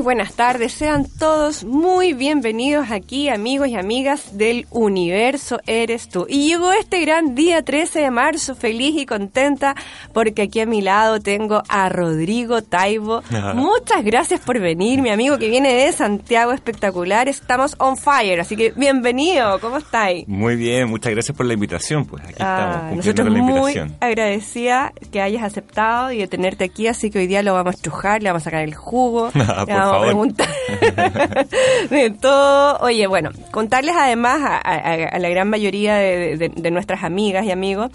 Muy 0.00 0.04
buenas 0.14 0.32
tardes, 0.32 0.72
sean 0.72 1.04
todos 1.18 1.62
muy 1.62 2.14
bienvenidos 2.14 2.90
aquí, 2.90 3.28
amigos 3.28 3.68
y 3.68 3.76
amigas 3.76 4.38
del 4.38 4.66
universo 4.70 5.60
Eres 5.66 6.08
tú. 6.08 6.24
Y 6.26 6.48
llegó 6.48 6.72
este 6.72 7.00
gran 7.02 7.34
día 7.34 7.62
13 7.62 8.00
de 8.00 8.10
marzo, 8.10 8.54
feliz 8.54 8.94
y 8.96 9.04
contenta, 9.04 9.74
porque 10.14 10.40
aquí 10.40 10.60
a 10.60 10.64
mi 10.64 10.80
lado 10.80 11.20
tengo 11.20 11.62
a 11.68 11.90
Rodrigo 11.90 12.62
Taibo. 12.62 13.22
Muchas 13.54 14.02
gracias 14.02 14.40
por 14.40 14.58
venir, 14.58 15.02
mi 15.02 15.10
amigo 15.10 15.36
que 15.36 15.50
viene 15.50 15.74
de 15.74 15.92
Santiago, 15.92 16.52
espectacular. 16.52 17.28
Estamos 17.28 17.76
on 17.78 17.98
fire, 17.98 18.40
así 18.40 18.56
que 18.56 18.70
bienvenido, 18.74 19.60
¿cómo 19.60 19.76
estáis? 19.76 20.26
Muy 20.26 20.56
bien, 20.56 20.88
muchas 20.88 21.12
gracias 21.12 21.36
por 21.36 21.44
la 21.44 21.52
invitación, 21.52 22.06
pues 22.06 22.22
aquí 22.24 22.36
Ah, 22.40 22.88
estamos 22.88 23.04
cumpliendo 23.04 23.22
con 23.24 23.34
la 23.34 23.42
muy 23.42 23.50
invitación. 23.72 23.96
agradecida 24.00 24.92
que 25.12 25.20
hayas 25.20 25.42
aceptado 25.42 26.10
y 26.10 26.16
de 26.20 26.26
tenerte 26.26 26.64
aquí, 26.64 26.86
así 26.86 27.10
que 27.10 27.18
hoy 27.18 27.26
día 27.26 27.42
lo 27.42 27.52
vamos 27.52 27.74
a 27.74 27.76
estrujar, 27.76 28.22
le 28.22 28.30
vamos 28.30 28.40
a 28.40 28.44
sacar 28.44 28.62
el 28.64 28.74
jugo, 28.74 29.30
Ah, 29.50 29.89
preguntar 30.00 30.48
de 31.90 32.10
todo. 32.10 32.78
Oye, 32.80 33.06
bueno, 33.06 33.30
contarles 33.50 33.94
además 33.96 34.40
a, 34.42 34.56
a- 34.56 35.08
a 35.08 35.18
la 35.18 35.28
gran 35.28 35.48
mayoría 35.48 35.94
de, 35.96 36.36
de- 36.36 36.48
de 36.54 36.70
nuestras 36.70 37.02
amigas 37.04 37.44
y 37.44 37.50
amigos 37.50 37.90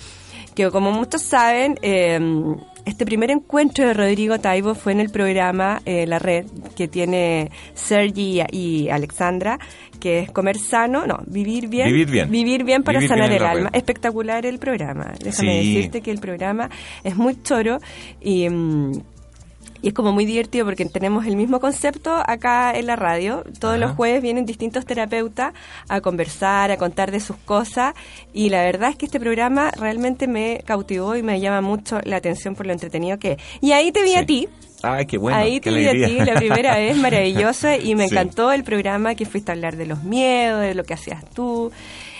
que 0.55 0.71
como 0.71 0.91
muchos 0.93 1.21
saben, 1.21 1.77
eh, 1.81 2.17
este 2.85 3.05
primer 3.05 3.29
encuentro 3.29 3.85
de 3.85 3.93
Rodrigo 3.93 4.39
Taibo 4.39 4.73
fue 4.73 4.93
en 4.93 5.01
el 5.01 5.09
programa 5.09 5.81
eh, 5.85 6.07
La 6.07 6.17
Red, 6.17 6.45
que 6.77 6.87
tiene 6.87 7.51
Sergi 7.73 8.41
y, 8.53 8.87
Alexandra, 8.87 9.59
que 9.99 10.19
es 10.19 10.31
comer 10.31 10.57
sano, 10.57 11.05
no, 11.05 11.17
vivir 11.27 11.67
bien. 11.67 11.87
Vivir 11.87 12.09
bien. 12.09 12.31
Vivir 12.31 12.63
bien 12.63 12.83
para 12.83 12.99
Vivir 12.99 13.09
sanar 13.09 13.29
bien 13.31 13.41
el 13.41 13.47
alma. 13.49 13.69
red. 13.69 13.77
Espectacular 13.79 14.45
el 14.45 14.57
programa. 14.59 15.11
Déjame 15.21 15.61
Sí. 15.61 15.73
decirte 15.75 15.99
que 16.01 16.11
el 16.11 16.19
programa 16.19 16.69
es 17.03 17.17
muy 17.17 17.41
choro 17.41 17.79
y... 18.21 18.47
mm, 18.49 18.93
y 19.81 19.89
es 19.89 19.93
como 19.93 20.11
muy 20.11 20.25
divertido 20.25 20.65
porque 20.65 20.85
tenemos 20.85 21.25
el 21.25 21.35
mismo 21.35 21.59
concepto 21.59 22.15
acá 22.25 22.71
en 22.75 22.87
la 22.87 22.95
radio. 22.95 23.43
Todos 23.59 23.75
Ajá. 23.75 23.85
los 23.85 23.95
jueves 23.95 24.21
vienen 24.21 24.45
distintos 24.45 24.85
terapeutas 24.85 25.53
a 25.89 26.01
conversar, 26.01 26.71
a 26.71 26.77
contar 26.77 27.11
de 27.11 27.19
sus 27.19 27.37
cosas. 27.37 27.93
Y 28.33 28.49
la 28.49 28.63
verdad 28.63 28.89
es 28.91 28.95
que 28.95 29.05
este 29.05 29.19
programa 29.19 29.71
realmente 29.71 30.27
me 30.27 30.61
cautivó 30.65 31.15
y 31.15 31.23
me 31.23 31.39
llama 31.39 31.61
mucho 31.61 31.99
la 32.03 32.17
atención 32.17 32.55
por 32.55 32.65
lo 32.65 32.73
entretenido 32.73 33.19
que 33.19 33.33
es. 33.33 33.37
Y 33.61 33.73
ahí 33.73 33.91
te 33.91 34.03
vi 34.03 34.15
a 34.15 34.25
ti. 34.25 34.47
Ay, 34.81 35.05
qué 35.07 35.17
bueno, 35.17 35.37
Ahí 35.37 35.59
te 35.59 35.71
vi 35.71 35.87
a 35.87 35.91
ti 35.93 36.15
la 36.19 36.35
primera 36.35 36.75
vez, 36.77 36.95
maravilloso, 36.97 37.73
y 37.73 37.95
me 37.95 38.07
Sí. 38.07 38.13
encantó 38.13 38.51
el 38.51 38.63
programa 38.63 39.15
que 39.15 39.25
fuiste 39.25 39.51
a 39.51 39.55
hablar 39.55 39.77
de 39.77 39.85
los 39.87 40.03
miedos, 40.03 40.61
de 40.61 40.75
lo 40.75 40.83
que 40.83 40.93
hacías 40.93 41.23
tú, 41.33 41.71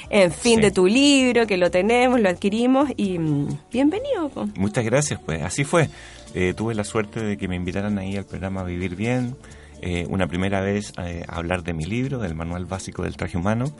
en 0.09 0.31
fin, 0.31 0.55
Sí. 0.55 0.61
de 0.61 0.71
tu 0.71 0.87
libro, 0.87 1.45
que 1.45 1.57
lo 1.57 1.69
tenemos, 1.69 2.19
lo 2.19 2.27
adquirimos, 2.29 2.89
y 2.97 3.19
mm, 3.19 3.57
bienvenido. 3.71 4.31
Muchas 4.55 4.83
gracias, 4.83 5.19
pues 5.23 5.43
así 5.43 5.63
fue. 5.63 5.89
Eh, 6.35 6.53
tuve 6.53 6.75
la 6.75 6.83
suerte 6.83 7.23
de 7.23 7.37
que 7.37 7.47
me 7.47 7.55
invitaran 7.55 7.97
ahí 7.97 8.17
al 8.17 8.25
programa 8.25 8.63
Vivir 8.63 8.95
Bien, 8.95 9.37
eh, 9.81 10.05
una 10.09 10.27
primera 10.27 10.59
vez 10.59 10.93
eh, 10.97 11.23
a 11.27 11.37
hablar 11.37 11.63
de 11.63 11.73
mi 11.73 11.85
libro, 11.85 12.19
del 12.19 12.35
manual 12.35 12.65
básico 12.65 13.03
del 13.03 13.15
traje 13.15 13.37
humano, 13.37 13.73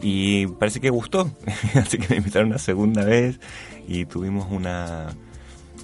y 0.00 0.48
parece 0.48 0.80
que 0.80 0.90
gustó, 0.90 1.30
así 1.74 1.98
que 1.98 2.08
me 2.08 2.16
invitaron 2.16 2.48
una 2.48 2.58
segunda 2.58 3.04
vez 3.04 3.38
y 3.86 4.04
tuvimos 4.04 4.50
una 4.50 5.14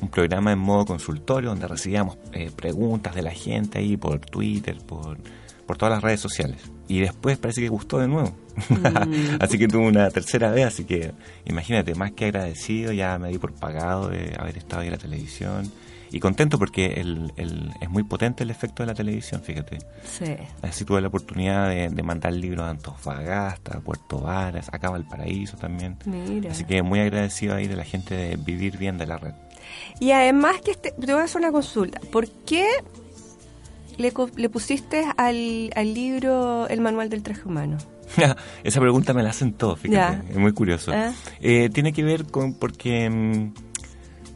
un 0.01 0.09
programa 0.09 0.53
en 0.53 0.59
modo 0.59 0.87
consultorio 0.87 1.51
donde 1.51 1.67
recibíamos 1.67 2.19
eh, 2.33 2.51
preguntas 2.55 3.15
de 3.15 3.23
la 3.23 3.33
gente 3.33 3.79
ahí 3.79 3.97
por 3.97 4.21
Twitter, 4.21 4.79
por, 4.87 5.19
por 5.67 5.77
todas 5.77 5.95
las 5.95 6.03
redes 6.03 6.21
sociales. 6.21 6.63
Y 6.87 7.01
después 7.01 7.39
parece 7.39 7.61
que 7.61 7.69
gustó 7.69 7.99
de 7.99 8.09
nuevo. 8.09 8.37
así 9.41 9.59
que 9.59 9.69
tuve 9.69 9.87
una 9.87 10.11
tercera 10.11 10.51
vez, 10.51 10.67
así 10.67 10.85
que 10.85 11.13
imagínate, 11.45 11.95
más 11.95 12.13
que 12.13 12.27
agradecido, 12.27 12.93
ya 12.93 13.19
me 13.19 13.29
di 13.29 13.39
por 13.39 13.53
pagado 13.55 14.09
de 14.09 14.35
haber 14.39 14.59
estado 14.59 14.83
ahí 14.83 14.89
en 14.89 14.93
la 14.93 14.99
televisión. 14.99 15.71
Y 16.11 16.21
contento 16.21 16.59
porque 16.59 16.95
el, 17.01 17.33
el- 17.37 17.71
es 17.81 17.89
muy 17.91 18.03
potente 18.03 18.43
el 18.45 18.51
efecto 18.51 18.83
de 18.83 18.87
la 18.87 18.95
televisión, 18.95 19.43
fíjate. 19.43 19.79
Sí. 20.05 20.37
Así 20.63 20.85
tuve 20.85 21.01
la 21.01 21.09
oportunidad 21.09 21.69
de, 21.69 21.89
de 21.91 22.03
mandar 22.03 22.33
libros 22.33 22.65
a 22.67 22.71
Antofagasta, 22.71 23.77
a 23.79 23.81
Puerto 23.81 24.21
Varas, 24.21 24.69
acá 24.73 24.89
a 24.89 24.91
Valparaíso 24.93 25.57
también. 25.57 25.97
Mira. 26.07 26.51
Así 26.53 26.65
que 26.65 26.83
muy 26.83 27.01
agradecido 27.01 27.55
ahí 27.55 27.67
de 27.67 27.77
la 27.77 27.85
gente 27.85 28.15
de 28.15 28.37
Vivir 28.37 28.79
Bien 28.79 28.97
de 28.99 29.07
la 29.07 29.19
Red. 29.19 29.35
Y 30.01 30.13
además 30.13 30.61
que 30.65 30.71
este, 30.71 30.93
te 30.93 31.13
voy 31.13 31.21
a 31.21 31.25
hacer 31.25 31.41
una 31.41 31.53
consulta. 31.53 32.01
¿Por 32.11 32.29
qué 32.47 32.67
le, 33.97 34.13
le 34.37 34.49
pusiste 34.49 35.05
al, 35.17 35.71
al 35.75 35.95
libro 35.95 36.69
el 36.69 36.81
manual 36.81 37.11
del 37.11 37.23
traje 37.23 37.43
humano? 37.45 37.77
Esa 38.65 38.81
pregunta 38.81 39.13
me 39.13 39.23
la 39.23 39.31
hacen 39.31 39.53
todos, 39.53 39.81
fíjate, 39.81 40.17
Ya. 40.27 40.31
es 40.31 40.37
muy 40.39 40.53
curioso. 40.53 40.93
Ah. 40.95 41.13
Eh, 41.41 41.69
tiene 41.71 41.93
que 41.93 42.03
ver 42.03 42.25
con 42.27 42.55
porque, 42.55 43.11
mm, 43.11 43.53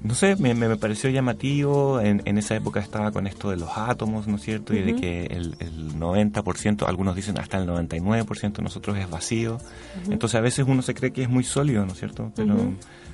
no 0.04 0.14
sé, 0.14 0.36
me, 0.36 0.54
me- 0.54 0.76
pareció 0.76 1.10
llamativo, 1.10 2.00
en, 2.00 2.22
en 2.24 2.38
esa 2.38 2.54
época 2.56 2.80
estaba 2.80 3.12
con 3.12 3.26
esto 3.26 3.50
de 3.50 3.56
los 3.56 3.70
átomos, 3.76 4.26
¿no 4.26 4.36
es 4.36 4.42
cierto? 4.42 4.74
Y 4.74 4.80
de 4.82 4.96
que 4.96 5.26
el, 5.26 5.56
el 5.60 5.94
90%, 5.94 6.86
algunos 6.86 7.14
dicen 7.16 7.38
hasta 7.38 7.58
el 7.58 7.68
99% 7.68 8.52
de 8.52 8.62
nosotros 8.62 8.96
es 8.98 9.08
vacío. 9.08 9.58
Entonces 10.10 10.36
a 10.36 10.40
veces 10.40 10.64
uno 10.68 10.82
se 10.82 10.94
cree 10.94 11.12
que 11.12 11.22
es 11.22 11.28
muy 11.28 11.44
sólido, 11.44 11.84
¿no 11.86 11.92
es 11.92 11.98
cierto? 11.98 12.32
Pero 12.34 12.54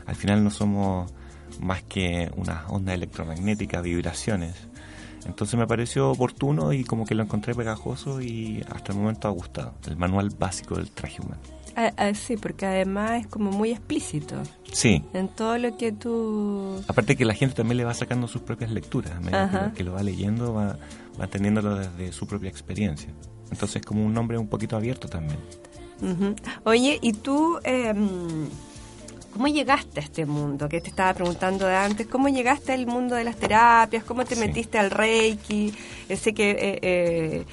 al 0.06 0.14
final 0.16 0.42
no 0.44 0.50
somos 0.50 1.12
más 1.60 1.82
que 1.82 2.30
una 2.36 2.64
onda 2.68 2.94
electromagnética, 2.94 3.80
vibraciones. 3.80 4.54
Entonces 5.26 5.58
me 5.58 5.66
pareció 5.66 6.10
oportuno 6.10 6.72
y 6.72 6.84
como 6.84 7.04
que 7.04 7.14
lo 7.14 7.22
encontré 7.22 7.54
pegajoso 7.54 8.22
y 8.22 8.64
hasta 8.72 8.92
el 8.92 8.98
momento 8.98 9.28
ha 9.28 9.30
gustado. 9.32 9.74
El 9.86 9.96
manual 9.96 10.30
básico 10.30 10.76
del 10.76 10.90
traje 10.90 11.20
humano. 11.20 11.40
Sí, 12.14 12.36
porque 12.36 12.66
además 12.66 13.20
es 13.20 13.26
como 13.26 13.50
muy 13.52 13.70
explícito 13.70 14.36
Sí. 14.72 15.02
en 15.14 15.28
todo 15.28 15.58
lo 15.58 15.76
que 15.76 15.92
tú... 15.92 16.82
Aparte 16.88 17.16
que 17.16 17.24
la 17.24 17.34
gente 17.34 17.54
también 17.54 17.76
le 17.78 17.84
va 17.84 17.94
sacando 17.94 18.26
sus 18.28 18.42
propias 18.42 18.70
lecturas. 18.70 19.12
A 19.12 19.20
medida 19.20 19.70
que, 19.70 19.78
que 19.78 19.84
lo 19.84 19.92
va 19.92 20.02
leyendo, 20.02 20.52
va, 20.54 20.76
va 21.20 21.26
teniéndolo 21.28 21.76
desde 21.76 22.12
su 22.12 22.26
propia 22.26 22.48
experiencia. 22.50 23.10
Entonces 23.50 23.76
es 23.76 23.82
como 23.86 24.04
un 24.04 24.12
nombre 24.12 24.36
un 24.38 24.48
poquito 24.48 24.76
abierto 24.76 25.08
también. 25.08 25.38
Oye, 26.64 26.98
¿y 27.02 27.12
tú 27.12 27.58
eh, 27.64 27.92
cómo 29.32 29.48
llegaste 29.48 30.00
a 30.00 30.02
este 30.02 30.26
mundo? 30.26 30.68
Que 30.68 30.80
te 30.80 30.88
estaba 30.90 31.12
preguntando 31.14 31.66
de 31.66 31.74
antes, 31.76 32.06
¿cómo 32.06 32.28
llegaste 32.28 32.72
al 32.72 32.86
mundo 32.86 33.14
de 33.14 33.24
las 33.24 33.36
terapias? 33.36 34.04
¿Cómo 34.04 34.24
te 34.24 34.34
Sí. 34.34 34.40
metiste 34.40 34.78
al 34.78 34.90
Reiki? 34.90 35.72
Sé 36.14 36.34
que 36.34 36.50
eh, 36.50 36.78
eh, 36.82 37.44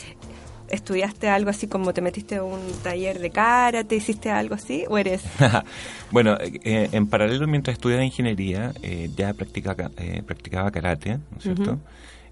estudiaste 0.75 1.29
algo 1.29 1.49
así 1.49 1.67
como 1.67 1.93
te 1.93 2.01
metiste 2.01 2.35
a 2.37 2.43
un 2.43 2.61
taller 2.83 3.19
de 3.19 3.31
karate, 3.31 3.95
hiciste 3.95 4.29
algo 4.29 4.55
así, 4.55 4.85
o 4.89 4.97
eres... 4.97 5.23
bueno, 6.11 6.37
eh, 6.39 6.89
en 6.91 7.07
paralelo 7.07 7.47
mientras 7.47 7.73
estudiaba 7.73 8.03
ingeniería, 8.03 8.73
eh, 8.83 9.09
ya 9.15 9.33
practicaba, 9.33 9.91
eh, 9.97 10.21
practicaba 10.25 10.71
karate, 10.71 11.17
¿no 11.17 11.37
es 11.37 11.43
cierto? 11.43 11.79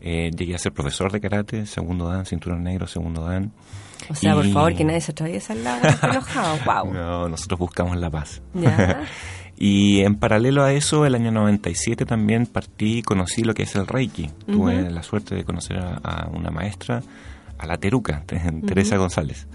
Eh, 0.05 0.31
llegué 0.37 0.53
a 0.53 0.57
ser 0.57 0.73
profesor 0.73 1.13
de 1.13 1.21
karate, 1.21 1.65
segundo 1.65 2.09
dan, 2.09 2.25
cinturón 2.25 2.61
negro, 2.61 2.87
segundo 2.87 3.23
dan. 3.23 3.53
O 4.09 4.15
sea, 4.15 4.33
por 4.33 4.45
favor, 4.49 4.75
que 4.75 4.83
nadie 4.83 4.99
se 4.99 5.13
atraviesa 5.13 5.53
al 5.53 5.63
lado, 5.63 5.87
enojado, 6.03 6.57
wow. 6.65 6.93
No, 6.93 7.29
nosotros 7.29 7.57
buscamos 7.57 7.95
la 7.95 8.09
paz. 8.09 8.41
Ya. 8.53 9.03
y 9.57 10.01
en 10.01 10.15
paralelo 10.15 10.61
a 10.61 10.73
eso, 10.73 11.05
el 11.05 11.15
año 11.15 11.31
97 11.31 12.05
también 12.05 12.47
partí 12.47 12.97
y 12.97 13.01
conocí 13.01 13.43
lo 13.43 13.53
que 13.53 13.63
es 13.63 13.75
el 13.77 13.87
Reiki. 13.87 14.29
Tuve 14.45 14.91
la 14.91 15.03
suerte 15.03 15.35
de 15.35 15.45
conocer 15.45 15.77
a, 15.77 15.95
a 16.03 16.27
una 16.27 16.51
maestra, 16.51 17.01
a 17.58 17.68
la 17.68 17.78
Teruca, 17.78 18.24
Teresa 18.66 18.97
González. 18.97 19.47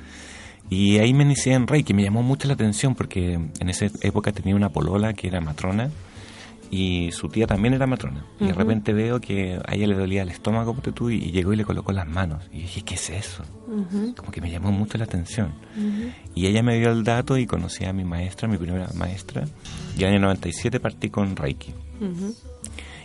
Y 0.70 0.98
ahí 0.98 1.14
me 1.14 1.24
inicié 1.24 1.54
en 1.54 1.66
Reiki, 1.66 1.94
me 1.94 2.02
llamó 2.02 2.22
mucho 2.22 2.46
la 2.46 2.54
atención 2.54 2.94
porque 2.94 3.34
en 3.34 3.68
esa 3.68 3.86
época 4.02 4.32
tenía 4.32 4.54
una 4.54 4.68
polola 4.68 5.14
que 5.14 5.26
era 5.28 5.40
matrona 5.40 5.90
y 6.70 7.10
su 7.12 7.28
tía 7.30 7.46
también 7.46 7.72
era 7.72 7.86
matrona. 7.86 8.26
Y 8.38 8.44
de 8.48 8.52
repente 8.52 8.92
veo 8.92 9.18
que 9.20 9.58
a 9.66 9.74
ella 9.74 9.86
le 9.86 9.94
dolía 9.94 10.20
el 10.20 10.28
estómago, 10.28 10.74
tú, 10.94 11.08
y 11.08 11.30
llegó 11.32 11.54
y 11.54 11.56
le 11.56 11.64
colocó 11.64 11.92
las 11.92 12.06
manos. 12.06 12.44
Y 12.52 12.58
dije, 12.58 12.82
¿qué 12.82 12.96
es 12.96 13.08
eso? 13.08 13.42
Como 14.16 14.30
que 14.30 14.42
me 14.42 14.50
llamó 14.50 14.70
mucho 14.70 14.98
la 14.98 15.04
atención. 15.04 15.54
ujú. 15.74 16.10
Y 16.34 16.46
ella 16.46 16.62
me 16.62 16.78
dio 16.78 16.90
el 16.92 17.04
dato 17.04 17.38
y 17.38 17.46
conocí 17.46 17.86
a 17.86 17.92
mi 17.94 18.04
maestra, 18.04 18.46
mi 18.48 18.58
primera 18.58 18.88
maestra. 18.94 19.44
Y 19.96 20.02
en 20.02 20.08
el 20.10 20.14
año 20.16 20.20
97 20.26 20.78
partí 20.80 21.08
con 21.08 21.34
Reiki. 21.34 21.72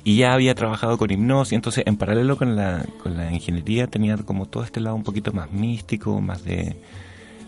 Y 0.05 0.17
ya 0.17 0.33
había 0.33 0.53
trabajado 0.53 0.97
con 0.97 1.11
hipnosis, 1.11 1.53
entonces 1.53 1.83
en 1.88 1.95
paralelo 1.95 2.38
con 2.38 2.55
la, 2.57 2.85
con 3.01 3.15
la 3.15 3.31
ingeniería 3.31 3.88
tenía 3.88 4.17
como 4.17 4.45
todo 4.47 4.63
este 4.63 4.81
lado 4.81 4.95
un 4.97 5.03
poquito 5.03 5.31
más 5.31 5.51
místico, 5.51 6.19
más 6.19 6.44
de, 6.44 6.75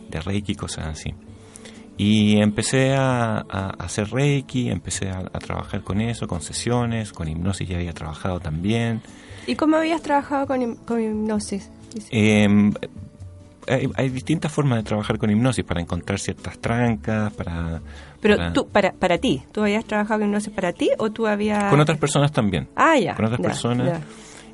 de 0.10 0.22
Reiki, 0.22 0.56
cosas 0.56 0.86
así. 0.88 1.14
Y 1.98 2.38
empecé 2.38 2.94
a, 2.96 3.38
a 3.50 3.70
hacer 3.80 4.10
Reiki, 4.10 4.70
empecé 4.70 5.10
a, 5.10 5.20
a 5.20 5.40
trabajar 5.40 5.82
con 5.84 6.00
eso, 6.00 6.28
con 6.28 6.42
sesiones, 6.42 7.12
con 7.12 7.28
hipnosis 7.28 7.68
ya 7.68 7.76
había 7.78 7.94
trabajado 7.94 8.40
también. 8.40 9.02
¿Y 9.48 9.56
cómo 9.56 9.76
habías 9.78 10.02
trabajado 10.02 10.48
con, 10.48 10.62
hip- 10.62 10.78
con 10.86 11.02
hipnosis? 11.02 11.70
Eh, 12.12 12.48
hay, 13.68 14.10
distintas 14.10 14.52
formas 14.52 14.80
de 14.80 14.84
trabajar 14.84 15.18
con 15.18 15.30
hipnosis 15.30 15.64
para 15.64 15.82
encontrar 15.82 16.20
ciertas 16.20 16.58
trancas, 16.60 17.34
para... 17.34 17.82
Pero 18.22 18.52
tú, 18.54 18.68
para, 18.68 18.92
para 18.92 19.18
ti, 19.18 19.44
¿tú 19.52 19.62
habías 19.62 19.86
trabajado 19.86 20.22
con 20.22 20.30
hipnosis 20.30 20.54
para 20.54 20.74
ti 20.74 20.90
o 20.98 21.12
tú 21.12 21.28
habías...? 21.28 21.70
Con 21.70 21.80
otras 21.80 21.98
personas 21.98 22.32
también. 22.32 22.68
Ah, 22.76 22.98
ya. 22.98 23.16
Con 23.16 23.26
otras 23.26 23.42
personas. 23.42 24.02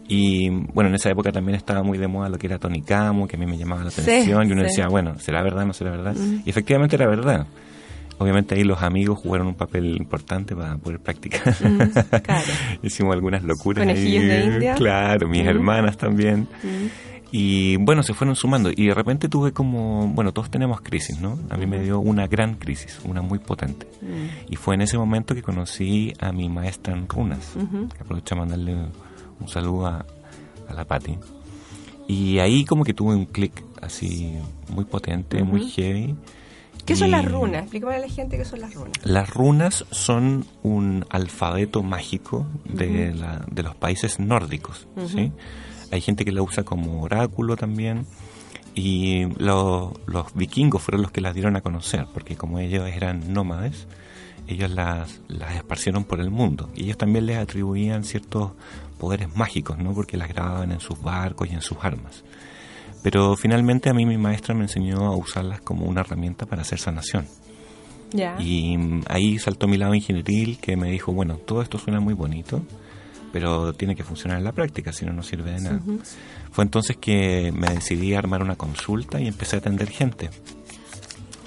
Y 0.08 0.50
bueno, 0.50 0.90
en 0.90 0.96
esa 0.96 1.10
época 1.10 1.32
también 1.32 1.56
estaba 1.56 1.84
muy 1.84 1.98
de 1.98 2.08
moda 2.08 2.28
lo 2.28 2.38
que 2.38 2.48
era 2.48 2.60
Tony 2.60 2.82
Camo, 2.82 3.28
que 3.28 3.38
a 3.38 3.40
mí 3.40 3.46
me 3.46 3.58
llamaba 3.58 3.84
la 3.84 3.90
atención, 3.90 4.48
y 4.48 4.52
uno 4.52 4.64
decía, 4.64 4.88
bueno, 4.88 5.18
¿será 5.20 5.42
verdad 5.42 5.64
o 5.64 5.68
no 5.68 5.74
será 5.74 5.92
verdad? 5.92 6.16
Y 6.46 6.50
efectivamente 6.50 6.96
era 6.98 7.08
verdad. 7.08 7.48
Obviamente 8.18 8.54
ahí 8.54 8.64
los 8.64 8.84
amigos 8.84 9.18
jugaron 9.18 9.48
un 9.48 9.56
papel 9.56 9.98
importante 9.98 10.56
para 10.56 10.78
poder 10.78 11.00
practicar. 11.00 11.42
Hicimos 12.84 13.14
algunas 13.16 13.42
locuras. 13.42 13.84
Conejillos 13.84 14.24
de 14.26 14.44
India. 14.44 14.76
Claro, 14.76 15.28
mis 15.28 15.44
hermanas 15.44 15.98
también. 15.98 16.48
Y 17.32 17.78
bueno, 17.78 18.04
se 18.04 18.14
fueron 18.14 18.36
sumando. 18.36 18.72
Y 18.76 18.88
de 18.88 18.94
repente 18.94 19.30
tuve 19.30 19.54
como, 19.54 20.08
bueno, 20.08 20.34
todos 20.34 20.52
tenemos 20.52 20.82
crisis, 20.82 21.20
¿no? 21.20 21.40
A 21.50 21.58
mí 21.58 21.66
me 21.66 21.80
dio 21.80 22.00
una 22.00 22.28
gran 22.28 22.56
crisis, 22.56 23.00
una 23.06 23.22
muy 23.22 23.40
potente. 23.40 23.88
Y 24.50 24.58
fue 24.58 24.76
en 24.76 24.82
ese 24.82 24.98
momento 24.98 25.34
que 25.34 25.42
conocí 25.42 26.14
a 26.20 26.32
mi 26.34 26.50
maestra 26.50 26.94
en 26.94 27.08
runas. 27.08 27.56
aprovecho 28.00 28.36
a 28.36 28.40
mandarle 28.40 28.76
un 29.40 29.48
saludo 29.48 29.88
a, 29.88 30.06
la 30.74 30.86
Patti. 30.86 31.18
Y 32.08 32.40
ahí 32.40 32.66
como 32.66 32.84
que 32.84 32.94
tuve 32.94 33.14
un 33.14 33.26
clic 33.26 33.64
así 33.82 34.38
muy 34.70 34.86
potente, 34.86 35.44
muy 35.44 35.70
heavy. 35.70 36.16
¿Qué 36.86 36.96
son 36.96 37.12
las 37.12 37.26
runas? 37.26 37.64
Explícame 37.64 37.96
a 37.96 38.00
la 38.00 38.10
gente 38.10 38.38
qué 38.38 38.46
son 38.46 38.60
las 38.62 38.74
runas. 38.74 38.94
Las 39.04 39.30
runas 39.30 39.86
son 39.92 40.46
un 40.64 41.06
alfabeto 41.10 41.84
mágico 41.84 42.48
de, 42.66 43.14
la, 43.14 43.46
de 43.50 43.64
los 43.64 43.76
países 43.76 44.20
nórdicos, 44.20 44.88
¿sí? 45.08 45.32
Hay 45.92 46.02
gente 46.02 46.26
que 46.26 46.32
la 46.32 46.42
usa 46.42 46.64
como 46.64 47.02
oráculo 47.02 47.56
también. 47.56 48.06
Y 48.74 49.26
los 49.38 49.94
vikingos 50.34 50.82
fueron 50.82 51.02
los 51.02 51.12
que 51.12 51.20
las 51.20 51.34
dieron 51.34 51.58
a 51.58 51.62
conocer, 51.62 52.08
porque 52.14 52.38
como 52.38 52.58
ellos 52.60 52.88
eran 52.88 53.34
nómades, 53.34 53.86
ellos 54.48 54.72
las, 54.72 55.20
las 55.28 55.56
esparcieron 55.56 56.06
por 56.06 56.22
el 56.22 56.30
mundo. 56.30 56.70
Y 56.74 56.86
ellos 56.86 56.98
también 56.98 57.26
les 57.26 57.38
atribuían 57.38 58.06
ciertos 58.06 58.52
poderes 58.98 59.36
mágicos, 59.36 59.78
¿no? 59.78 59.94
Porque 59.94 60.16
las 60.16 60.30
grababan 60.30 60.72
en 60.72 60.80
sus 60.80 61.02
barcos 61.02 61.50
y 61.50 61.54
en 61.54 61.62
sus 61.62 61.78
armas. 61.82 62.24
Pero 63.04 63.36
finalmente 63.36 63.90
a 63.90 63.94
mí 63.94 64.06
mi 64.06 64.18
maestra 64.18 64.54
me 64.54 64.62
enseñó 64.62 65.06
a 65.06 65.16
usarlas 65.16 65.62
como 65.62 65.86
una 65.86 66.02
herramienta 66.02 66.46
para 66.46 66.62
hacer 66.62 66.80
sanación. 66.80 67.26
Y 68.40 68.78
ahí 69.08 69.40
saltó 69.40 69.68
mi 69.68 69.78
lado 69.78 69.96
ingenieril 69.96 70.60
que 70.60 70.76
me 70.76 70.92
dijo, 70.92 71.14
bueno, 71.14 71.38
todo 71.38 71.62
esto 71.62 71.78
suena 71.78 72.00
muy 72.00 72.14
bonito, 72.14 72.62
pero 73.32 73.74
tiene 73.74 73.96
que 73.96 74.04
funcionar 74.04 74.38
en 74.38 74.44
la 74.44 74.52
práctica, 74.52 74.92
si 74.92 75.06
no, 75.06 75.14
no 75.14 75.24
sirve 75.24 75.52
de 75.52 75.62
nada. 75.62 75.80
Fue 76.52 76.64
entonces 76.64 76.98
que 76.98 77.52
me 77.56 77.68
decidí 77.68 78.14
a 78.14 78.20
armar 78.20 78.42
una 78.42 78.56
consulta 78.56 79.20
y 79.20 79.28
empecé 79.28 79.58
a 79.58 79.60
atender 79.60 79.90
gente. 79.90 80.30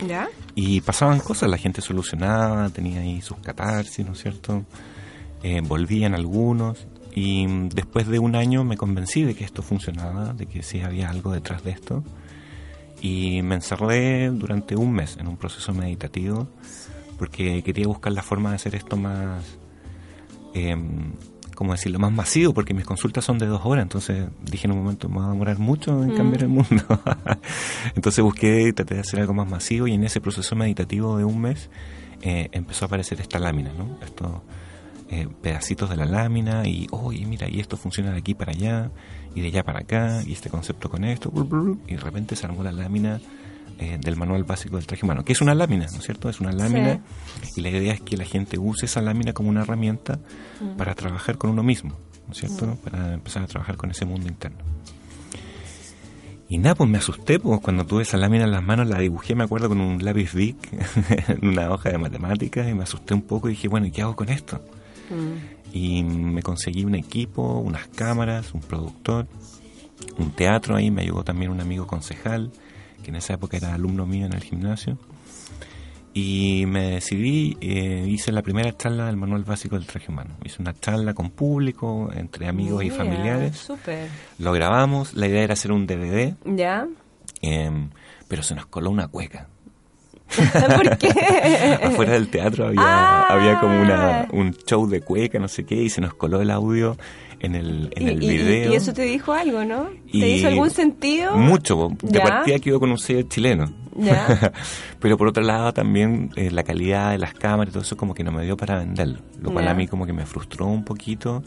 ¿Ya? 0.06 0.28
Y 0.54 0.80
pasaban 0.80 1.20
cosas, 1.20 1.48
la 1.48 1.58
gente 1.58 1.80
solucionaba, 1.80 2.68
tenía 2.70 3.00
ahí 3.00 3.20
sus 3.20 3.38
catarsis, 3.38 4.04
¿no 4.04 4.12
es 4.12 4.20
cierto? 4.20 4.64
Eh, 5.42 5.60
volvían 5.62 6.14
algunos 6.14 6.86
y 7.14 7.46
después 7.68 8.08
de 8.08 8.18
un 8.18 8.34
año 8.34 8.64
me 8.64 8.76
convencí 8.76 9.22
de 9.22 9.34
que 9.34 9.44
esto 9.44 9.62
funcionaba, 9.62 10.32
de 10.32 10.46
que 10.46 10.62
sí 10.62 10.80
había 10.80 11.10
algo 11.10 11.32
detrás 11.32 11.62
de 11.62 11.70
esto. 11.70 12.02
Y 13.00 13.42
me 13.42 13.56
encerré 13.56 14.30
durante 14.30 14.74
un 14.74 14.92
mes 14.92 15.16
en 15.18 15.28
un 15.28 15.36
proceso 15.36 15.72
meditativo 15.74 16.48
porque 17.18 17.62
quería 17.62 17.86
buscar 17.86 18.12
la 18.12 18.22
forma 18.22 18.50
de 18.50 18.56
hacer 18.56 18.74
esto 18.74 18.96
más, 18.96 19.44
eh, 20.54 20.76
¿cómo 21.54 21.72
decirlo?, 21.72 21.98
más 21.98 22.12
masivo, 22.12 22.54
porque 22.54 22.74
mis 22.74 22.84
consultas 22.84 23.24
son 23.24 23.38
de 23.38 23.46
dos 23.46 23.62
horas, 23.64 23.82
entonces 23.82 24.28
dije 24.42 24.66
en 24.66 24.72
un 24.72 24.78
momento, 24.78 25.08
me 25.08 25.18
va 25.18 25.26
a 25.26 25.30
demorar 25.30 25.58
mucho 25.58 26.02
en 26.02 26.16
cambiar 26.16 26.42
el 26.42 26.48
mundo. 26.48 26.84
entonces 27.94 28.22
busqué 28.22 28.68
y 28.68 28.72
traté 28.72 28.94
de 28.94 29.00
hacer 29.00 29.20
algo 29.20 29.34
más 29.34 29.48
masivo 29.48 29.86
y 29.86 29.92
en 29.92 30.04
ese 30.04 30.20
proceso 30.20 30.56
meditativo 30.56 31.18
de 31.18 31.24
un 31.24 31.40
mes 31.40 31.70
eh, 32.22 32.48
empezó 32.52 32.84
a 32.84 32.86
aparecer 32.86 33.20
esta 33.20 33.38
lámina, 33.38 33.72
¿no? 33.76 33.98
Esto, 34.04 34.42
eh, 35.10 35.28
pedacitos 35.42 35.90
de 35.90 35.96
la 35.96 36.06
lámina 36.06 36.66
y, 36.66 36.86
oye, 36.90 37.26
mira, 37.26 37.48
y 37.48 37.60
esto 37.60 37.76
funciona 37.76 38.12
de 38.12 38.18
aquí 38.18 38.34
para 38.34 38.52
allá 38.52 38.90
y 39.34 39.42
de 39.42 39.48
allá 39.48 39.62
para 39.62 39.80
acá 39.80 40.22
y 40.26 40.32
este 40.32 40.48
concepto 40.48 40.88
con 40.88 41.04
esto, 41.04 41.30
y 41.86 41.94
de 41.94 42.00
repente 42.00 42.36
se 42.36 42.46
armó 42.46 42.62
la 42.62 42.72
lámina 42.72 43.20
eh, 43.78 43.98
del 44.00 44.16
manual 44.16 44.44
básico 44.44 44.76
del 44.76 44.86
traje 44.86 45.04
humano, 45.04 45.24
que 45.24 45.32
es 45.32 45.40
una 45.40 45.54
lámina, 45.54 45.86
¿no 45.90 45.98
es 45.98 46.04
cierto? 46.04 46.28
Es 46.28 46.40
una 46.40 46.52
lámina 46.52 47.00
y 47.56 47.60
la 47.60 47.70
idea 47.70 47.94
es 47.94 48.00
que 48.00 48.16
la 48.16 48.24
gente 48.24 48.58
use 48.58 48.86
esa 48.86 49.00
lámina 49.00 49.32
como 49.32 49.48
una 49.48 49.62
herramienta 49.62 50.18
mm. 50.60 50.76
para 50.76 50.94
trabajar 50.94 51.38
con 51.38 51.50
uno 51.50 51.62
mismo, 51.62 51.98
¿no 52.26 52.32
es 52.32 52.38
cierto? 52.38 52.66
Mm. 52.66 52.76
Para 52.76 53.14
empezar 53.14 53.42
a 53.42 53.46
trabajar 53.46 53.76
con 53.76 53.90
ese 53.90 54.04
mundo 54.04 54.28
interno. 54.28 54.58
Y 56.48 56.58
nada, 56.58 56.74
pues 56.74 56.90
me 56.90 56.98
asusté, 56.98 57.40
pues 57.40 57.60
cuando 57.60 57.84
tuve 57.86 58.02
esa 58.02 58.16
lámina 58.16 58.44
en 58.44 58.52
las 58.52 58.62
manos 58.62 58.86
la 58.86 58.98
dibujé, 58.98 59.34
me 59.34 59.44
acuerdo, 59.44 59.68
con 59.68 59.80
un 59.80 60.04
lápiz 60.04 60.34
Bic, 60.34 60.56
en 61.28 61.48
una 61.48 61.70
hoja 61.70 61.90
de 61.90 61.98
matemáticas, 61.98 62.68
y 62.68 62.74
me 62.74 62.82
asusté 62.82 63.14
un 63.14 63.22
poco 63.22 63.48
y 63.48 63.52
dije, 63.52 63.68
bueno, 63.68 63.86
¿y 63.86 63.90
qué 63.90 64.02
hago 64.02 64.14
con 64.14 64.28
esto? 64.28 64.60
Y 65.72 66.04
me 66.04 66.42
conseguí 66.42 66.84
un 66.84 66.94
equipo, 66.94 67.58
unas 67.58 67.88
cámaras, 67.88 68.54
un 68.54 68.60
productor, 68.60 69.26
un 70.18 70.30
teatro 70.32 70.76
ahí, 70.76 70.90
me 70.90 71.02
ayudó 71.02 71.24
también 71.24 71.50
un 71.50 71.60
amigo 71.60 71.86
concejal, 71.86 72.52
que 73.04 73.10
en 73.10 73.16
esa 73.16 73.34
época 73.34 73.56
era 73.56 73.74
alumno 73.74 74.06
mío 74.06 74.26
en 74.26 74.32
el 74.32 74.42
gimnasio. 74.42 74.98
Y 76.16 76.64
me 76.66 76.90
decidí, 76.90 77.56
eh, 77.60 78.06
hice 78.08 78.30
la 78.30 78.42
primera 78.42 78.76
charla 78.76 79.06
del 79.06 79.16
manual 79.16 79.42
básico 79.42 79.76
del 79.76 79.86
traje 79.86 80.12
humano. 80.12 80.36
Hice 80.44 80.62
una 80.62 80.72
charla 80.72 81.12
con 81.12 81.30
público, 81.30 82.10
entre 82.14 82.46
amigos 82.46 82.84
y 82.84 82.90
familiares. 82.90 83.68
Lo 84.38 84.52
grabamos, 84.52 85.14
la 85.14 85.26
idea 85.26 85.42
era 85.42 85.54
hacer 85.54 85.72
un 85.72 85.86
DVD. 85.88 86.34
Ya. 86.44 86.86
Em, 87.42 87.90
pero 88.28 88.44
se 88.44 88.54
nos 88.54 88.66
coló 88.66 88.90
una 88.90 89.08
cueca. 89.08 89.48
¿Por 90.76 90.98
qué? 90.98 91.08
Afuera 91.82 92.12
del 92.12 92.28
teatro 92.28 92.68
había, 92.68 92.80
ah. 92.82 93.26
había 93.28 93.58
como 93.58 93.80
una, 93.80 94.28
un 94.32 94.54
show 94.54 94.88
de 94.88 95.00
cueca, 95.00 95.40
no 95.40 95.48
sé 95.48 95.64
qué, 95.64 95.74
y 95.74 95.90
se 95.90 96.00
nos 96.00 96.14
coló 96.14 96.40
el 96.40 96.50
audio 96.52 96.96
en 97.44 97.54
el, 97.54 97.90
en 97.94 98.08
el 98.08 98.18
video. 98.18 98.72
Y, 98.72 98.76
eso 98.76 98.92
te 98.92 99.02
dijo 99.02 99.32
algo, 99.32 99.64
¿no? 99.64 99.88
¿Te 100.10 100.28
hizo 100.28 100.48
algún 100.48 100.70
sentido? 100.70 101.36
Mucho. 101.36 101.90
De 102.02 102.20
partida 102.20 102.58
quedó 102.58 102.80
con 102.80 102.90
un 102.90 102.98
sello 102.98 103.22
chileno. 103.22 103.72
Pero 104.98 105.16
por 105.16 105.28
otro 105.28 105.42
lado 105.42 105.72
también 105.72 106.30
eh, 106.36 106.50
la 106.50 106.64
calidad 106.64 107.12
de 107.12 107.18
las 107.18 107.34
cámaras 107.34 107.70
y 107.70 107.72
todo 107.72 107.82
eso 107.82 107.96
como 107.96 108.14
que 108.14 108.24
no 108.24 108.32
me 108.32 108.44
dio 108.44 108.56
para 108.56 108.78
venderlo. 108.78 109.20
Lo 109.40 109.52
cual 109.52 109.68
a 109.68 109.74
mí 109.74 109.86
como 109.86 110.06
que 110.06 110.12
me 110.12 110.26
frustró 110.26 110.66
un 110.66 110.84
poquito. 110.84 111.42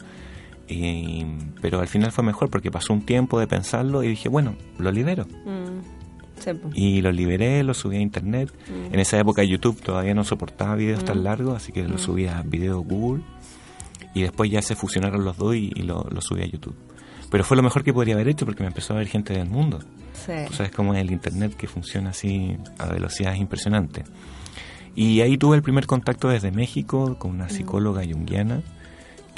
pero 1.60 1.80
al 1.80 1.88
final 1.88 2.12
fue 2.12 2.24
mejor 2.24 2.50
porque 2.50 2.70
pasó 2.70 2.92
un 2.92 3.04
tiempo 3.04 3.38
de 3.38 3.46
pensarlo 3.46 4.02
y 4.02 4.08
dije, 4.08 4.28
bueno, 4.28 4.56
lo 4.78 4.90
libero. 4.90 5.26
Mm. 5.44 5.98
Y 6.74 7.02
lo 7.02 7.12
liberé, 7.12 7.62
lo 7.62 7.74
subí 7.74 7.96
a 7.96 8.00
internet. 8.00 8.52
Mm. 8.68 8.94
En 8.94 9.00
esa 9.00 9.18
época 9.18 9.42
YouTube 9.42 9.80
todavía 9.80 10.14
no 10.14 10.24
soportaba 10.24 10.74
videos 10.76 11.04
tan 11.04 11.20
mm. 11.20 11.24
largos, 11.24 11.56
así 11.56 11.72
que 11.72 11.82
lo 11.82 11.98
subí 11.98 12.26
a 12.26 12.42
video 12.42 12.80
Google. 12.80 13.22
Y 14.14 14.22
después 14.22 14.50
ya 14.50 14.62
se 14.62 14.74
fusionaron 14.74 15.24
los 15.24 15.36
dos 15.36 15.54
y, 15.54 15.70
lo, 15.82 16.04
subí 16.20 16.42
a 16.42 16.46
YouTube. 16.46 16.76
Pero 17.30 17.44
fue 17.44 17.56
lo 17.56 17.62
mejor 17.62 17.84
que 17.84 17.92
podría 17.92 18.14
haber 18.14 18.28
hecho 18.28 18.46
porque 18.46 18.62
me 18.62 18.68
empezó 18.68 18.94
a 18.94 18.96
ver 18.96 19.06
gente 19.06 19.34
del 19.34 19.48
mundo. 19.48 19.80
Sí. 20.14 20.32
Tú 20.46 20.54
sabes 20.54 20.72
cómo 20.72 20.94
es 20.94 21.00
el 21.00 21.10
internet 21.10 21.54
que 21.56 21.68
funciona 21.68 22.10
así 22.10 22.56
a 22.78 22.86
velocidades 22.86 23.38
impresionantes. 23.38 24.04
Y 24.94 25.20
ahí 25.20 25.36
tuve 25.38 25.56
el 25.56 25.62
primer 25.62 25.86
contacto 25.86 26.28
desde 26.28 26.50
México 26.50 27.16
con 27.18 27.32
una 27.32 27.48
psicóloga 27.48 28.02
yunguiana 28.02 28.62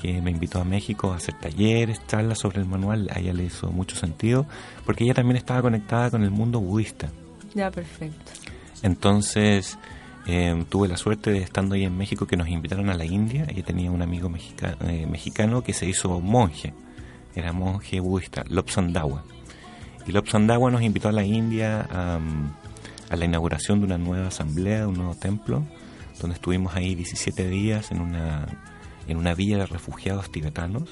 que 0.00 0.22
me 0.22 0.30
invitó 0.30 0.60
a 0.60 0.64
México 0.64 1.12
a 1.12 1.16
hacer 1.16 1.34
talleres, 1.38 2.00
charlas 2.06 2.38
sobre 2.38 2.60
el 2.60 2.66
manual, 2.66 3.10
a 3.12 3.18
ella 3.18 3.34
le 3.34 3.44
hizo 3.44 3.70
mucho 3.70 3.96
sentido, 3.96 4.46
porque 4.86 5.04
ella 5.04 5.12
también 5.12 5.36
estaba 5.36 5.60
conectada 5.60 6.10
con 6.10 6.22
el 6.22 6.30
mundo 6.30 6.60
budista. 6.60 7.10
Ya, 7.54 7.70
perfecto. 7.70 8.32
Entonces, 8.82 9.78
eh, 10.26 10.64
tuve 10.68 10.88
la 10.88 10.96
suerte 10.96 11.30
de 11.30 11.38
estando 11.38 11.74
ahí 11.74 11.84
en 11.84 11.96
México 11.96 12.26
que 12.26 12.36
nos 12.36 12.48
invitaron 12.48 12.90
a 12.90 12.94
la 12.94 13.04
India. 13.04 13.46
Ella 13.48 13.62
tenía 13.64 13.90
un 13.90 14.02
amigo 14.02 14.30
eh, 14.82 15.06
mexicano 15.10 15.62
que 15.62 15.72
se 15.72 15.86
hizo 15.86 16.20
monje, 16.20 16.74
era 17.34 17.52
monje 17.52 18.00
budista, 18.00 18.44
Lopsandawa. 18.48 19.24
Y 20.06 20.12
Lopsandawa 20.12 20.70
nos 20.70 20.82
invitó 20.82 21.08
a 21.08 21.12
la 21.12 21.24
India 21.24 21.86
a, 21.90 22.18
a 23.08 23.16
la 23.16 23.24
inauguración 23.24 23.80
de 23.80 23.86
una 23.86 23.98
nueva 23.98 24.28
asamblea, 24.28 24.80
de 24.80 24.86
un 24.86 24.94
nuevo 24.94 25.14
templo, 25.14 25.64
donde 26.20 26.34
estuvimos 26.34 26.74
ahí 26.76 26.94
17 26.94 27.48
días 27.48 27.90
en 27.90 28.00
una 28.00 28.46
en 29.10 29.16
una 29.16 29.34
villa 29.34 29.58
de 29.58 29.66
refugiados 29.66 30.30
tibetanos, 30.30 30.88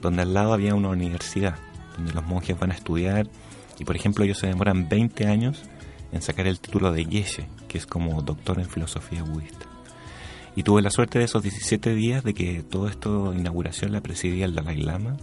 donde 0.00 0.22
al 0.22 0.32
lado 0.32 0.52
había 0.52 0.74
una 0.74 0.90
universidad, 0.90 1.56
donde 1.96 2.12
los 2.12 2.24
monjes 2.24 2.58
van 2.58 2.70
a 2.70 2.74
estudiar 2.74 3.26
y 3.78 3.84
por 3.84 3.96
ejemplo 3.96 4.24
ellos 4.24 4.38
se 4.38 4.46
demoran 4.46 4.88
20 4.88 5.26
años 5.26 5.62
en 6.12 6.22
sacar 6.22 6.46
el 6.46 6.60
título 6.60 6.92
de 6.92 7.04
Yeshe, 7.04 7.48
que 7.68 7.78
es 7.78 7.86
como 7.86 8.22
doctor 8.22 8.58
en 8.58 8.66
filosofía 8.66 9.22
budista. 9.22 9.66
Y 10.56 10.62
tuve 10.62 10.82
la 10.82 10.90
suerte 10.90 11.18
de 11.18 11.26
esos 11.26 11.42
17 11.42 11.94
días 11.94 12.24
de 12.24 12.34
que 12.34 12.62
todo 12.62 12.88
esto 12.88 13.32
de 13.32 13.38
inauguración 13.38 13.92
la 13.92 14.00
presidía 14.00 14.44
el 14.44 14.54
Dalai 14.54 14.78
Lama. 14.78 15.16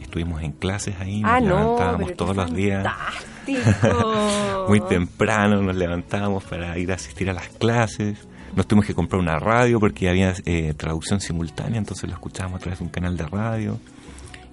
Estuvimos 0.00 0.42
en 0.42 0.52
clases 0.52 0.96
ahí, 1.00 1.20
nos 1.20 1.30
ah, 1.30 1.40
levantábamos 1.40 2.14
todos 2.16 2.36
los 2.36 2.54
días. 2.54 2.86
Muy 4.68 4.80
temprano 4.80 5.62
nos 5.62 5.76
levantábamos 5.76 6.44
para 6.44 6.76
ir 6.78 6.92
a 6.92 6.96
asistir 6.96 7.30
a 7.30 7.32
las 7.32 7.48
clases 7.48 8.26
nos 8.56 8.66
tuvimos 8.66 8.86
que 8.86 8.94
comprar 8.94 9.20
una 9.20 9.38
radio 9.38 9.78
porque 9.78 10.08
había 10.08 10.32
eh, 10.46 10.72
traducción 10.74 11.20
simultánea, 11.20 11.78
entonces 11.78 12.08
lo 12.08 12.14
escuchábamos 12.14 12.56
a 12.56 12.60
través 12.60 12.78
de 12.78 12.86
un 12.86 12.90
canal 12.90 13.14
de 13.16 13.26
radio 13.26 13.78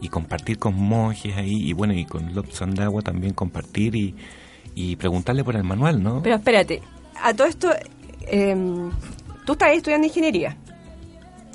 y 0.02 0.10
compartir 0.10 0.60
con 0.60 0.76
monjes 0.76 1.38
ahí 1.38 1.70
y 1.70 1.72
bueno, 1.72 1.94
y 1.94 2.04
con 2.04 2.36
Lop 2.36 2.52
Sandagua 2.52 3.02
también 3.02 3.34
compartir 3.34 3.96
y, 3.96 4.14
y 4.76 4.96
preguntarle 4.96 5.44
por 5.44 5.56
el 5.56 5.64
manual, 5.64 6.02
¿no? 6.02 6.22
Pero 6.24 6.36
espérate, 6.36 6.82
a 7.22 7.34
todo 7.34 7.48
esto, 7.48 7.70
em, 8.28 8.92
tú 9.46 9.54
estás 9.54 9.72
estudiando 9.74 10.08
ingeniería. 10.08 10.58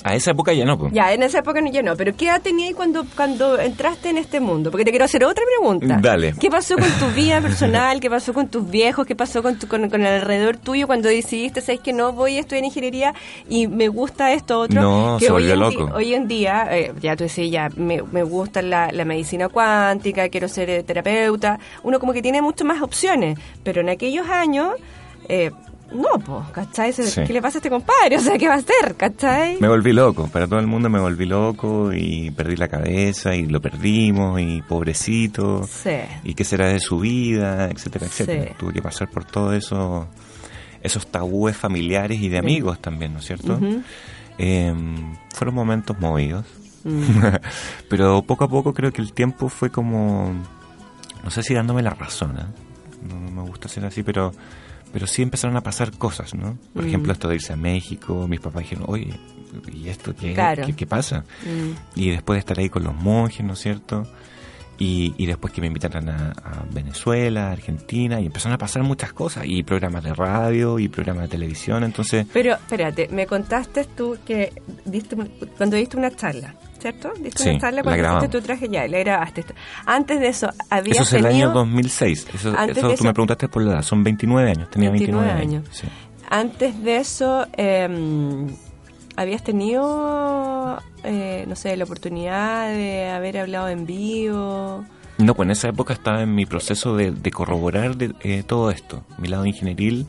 A 0.05 0.15
esa 0.15 0.31
época 0.31 0.53
ya 0.53 0.65
no, 0.65 0.79
pues. 0.79 0.93
Ya, 0.93 1.13
en 1.13 1.23
esa 1.25 1.41
época 1.41 1.61
ya 1.71 1.83
no, 1.83 1.97
pero 1.97 2.15
¿qué 2.17 2.27
edad 2.27 2.41
tenías 2.41 2.75
cuando, 2.75 3.05
cuando 3.17 3.59
entraste 3.59 4.11
en 4.11 4.19
este 4.19 4.39
mundo? 4.39 4.71
Porque 4.71 4.85
te 4.85 4.91
quiero 4.91 5.05
hacer 5.05 5.25
otra 5.25 5.43
pregunta. 5.59 5.99
Dale. 6.01 6.35
¿Qué 6.41 6.49
pasó 6.51 6.77
con 6.77 6.89
tu 7.01 7.07
vida 7.17 7.41
personal? 7.43 7.99
¿Qué 8.01 8.09
pasó 8.09 8.33
con 8.33 8.47
tus 8.49 8.71
viejos? 8.71 9.07
¿Qué 9.07 9.17
pasó 9.17 9.43
con, 9.43 9.59
tu, 9.59 9.67
con, 9.67 9.91
con 9.91 10.01
el 10.03 10.07
alrededor 10.21 10.57
tuyo 10.57 10.87
cuando 10.87 11.09
decidiste, 11.09 11.61
sabes 11.61 11.81
que 11.81 11.93
no 11.93 12.13
voy 12.13 12.37
a 12.37 12.41
estudiar 12.41 12.65
ingeniería 12.65 13.13
y 13.49 13.67
me 13.67 13.89
gusta 13.89 14.33
esto 14.33 14.61
otro? 14.61 14.81
No, 14.81 15.17
que 15.19 15.27
se 15.27 15.33
hoy 15.33 15.43
volvió 15.49 15.55
en, 15.55 15.61
loco. 15.61 15.87
di- 15.87 15.93
hoy 15.93 16.15
en 16.15 16.29
día, 16.29 16.69
eh, 16.71 16.93
ya 17.01 17.17
tú 17.17 17.25
decías, 17.25 17.51
ya 17.51 17.69
me, 17.77 18.01
me 18.03 18.23
gusta 18.23 18.63
la, 18.63 18.91
la 18.93 19.05
medicina 19.05 19.49
cuántica, 19.49 20.29
quiero 20.29 20.47
ser 20.49 20.71
eh, 20.71 20.83
terapeuta. 20.85 21.59
Uno 21.83 21.99
como 21.99 22.13
que 22.13 22.23
tiene 22.23 22.41
muchas 22.41 22.67
más 22.67 22.83
opciones, 22.83 23.39
pero 23.65 23.81
en 23.81 23.89
aquellos 23.89 24.29
años... 24.29 24.75
Eh, 25.29 25.51
no, 25.93 26.19
pues, 26.25 26.49
¿cachai? 26.53 26.93
Sí. 26.93 27.23
¿Qué 27.27 27.33
le 27.33 27.41
pasa 27.41 27.57
a 27.57 27.61
este 27.61 27.71
compadre? 27.71 28.17
O 28.17 28.21
sea, 28.21 28.37
¿qué 28.39 28.47
va 28.49 28.55
a 28.55 28.59
hacer? 28.59 28.95
¿cachai? 28.97 29.57
Me 29.61 29.69
volví 29.69 29.93
loco, 29.93 30.29
para 30.29 30.47
todo 30.47 30.59
el 30.61 30.67
mundo 30.67 30.89
me 30.91 31.01
volví 31.01 31.25
loco 31.27 31.93
y 31.95 32.31
perdí 32.31 32.57
la 32.57 32.69
cabeza 32.69 33.35
y 33.35 33.47
lo 33.47 33.61
perdimos 33.61 34.41
y 34.41 34.61
pobrecito 34.63 35.67
Sí. 35.67 35.97
y 36.25 36.35
qué 36.35 36.45
será 36.45 36.69
de 36.69 36.81
su 36.81 36.99
vida, 37.01 37.69
etcétera, 37.71 38.07
Sí. 38.09 38.23
etcétera. 38.25 38.55
Tuve 38.59 38.73
que 38.75 38.83
pasar 38.83 39.09
por 39.11 39.25
todo 39.25 39.53
eso, 39.55 40.07
esos 40.83 41.07
tabúes 41.07 41.57
familiares 41.57 42.21
y 42.21 42.29
de 42.29 42.39
amigos 42.39 42.81
también, 42.81 43.13
¿no 43.15 43.19
es 43.21 43.25
cierto? 43.27 43.59
Eh, 44.39 44.75
fueron 45.35 45.55
momentos 45.55 45.99
movidos, 45.99 46.45
Mm. 46.85 46.93
pero 47.91 48.23
poco 48.23 48.45
a 48.45 48.49
poco 48.49 48.73
creo 48.73 48.93
que 48.93 49.03
el 49.03 49.13
tiempo 49.13 49.49
fue 49.49 49.69
como, 49.69 50.33
no 51.25 51.31
sé 51.31 51.43
si 51.43 51.53
dándome 51.55 51.83
la 51.83 51.91
razón, 51.91 52.39
¿eh? 52.39 52.45
no, 53.09 53.19
no 53.19 53.43
me 53.43 53.49
gusta 53.49 53.69
ser 53.69 53.85
así, 53.85 54.03
pero 54.05 54.33
pero 54.93 55.07
sí 55.07 55.23
empezaron 55.23 55.57
a 55.57 55.63
pasar 55.63 55.93
cosas, 55.97 56.35
¿no? 56.35 56.57
Por 56.75 56.85
Mm. 56.85 56.89
ejemplo, 56.89 57.13
esto 57.13 57.29
de 57.29 57.35
irse 57.37 57.53
a 57.53 57.57
México, 57.57 58.27
mis 58.29 58.41
papás 58.41 58.63
dijeron, 58.63 58.85
oye, 58.89 59.13
¿y 59.73 59.89
esto 59.89 60.15
qué, 60.15 60.35
Claro. 60.35 60.65
qué, 60.67 60.75
qué 60.75 60.87
pasa? 60.87 61.25
Mm. 61.45 61.99
Y 62.01 62.11
después 62.11 62.37
de 62.37 62.41
estar 62.41 62.59
ahí 62.59 62.69
con 62.69 62.85
los 62.85 62.95
monjes, 62.95 63.45
¿no 63.45 63.53
es 63.55 63.59
cierto? 63.61 64.07
Y, 64.81 65.13
y 65.19 65.27
después 65.27 65.53
que 65.53 65.61
me 65.61 65.67
invitaran 65.67 66.09
a, 66.09 66.29
a 66.31 66.65
Venezuela, 66.73 67.51
Argentina, 67.51 68.21
y 68.21 68.27
empezaron 68.27 68.55
a 68.55 68.59
pasar 68.59 68.85
muchas 68.85 69.13
cosas, 69.13 69.45
y 69.47 69.65
programas 69.65 70.05
de 70.05 70.15
radio, 70.15 70.79
y 70.79 70.89
programas 70.89 71.25
de 71.25 71.29
televisión, 71.31 71.83
entonces... 71.83 72.27
Pero, 72.33 72.55
espérate, 72.55 73.09
me 73.09 73.27
contaste 73.27 73.85
tú 73.85 74.17
que 74.25 74.53
diste, 74.85 75.17
cuando 75.57 75.75
diste 75.77 75.97
una 75.97 76.13
charla, 76.15 76.55
¿cierto? 76.81 77.13
Diste 77.21 77.43
Sí, 77.43 77.49
una 77.51 77.59
charla 77.61 77.77
la 77.79 77.83
cuando 77.83 78.19
hiciste 78.19 78.39
tu 78.39 78.45
traje, 78.45 78.69
ya, 78.69 78.87
la 78.89 78.99
grabaste. 78.99 79.45
Antes 79.87 80.21
de 80.21 80.29
eso, 80.29 80.49
habías 80.71 80.97
Eso 80.97 81.03
es 81.05 81.13
el 81.15 81.23
tenido... 81.25 81.49
año 81.51 81.55
2006, 81.59 82.27
eso, 82.35 82.55
Antes 82.57 82.77
eso 82.79 82.87
tú 82.87 82.89
me 82.89 82.95
eso- 82.95 83.13
preguntaste 83.15 83.49
por 83.49 83.63
la 83.63 83.73
edad, 83.75 83.83
son 83.83 84.05
29 84.05 84.51
años, 84.51 84.71
tenía 84.71 84.91
29, 84.91 85.27
29 85.27 85.57
años. 85.57 85.65
años. 85.69 85.77
sí. 85.77 85.89
Antes 86.31 86.83
de 86.83 86.97
eso, 86.99 87.47
eh, 87.57 87.89
¿habías 89.17 89.43
tenido, 89.43 90.79
eh, 91.05 91.45
no 91.49 91.57
sé, 91.57 91.77
la 91.77 91.85
oportunidad 91.85 92.69
de 92.69 93.09
haber 93.09 93.39
hablado 93.39 93.69
en 93.69 93.87
vivo? 93.87 94.85
No, 95.19 95.35
pues 95.35 95.47
en 95.47 95.51
esa 95.53 95.69
época 95.69 95.93
estaba 95.95 96.23
en 96.23 96.35
mi 96.35 96.47
proceso 96.47 96.97
de, 96.97 97.11
de 97.13 97.31
corroborar 97.31 97.97
de, 97.97 98.15
eh, 98.21 98.43
todo 98.47 98.71
esto. 98.71 99.05
Mi 99.19 99.29
lado 99.29 99.47
ingenieril 99.47 100.07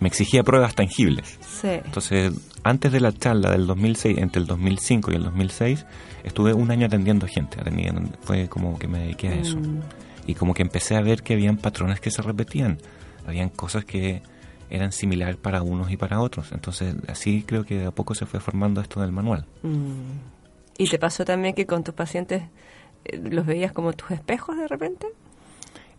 me 0.00 0.08
exigía 0.08 0.42
pruebas 0.42 0.74
tangibles. 0.74 1.38
Sí. 1.40 1.68
Entonces, 1.84 2.32
antes 2.64 2.92
de 2.92 3.00
la 3.00 3.12
charla 3.12 3.50
del 3.50 3.66
2006, 3.66 4.18
entre 4.18 4.40
el 4.40 4.46
2005 4.46 5.12
y 5.12 5.14
el 5.16 5.24
2006, 5.24 5.84
estuve 6.24 6.54
un 6.54 6.70
año 6.70 6.86
atendiendo 6.86 7.26
gente. 7.26 7.58
atendiendo- 7.60 8.10
fue 8.22 8.48
como 8.48 8.78
que 8.78 8.88
me 8.88 8.98
dediqué 9.00 9.28
a 9.28 9.34
eso. 9.34 9.58
Mm. 9.58 9.80
Y 10.26 10.34
como 10.34 10.54
que 10.54 10.62
empecé 10.62 10.96
a 10.96 11.00
ver 11.00 11.22
que 11.22 11.32
habían 11.34 11.56
patrones 11.56 12.00
que 12.00 12.10
se 12.10 12.22
repetían. 12.22 12.78
Habían 13.26 13.48
cosas 13.48 13.84
que 13.84 14.22
eran 14.70 14.92
similares 14.92 15.36
para 15.36 15.62
unos 15.62 15.90
y 15.90 15.96
para 15.96 16.20
otros. 16.20 16.52
Entonces, 16.52 16.94
así 17.08 17.42
creo 17.46 17.64
que 17.64 17.76
de 17.78 17.86
a 17.86 17.90
poco 17.90 18.14
se 18.14 18.24
fue 18.26 18.40
formando 18.40 18.80
esto 18.80 19.00
del 19.00 19.12
manual. 19.12 19.44
Mm. 19.62 20.78
¿Y 20.78 20.88
te 20.88 20.98
pasó 20.98 21.24
también 21.24 21.54
que 21.54 21.66
con 21.66 21.84
tus 21.84 21.94
pacientes 21.94 22.44
eh, 23.04 23.16
los 23.30 23.44
veías 23.44 23.72
como 23.72 23.92
tus 23.92 24.10
espejos 24.12 24.56
de 24.56 24.66
repente? 24.68 25.06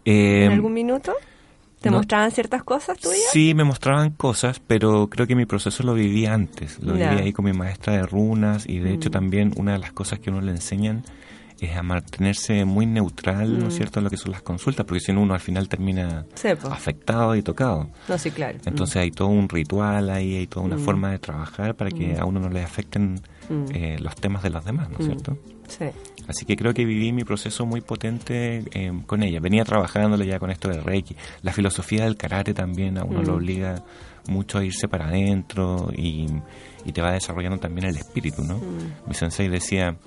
Eh, 0.05 0.45
¿En 0.45 0.51
algún 0.53 0.73
minuto? 0.73 1.13
¿Te 1.83 1.91
no. 1.91 1.97
mostraban 1.97 2.31
ciertas 2.31 2.63
cosas 2.63 2.97
tuyas? 2.97 3.19
Sí, 3.31 3.53
me 3.53 3.63
mostraban 3.63 4.11
cosas, 4.11 4.59
pero 4.65 5.07
creo 5.09 5.27
que 5.27 5.35
mi 5.35 5.45
proceso 5.45 5.83
lo 5.83 5.93
viví 5.93 6.25
antes. 6.25 6.79
Lo 6.79 6.93
viví 6.93 7.03
ahí 7.05 7.33
con 7.33 7.45
mi 7.45 7.53
maestra 7.53 7.93
de 7.93 8.03
runas 8.05 8.65
y 8.67 8.79
de 8.79 8.93
hecho 8.93 9.09
Mm. 9.09 9.11
también 9.11 9.51
una 9.57 9.73
de 9.73 9.79
las 9.79 9.91
cosas 9.91 10.19
que 10.19 10.29
uno 10.29 10.39
le 10.41 10.51
enseñan 10.51 11.03
es 11.59 11.75
a 11.77 11.83
mantenerse 11.83 12.65
muy 12.65 12.85
neutral, 12.85 13.57
¿no 13.59 13.67
es 13.67 13.73
Mm. 13.73 13.77
cierto?, 13.77 13.99
en 13.99 14.03
lo 14.05 14.09
que 14.09 14.17
son 14.17 14.31
las 14.31 14.41
consultas, 14.41 14.85
porque 14.85 14.99
si 15.01 15.13
no 15.13 15.21
uno 15.21 15.33
al 15.33 15.39
final 15.39 15.69
termina 15.69 16.25
afectado 16.71 17.35
y 17.35 17.41
tocado. 17.41 17.89
No, 18.09 18.17
sí, 18.17 18.31
claro. 18.31 18.59
Entonces 18.65 18.95
hay 18.97 19.11
todo 19.11 19.27
un 19.29 19.47
ritual 19.47 20.09
ahí, 20.09 20.35
hay 20.35 20.47
toda 20.47 20.65
una 20.65 20.75
Mm. 20.77 20.79
forma 20.79 21.11
de 21.11 21.19
trabar 21.19 21.75
para 21.75 21.91
que 21.91 22.15
Mm. 22.15 22.21
a 22.21 22.25
uno 22.25 22.39
no 22.39 22.49
le 22.49 22.63
afecten 22.63 23.19
Mm. 23.49 23.65
eh, 23.73 23.97
los 23.99 24.15
temas 24.15 24.41
de 24.43 24.49
los 24.49 24.63
demás, 24.65 24.89
¿no 24.89 24.95
es 24.99 25.03
Mm. 25.05 25.07
cierto? 25.09 25.37
Sí. 25.67 25.85
Así 26.27 26.45
que 26.45 26.55
creo 26.55 26.73
que 26.73 26.85
viví 26.85 27.11
mi 27.11 27.23
proceso 27.23 27.65
muy 27.65 27.81
potente 27.81 28.63
eh, 28.73 28.91
con 29.05 29.23
ella. 29.23 29.39
Venía 29.39 29.65
trabajándole 29.65 30.25
ya 30.25 30.39
con 30.39 30.51
esto 30.51 30.69
del 30.69 30.83
Reiki. 30.83 31.15
La 31.41 31.51
filosofía 31.53 32.03
del 32.05 32.15
karate 32.15 32.53
también 32.53 32.97
a 32.97 33.03
uno 33.03 33.21
Mm. 33.21 33.25
lo 33.25 33.35
obliga 33.35 33.83
mucho 34.27 34.57
a 34.57 34.63
irse 34.63 34.87
para 34.87 35.07
adentro 35.07 35.91
y, 35.95 36.27
y 36.85 36.91
te 36.93 37.01
va 37.01 37.11
desarrollando 37.11 37.57
también 37.59 37.87
el 37.87 37.97
espíritu, 37.97 38.41
¿no? 38.43 38.57
Mm. 38.57 39.07
Mi 39.09 39.13
sensei 39.15 39.49
decía, 39.49 39.97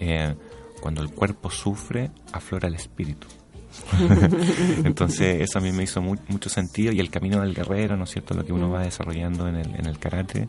eh, 0.00 0.34
cuando 0.80 1.02
el 1.02 1.10
cuerpo 1.10 1.50
sufre, 1.50 2.10
aflora 2.32 2.68
el 2.68 2.74
espíritu. 2.74 3.26
Entonces 4.84 5.40
eso 5.42 5.58
a 5.58 5.62
mí 5.62 5.72
me 5.72 5.82
hizo 5.84 6.00
mu- 6.00 6.16
mucho 6.28 6.48
sentido 6.48 6.92
y 6.92 7.00
el 7.00 7.10
camino 7.10 7.40
del 7.40 7.54
guerrero, 7.54 7.96
¿no 7.96 8.04
es 8.04 8.10
cierto? 8.10 8.34
Lo 8.34 8.44
que 8.44 8.52
uno 8.52 8.68
Mm. 8.68 8.72
va 8.74 8.82
desarrollando 8.82 9.48
en 9.48 9.56
el, 9.56 9.74
en 9.76 9.86
el 9.86 9.98
karate. 9.98 10.48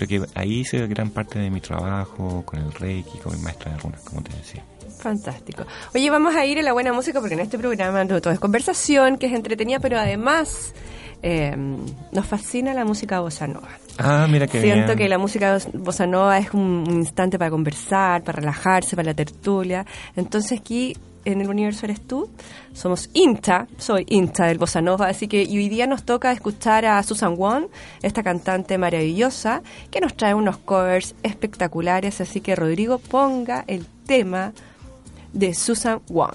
Creo 0.00 0.24
que 0.24 0.30
ahí 0.34 0.60
hice 0.60 0.86
gran 0.86 1.10
parte 1.10 1.38
de 1.38 1.50
mi 1.50 1.60
trabajo 1.60 2.42
con 2.46 2.58
el 2.58 2.72
Reiki, 2.72 3.18
con 3.18 3.36
mi 3.36 3.42
maestra 3.42 3.72
de 3.72 3.78
runas, 3.78 4.00
como 4.00 4.22
te 4.22 4.34
decía. 4.34 4.64
Fantástico. 4.98 5.64
Oye, 5.94 6.08
vamos 6.08 6.34
a 6.34 6.46
ir 6.46 6.58
a 6.58 6.62
la 6.62 6.72
buena 6.72 6.94
música 6.94 7.20
porque 7.20 7.34
en 7.34 7.40
este 7.40 7.58
programa 7.58 8.02
no 8.04 8.18
todo 8.20 8.32
es 8.32 8.40
conversación, 8.40 9.18
que 9.18 9.26
es 9.26 9.34
entretenida, 9.34 9.78
pero 9.78 9.98
además 9.98 10.72
eh, 11.22 11.54
nos 12.12 12.26
fascina 12.26 12.72
la 12.72 12.86
música 12.86 13.20
bossa 13.20 13.46
nova. 13.46 13.68
Ah, 13.98 14.26
mira 14.26 14.46
que 14.46 14.62
Siento 14.62 14.96
que 14.96 15.06
la 15.06 15.18
música 15.18 15.58
bossa 15.74 16.06
nova 16.06 16.38
es 16.38 16.54
un 16.54 16.84
instante 16.88 17.38
para 17.38 17.50
conversar, 17.50 18.22
para 18.22 18.36
relajarse, 18.36 18.96
para 18.96 19.10
la 19.10 19.14
tertulia. 19.14 19.84
Entonces 20.16 20.58
aquí 20.58 20.96
en 21.24 21.40
el 21.40 21.48
universo 21.48 21.86
eres 21.86 22.00
tú. 22.00 22.28
Somos 22.72 23.10
INTA, 23.12 23.66
soy 23.78 24.06
INTA 24.08 24.46
del 24.46 24.58
bossa 24.58 24.80
nova, 24.80 25.08
así 25.08 25.28
que 25.28 25.40
hoy 25.40 25.68
día 25.68 25.86
nos 25.86 26.04
toca 26.04 26.32
escuchar 26.32 26.84
a 26.84 27.02
Susan 27.02 27.36
Wong, 27.36 27.66
esta 28.02 28.22
cantante 28.22 28.78
maravillosa 28.78 29.62
que 29.90 30.00
nos 30.00 30.16
trae 30.16 30.34
unos 30.34 30.58
covers 30.58 31.14
espectaculares. 31.22 32.20
Así 32.20 32.40
que 32.40 32.56
Rodrigo 32.56 32.98
ponga 32.98 33.64
el 33.66 33.86
tema 34.06 34.52
de 35.32 35.54
Susan 35.54 36.00
Wong. 36.08 36.34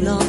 No. 0.00 0.27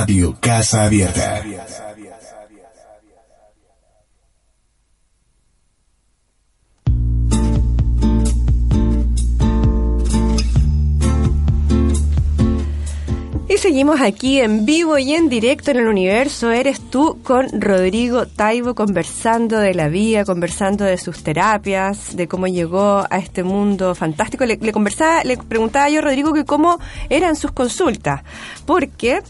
Radio 0.00 0.34
Casa 0.40 0.84
Abierta. 0.84 1.44
Y 13.46 13.58
seguimos 13.58 14.00
aquí 14.00 14.40
en 14.40 14.64
vivo 14.64 14.96
y 14.96 15.12
en 15.12 15.28
directo 15.28 15.70
en 15.70 15.76
el 15.76 15.86
universo. 15.86 16.50
Eres 16.50 16.80
tú 16.80 17.18
con 17.22 17.60
Rodrigo 17.60 18.24
Taibo 18.24 18.74
conversando 18.74 19.58
de 19.58 19.74
la 19.74 19.88
vida, 19.88 20.24
conversando 20.24 20.86
de 20.86 20.96
sus 20.96 21.22
terapias, 21.22 22.16
de 22.16 22.26
cómo 22.26 22.46
llegó 22.46 23.04
a 23.10 23.18
este 23.18 23.42
mundo 23.42 23.94
fantástico. 23.94 24.46
Le, 24.46 24.58
conversaba, 24.72 25.24
le 25.24 25.36
preguntaba 25.36 25.90
yo 25.90 25.98
a 25.98 26.02
Rodrigo 26.02 26.32
que 26.32 26.46
cómo 26.46 26.78
eran 27.10 27.36
sus 27.36 27.52
consultas, 27.52 28.22
porque 28.64 29.20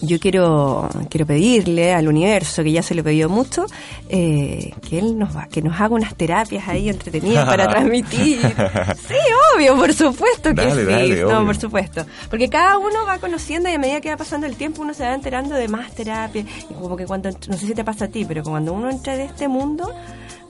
yo 0.00 0.18
quiero 0.20 0.88
quiero 1.10 1.26
pedirle 1.26 1.92
al 1.92 2.06
universo 2.08 2.62
que 2.62 2.70
ya 2.72 2.82
se 2.82 2.94
le 2.94 3.02
pidió 3.02 3.28
mucho 3.28 3.66
eh, 4.08 4.72
que 4.88 4.98
él 4.98 5.18
nos 5.18 5.36
va 5.36 5.46
que 5.48 5.60
nos 5.62 5.80
haga 5.80 5.94
unas 5.94 6.14
terapias 6.14 6.68
ahí 6.68 6.88
entretenidas 6.88 7.46
para 7.46 7.68
transmitir. 7.70 8.38
Sí 9.08 9.14
obvio 9.56 9.76
por 9.76 9.92
supuesto 9.94 10.50
que 10.50 10.54
Dale, 10.54 10.84
sí. 10.84 10.90
dale, 10.90 11.22
no 11.22 11.28
obvio. 11.38 11.46
por 11.46 11.56
supuesto. 11.56 12.04
Porque 12.30 12.48
cada 12.48 12.78
uno 12.78 13.06
va 13.06 13.18
conociendo 13.18 13.68
y 13.68 13.72
a 13.72 13.78
medida 13.78 14.00
que 14.00 14.10
va 14.10 14.16
pasando 14.16 14.46
el 14.46 14.56
tiempo 14.56 14.82
uno 14.82 14.94
se 14.94 15.04
va 15.04 15.14
enterando 15.14 15.54
de 15.54 15.68
más 15.68 15.92
terapia 15.92 16.44
y 16.70 16.74
como 16.74 16.96
que 16.96 17.06
cuando 17.06 17.30
no 17.48 17.56
sé 17.56 17.66
si 17.66 17.74
te 17.74 17.84
pasa 17.84 18.06
a 18.06 18.08
ti 18.08 18.24
pero 18.26 18.42
cuando 18.42 18.72
uno 18.72 18.90
entra 18.90 19.14
en 19.14 19.22
este 19.22 19.48
mundo 19.48 19.92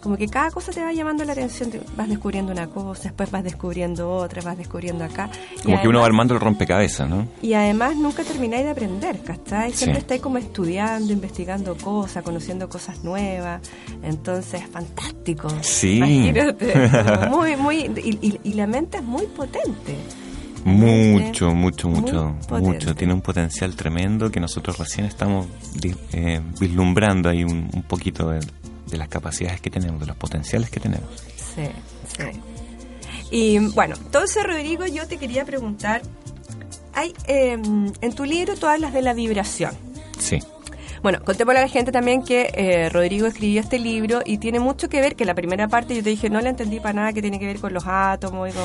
como 0.03 0.17
que 0.17 0.27
cada 0.29 0.51
cosa 0.51 0.71
te 0.73 0.83
va 0.83 0.93
llamando 0.93 1.25
la 1.25 1.33
atención, 1.33 1.71
te- 1.71 1.81
vas 1.97 2.09
descubriendo 2.09 2.53
una 2.53 2.67
cosa, 2.69 3.05
después 3.05 3.31
vas 3.31 3.43
descubriendo 3.45 4.11
otra, 4.11 4.43
vas 4.43 4.57
descubriendo 4.57 5.05
acá. 5.05 5.29
Y 5.61 5.63
Como 5.63 5.81
que 5.83 5.89
uno 5.89 6.01
va 6.01 6.07
armando 6.07 6.35
el 6.35 6.41
rompecabezas, 6.41 7.09
¿no? 7.09 7.27
y 7.43 7.53
además 7.55 7.97
nunca 7.97 8.23
termináis 8.25 8.65
de 8.65 8.71
aprender, 8.71 9.21
¿cachai? 9.23 9.73
Siempre 9.73 10.01
Sí. 10.01 10.03
estáis 10.05 10.21
como 10.23 10.39
estudiando, 10.39 11.13
investigando 11.13 11.77
cosas, 11.77 12.23
conociendo 12.23 12.69
cosas 12.69 13.03
nuevas. 13.05 13.61
Entonces, 14.03 14.63
fantástico. 14.71 15.49
Sí. 15.63 15.97
Imagínate. 15.97 16.75
muy, 17.31 17.57
muy. 17.57 17.77
Y, 18.03 18.19
y- 18.27 18.41
y 18.45 18.53
la 18.55 18.67
mente 18.67 18.99
es 18.99 19.05
muy 19.05 19.27
potente. 19.27 19.97
Mucho, 20.65 21.55
mucho, 21.55 21.89
mucho, 21.89 22.35
mucho. 22.61 22.95
Tiene 22.95 23.15
un 23.15 23.21
potencial 23.23 23.75
tremendo 23.75 24.31
que 24.31 24.41
nosotros 24.41 24.77
recién 24.79 25.07
estamos 25.07 25.47
eh, 26.13 26.41
vislumbrando 26.61 27.29
ahí 27.29 27.45
un, 27.45 27.71
un 27.73 27.83
poquito 27.83 28.29
de, 28.31 28.41
de 28.90 28.96
las 28.96 29.09
capacidades 29.09 29.61
que 29.61 29.70
tenemos, 29.70 30.01
de 30.01 30.07
los 30.07 30.16
potenciales 30.16 30.70
que 30.70 30.81
tenemos. 30.81 31.09
Sí, 31.55 31.68
sí. 32.16 32.40
Y 33.31 33.59
bueno, 33.59 33.96
entonces, 33.96 34.42
Rodrigo, 34.44 34.87
yo 34.87 35.07
te 35.07 35.18
quería 35.18 35.44
preguntar. 35.44 36.03
Hay, 36.94 37.14
eh, 37.27 37.53
en 37.53 38.14
tu 38.14 38.24
libro 38.24 38.57
tú 38.57 38.66
hablas 38.66 38.92
de 38.92 39.03
la 39.03 39.12
vibración. 39.12 39.72
Sí. 40.18 40.38
Bueno, 41.03 41.21
contémosle 41.25 41.61
a 41.61 41.63
la 41.63 41.69
gente 41.69 41.93
también 41.93 42.23
que 42.23 42.51
eh, 42.55 42.89
Rodrigo 42.89 43.27
escribió 43.27 43.61
este 43.61 43.79
libro 43.79 44.21
y 44.25 44.39
tiene 44.39 44.61
mucho 44.61 44.89
que 44.89 45.01
ver, 45.01 45.15
que 45.17 45.25
la 45.25 45.35
primera 45.35 45.69
parte 45.69 45.95
yo 45.97 46.03
te 46.03 46.11
dije, 46.11 46.29
no 46.31 46.41
la 46.41 46.51
entendí 46.51 46.81
para 46.81 46.93
nada, 46.95 47.13
que 47.13 47.23
tiene 47.23 47.39
que 47.39 47.47
ver 47.47 47.59
con 47.61 47.73
los 47.73 47.85
átomos 47.87 48.49
y 48.51 48.53
con 48.53 48.65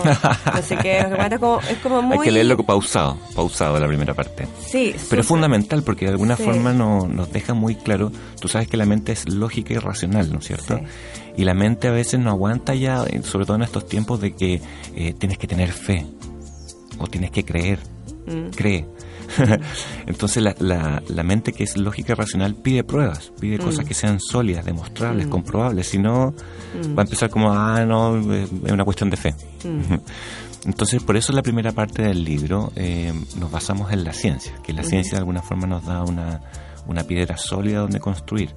no 0.56 0.62
sé 0.62 0.78
qué, 0.78 1.00
es 1.00 1.40
como, 1.40 1.60
es 1.62 1.78
como 1.80 2.02
muy... 2.02 2.18
Hay 2.18 2.24
que 2.24 2.32
leerlo 2.32 2.58
pausado, 2.64 3.18
pausado 3.36 3.80
la 3.80 3.88
primera 3.88 4.14
parte. 4.14 4.48
Sí, 4.66 4.96
Pero 5.10 5.22
es 5.22 5.28
fundamental 5.28 5.84
porque 5.84 6.06
de 6.06 6.12
alguna 6.12 6.36
Sí. 6.38 6.44
forma 6.44 6.74
no- 6.74 7.08
nos 7.08 7.32
deja 7.32 7.54
muy 7.54 7.76
claro, 7.76 8.12
tú 8.40 8.48
sabes 8.48 8.68
que 8.68 8.78
la 8.78 8.86
mente 8.86 9.12
es 9.12 9.30
lógica 9.30 9.74
y 9.74 9.78
racional, 9.78 10.32
¿no 10.32 10.40
es 10.40 10.46
cierto? 10.46 10.78
Sí. 10.78 10.84
Y 11.38 11.44
la 11.46 11.54
mente 11.54 11.88
a 11.88 11.92
veces 11.92 12.20
no 12.20 12.30
aguanta 12.30 12.76
ya, 12.76 13.04
eh, 13.08 13.22
sobre 13.24 13.46
todo 13.46 13.56
en 13.58 13.64
estos 13.64 13.88
tiempos 13.88 14.22
de 14.22 14.34
que 14.36 14.62
eh, 14.96 15.14
tienes 15.18 15.38
que 15.38 15.48
tener 15.48 15.72
fe 15.72 16.06
o 17.00 17.08
tienes 17.08 17.32
que 17.32 17.44
creer, 17.44 17.80
Mm. 18.26 18.52
cree. 18.56 18.86
Entonces 20.08 20.44
la, 20.44 20.56
la, 20.60 21.04
la 21.08 21.24
mente 21.24 21.54
que 21.54 21.64
es 21.64 21.78
lógica 21.78 22.14
y 22.14 22.16
racional 22.16 22.56
pide 22.56 22.84
pruebas, 22.84 23.32
pide 23.40 23.58
cosas 23.58 23.86
que 23.86 23.94
sean 23.94 24.20
sólidas, 24.20 24.66
demostrables, 24.66 25.28
comprobables, 25.28 25.88
si 25.88 25.98
no 25.98 26.34
va 26.98 27.02
a 27.02 27.06
empezar 27.06 27.30
como, 27.30 27.52
ah, 27.52 27.86
no, 27.86 28.18
es 28.34 28.50
una 28.72 28.86
cuestión 28.86 29.10
de 29.10 29.18
fe. 29.18 29.36
Entonces, 30.66 31.04
por 31.04 31.18
eso 31.18 31.34
la 31.34 31.42
primera 31.42 31.74
parte 31.74 32.04
del 32.04 32.24
libro 32.24 32.72
eh, 32.76 33.14
nos 33.38 33.52
basamos 33.52 33.92
en 33.92 34.06
la 34.06 34.14
ciencia, 34.14 34.54
que 34.64 34.72
la 34.72 34.84
ciencia 34.84 35.12
de 35.14 35.18
alguna 35.18 35.42
forma 35.42 35.68
nos 35.68 35.86
da 35.86 36.04
una, 36.04 36.42
una 36.88 37.04
piedra 37.04 37.38
sólida 37.38 37.80
donde 37.80 38.00
construir. 38.00 38.52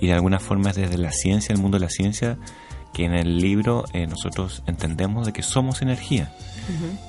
Y 0.00 0.06
de 0.06 0.12
alguna 0.12 0.38
forma 0.38 0.70
es 0.70 0.76
desde 0.76 0.96
la 0.96 1.10
ciencia, 1.10 1.52
el 1.52 1.60
mundo 1.60 1.76
de 1.78 1.84
la 1.84 1.90
ciencia, 1.90 2.38
que 2.92 3.04
en 3.04 3.14
el 3.14 3.38
libro 3.38 3.84
eh, 3.92 4.06
nosotros 4.06 4.62
entendemos 4.66 5.26
de 5.26 5.32
que 5.32 5.42
somos 5.42 5.82
energía. 5.82 6.32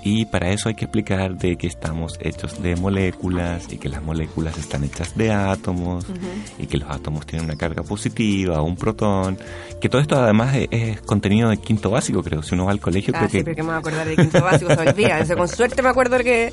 Y 0.01 0.25
para 0.25 0.49
eso 0.49 0.69
hay 0.69 0.75
que 0.75 0.85
explicar 0.85 1.37
de 1.37 1.55
que 1.55 1.67
estamos 1.67 2.17
hechos 2.19 2.63
de 2.63 2.75
moléculas 2.75 3.71
y 3.71 3.77
que 3.77 3.89
las 3.89 4.01
moléculas 4.01 4.57
están 4.57 4.83
hechas 4.83 5.15
de 5.15 5.31
átomos 5.31 6.05
y 6.57 6.65
que 6.65 6.77
los 6.77 6.89
átomos 6.89 7.27
tienen 7.27 7.45
una 7.45 7.55
carga 7.55 7.83
positiva, 7.83 8.63
un 8.63 8.75
protón, 8.75 9.37
que 9.79 9.87
todo 9.87 10.01
esto 10.01 10.17
además 10.17 10.55
es, 10.55 10.67
es 10.71 11.01
contenido 11.01 11.49
de 11.49 11.57
quinto 11.57 11.91
básico, 11.91 12.23
creo. 12.23 12.41
Si 12.41 12.55
uno 12.55 12.65
va 12.65 12.71
al 12.71 12.79
colegio, 12.79 13.13
Ah, 13.15 13.19
creo 13.19 13.29
sí, 13.29 13.37
que 13.39 13.43
pero 13.43 13.55
que 13.55 13.61
me 13.61 13.67
voy 13.67 13.75
a 13.75 13.79
acordar 13.79 14.07
de 14.07 14.15
quinto 14.15 14.41
básico, 14.41 14.73
se 14.73 14.81
olvida. 14.89 15.19
Eso 15.19 15.35
con 15.37 15.47
suerte 15.47 15.81
me 15.83 15.89
acuerdo 15.89 16.17
que 16.19 16.51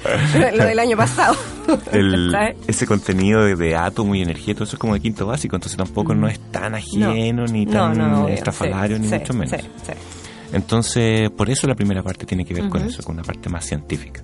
lo 0.55 0.65
del 0.67 0.79
año 0.79 0.97
pasado. 0.97 1.35
ese 2.67 2.87
contenido 2.87 3.45
de, 3.45 3.57
de 3.57 3.77
átomo 3.77 4.15
y 4.15 4.23
energía, 4.23 4.55
todo 4.55 4.65
eso 4.65 4.77
es 4.77 4.81
como 4.81 4.95
de 4.95 5.01
quinto 5.01 5.27
básico, 5.27 5.57
entonces 5.57 5.77
tampoco 5.79 6.15
no 6.15 6.29
es 6.29 6.39
tan 6.51 6.75
ajeno 6.75 7.47
ni 7.47 7.67
tan 7.67 8.01
obvio, 8.01 8.29
estrafalario, 8.35 8.97
sí, 8.97 9.03
ni 9.03 9.09
sí, 9.09 9.15
mucho 9.19 9.35
menos. 9.35 9.51
sí, 9.51 9.69
sí. 9.87 9.93
Entonces, 10.53 11.31
por 11.31 11.51
eso 11.51 11.67
la 11.67 11.75
primera 11.75 12.03
parte 12.03 12.25
tiene 12.25 12.45
que 12.45 12.55
ver 12.55 12.69
con 12.69 12.83
eso, 12.83 13.03
con 13.03 13.17
una 13.17 13.23
parte 13.25 13.49
más 13.49 13.65
científica. 13.67 14.23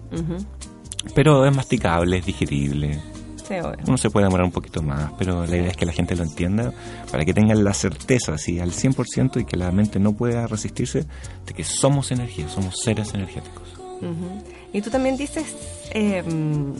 Pero 1.14 1.44
es 1.44 1.54
masticable, 1.54 2.18
es 2.18 2.26
digerible. 2.26 2.98
Sí, 3.46 3.54
obvio. 3.56 3.76
Uno 3.86 3.98
se 3.98 4.08
puede 4.08 4.24
demorar 4.24 4.46
un 4.46 4.52
poquito 4.52 4.82
más, 4.82 5.12
pero 5.18 5.44
la 5.44 5.54
idea 5.54 5.68
es 5.68 5.76
que 5.76 5.84
la 5.84 5.92
gente 5.92 6.16
lo 6.16 6.22
entienda 6.22 6.72
para 7.10 7.26
que 7.26 7.34
tengan 7.34 7.62
la 7.62 7.74
certeza, 7.74 8.32
así 8.32 8.58
al 8.58 8.70
100% 8.72 9.42
y 9.42 9.44
que 9.44 9.58
la 9.58 9.70
mente 9.70 9.98
no 10.00 10.14
pueda 10.14 10.46
resistirse 10.46 11.04
de 11.46 11.52
que 11.54 11.62
somos 11.62 12.10
energía, 12.10 12.48
somos 12.48 12.80
seres 12.80 13.12
energéticos. 13.12 13.68
Ujú. 14.00 14.42
Y 14.72 14.80
tú 14.80 14.88
también 14.88 15.18
dices, 15.18 15.44
eh, 15.92 16.22
mm, 16.22 16.72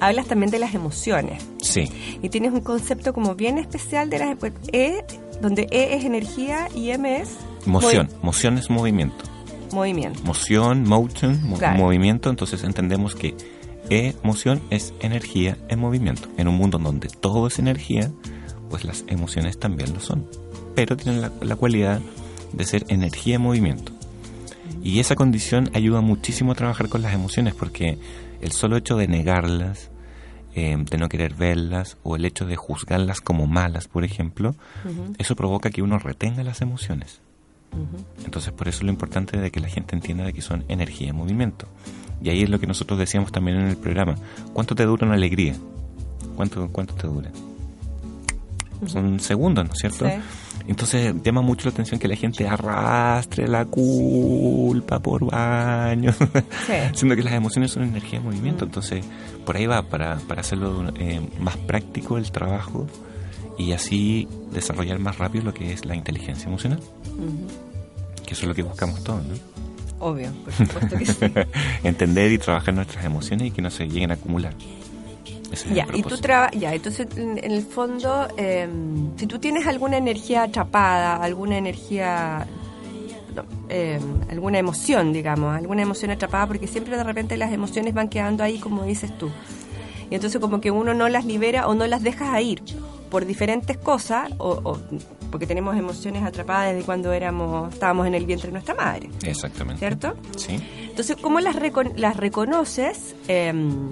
hablas 0.00 0.26
también 0.26 0.50
de 0.50 0.58
las 0.58 0.74
emociones. 0.74 1.44
Sí, 1.60 1.90
Y 2.22 2.30
tienes 2.30 2.52
un 2.52 2.60
concepto 2.60 3.12
como 3.12 3.34
bien 3.34 3.58
especial 3.58 4.08
de 4.08 4.18
las... 4.18 4.36
E, 4.72 5.04
donde 5.40 5.66
E 5.70 5.94
es 5.96 6.04
energía 6.04 6.68
y 6.74 6.90
M 6.90 7.20
es... 7.20 7.36
moción. 7.66 8.08
Moción 8.22 8.58
es 8.58 8.70
movimiento. 8.70 9.24
movimiento. 9.72 10.22
moción, 10.24 10.84
motion, 10.84 11.40
Claro. 11.58 11.78
movimiento, 11.78 12.30
entonces 12.30 12.62
entendemos 12.64 13.14
que 13.14 13.34
emoción 13.90 14.60
es 14.70 14.94
energía 15.00 15.56
en 15.68 15.78
movimiento. 15.78 16.28
En 16.36 16.48
un 16.48 16.56
mundo 16.56 16.78
donde 16.78 17.08
todo 17.08 17.46
es 17.46 17.58
energía, 17.58 18.10
pues 18.70 18.84
las 18.84 19.04
emociones 19.08 19.58
también 19.58 19.92
lo 19.92 20.00
son, 20.00 20.26
pero 20.74 20.96
tienen 20.96 21.20
la, 21.20 21.30
la 21.40 21.56
cualidad 21.56 22.00
de 22.52 22.64
ser 22.64 22.84
energía 22.88 23.36
en 23.36 23.42
movimiento. 23.42 23.92
Y 24.82 25.00
esa 25.00 25.14
condición 25.14 25.70
ayuda 25.74 26.00
muchísimo 26.00 26.52
a 26.52 26.54
trabajar 26.54 26.88
con 26.88 27.02
las 27.02 27.12
emociones 27.14 27.54
porque 27.54 27.98
el 28.40 28.52
solo 28.52 28.76
hecho 28.76 28.96
de 28.96 29.08
negarlas, 29.08 29.90
eh, 30.56 30.76
de 30.78 30.96
no 30.98 31.08
querer 31.08 31.34
verlas 31.34 31.96
o 32.02 32.16
el 32.16 32.24
hecho 32.24 32.46
de 32.46 32.56
juzgarlas 32.56 33.20
como 33.20 33.46
malas, 33.46 33.88
por 33.88 34.04
ejemplo, 34.04 34.54
eso 35.18 35.36
provoca 35.36 35.70
que 35.70 35.82
uno 35.82 35.98
retenga 35.98 36.42
las 36.42 36.62
emociones. 36.62 37.20
Entonces, 38.24 38.52
por 38.52 38.68
eso 38.68 38.84
lo 38.84 38.90
importante 38.90 39.38
de 39.38 39.50
que 39.50 39.60
la 39.60 39.68
gente 39.68 39.94
entienda 39.94 40.24
de 40.24 40.32
que 40.32 40.40
son 40.40 40.64
energía 40.68 41.10
en 41.10 41.16
movimiento. 41.16 41.68
Y 42.22 42.30
ahí 42.30 42.42
es 42.42 42.48
lo 42.48 42.58
que 42.58 42.66
nosotros 42.66 42.98
decíamos 42.98 43.30
también 43.32 43.58
en 43.58 43.66
el 43.68 43.76
programa. 43.76 44.14
¿Cuánto 44.54 44.74
te 44.74 44.84
dura 44.86 45.04
una 45.06 45.14
alegría? 45.16 45.54
¿Cuánto, 46.36 46.68
cuánto 46.72 46.94
te 46.94 47.06
dura? 47.06 47.30
son 48.86 49.20
segundos, 49.20 49.64
¿no 49.66 49.72
es 49.72 49.78
cierto? 49.78 50.04
Sí. 50.06 50.12
Entonces 50.68 51.14
llama 51.22 51.40
mucho 51.40 51.66
la 51.68 51.72
atención 51.72 51.98
que 52.00 52.08
la 52.08 52.16
gente 52.16 52.46
arrastre 52.46 53.48
la 53.48 53.64
culpa 53.64 54.98
por 55.00 55.34
años, 55.34 56.16
Sí. 56.66 56.72
siendo 56.94 57.16
que 57.16 57.22
las 57.22 57.32
emociones 57.34 57.70
son 57.70 57.84
energía 57.84 58.18
de 58.18 58.24
movimiento. 58.26 58.64
Entonces, 58.64 59.04
por 59.46 59.56
ahí 59.56 59.66
va, 59.66 59.82
para, 59.82 60.16
para 60.28 60.42
hacerlo 60.42 60.92
eh, 60.98 61.20
más 61.40 61.56
práctico 61.56 62.18
el 62.18 62.30
trabajo 62.30 62.86
y 63.56 63.72
así 63.72 64.28
desarrollar 64.52 64.98
más 64.98 65.16
rápido 65.16 65.44
lo 65.44 65.54
que 65.54 65.72
es 65.72 65.86
la 65.86 65.94
inteligencia 65.96 66.48
emocional, 66.48 66.80
que 68.26 68.34
eso 68.34 68.42
es 68.42 68.48
lo 68.48 68.54
que 68.54 68.62
buscamos 68.62 69.02
todos, 69.02 69.24
¿no? 69.24 69.34
Obvio, 69.98 70.30
por 70.44 70.52
supuesto 70.68 70.98
que 70.98 71.06
sí. 71.06 71.14
Entender 71.82 72.30
y 72.32 72.36
trabajar 72.38 72.74
nuestras 72.74 73.02
emociones 73.04 73.48
y 73.48 73.50
que 73.52 73.62
no 73.62 73.70
se 73.70 73.86
lleguen 73.88 74.10
a 74.10 74.14
acumular. 74.14 74.52
Ese 75.50 75.72
Ya, 75.72 75.86
y 75.94 76.02
tú 76.02 76.18
traba- 76.18 76.50
ya, 76.50 76.74
entonces 76.74 77.06
en, 77.16 77.38
en 77.38 77.52
el 77.52 77.62
fondo, 77.62 78.28
eh, 78.36 78.68
si 79.16 79.26
tú 79.26 79.38
tienes 79.38 79.66
alguna 79.66 79.96
energía 79.96 80.42
atrapada, 80.42 81.16
alguna 81.22 81.56
energía, 81.56 82.46
eh, 83.68 84.00
alguna 84.30 84.58
emoción, 84.58 85.12
digamos, 85.12 85.54
alguna 85.56 85.82
emoción 85.82 86.10
atrapada, 86.10 86.46
porque 86.46 86.66
siempre 86.66 86.96
de 86.96 87.04
repente 87.04 87.36
las 87.36 87.52
emociones 87.52 87.94
van 87.94 88.08
quedando 88.08 88.42
ahí, 88.44 88.58
como 88.58 88.84
dices 88.84 89.16
tú. 89.18 89.30
Y 90.10 90.14
entonces 90.14 90.40
como 90.40 90.60
que 90.60 90.70
uno 90.70 90.94
no 90.94 91.08
las 91.08 91.24
libera 91.24 91.66
o 91.66 91.74
no 91.74 91.86
las 91.86 92.02
dejas 92.02 92.40
ir 92.40 92.62
por 93.10 93.24
diferentes 93.24 93.76
cosas, 93.76 94.30
o, 94.38 94.60
o 94.64 94.78
porque 95.30 95.46
tenemos 95.46 95.76
emociones 95.76 96.22
atrapadas 96.24 96.72
desde 96.72 96.84
cuando 96.86 97.12
éramos, 97.12 97.72
estábamos 97.72 98.06
en 98.06 98.14
el 98.14 98.26
vientre 98.26 98.48
de 98.48 98.52
nuestra 98.52 98.74
madre, 98.74 99.10
Exactamente. 99.24 99.78
¿cierto? 99.80 100.14
Sí. 100.36 100.58
Entonces, 100.88 101.16
¿cómo 101.20 101.40
las, 101.40 101.56
recon- 101.56 101.94
las 101.96 102.16
reconoces 102.16 103.14
em, 103.28 103.90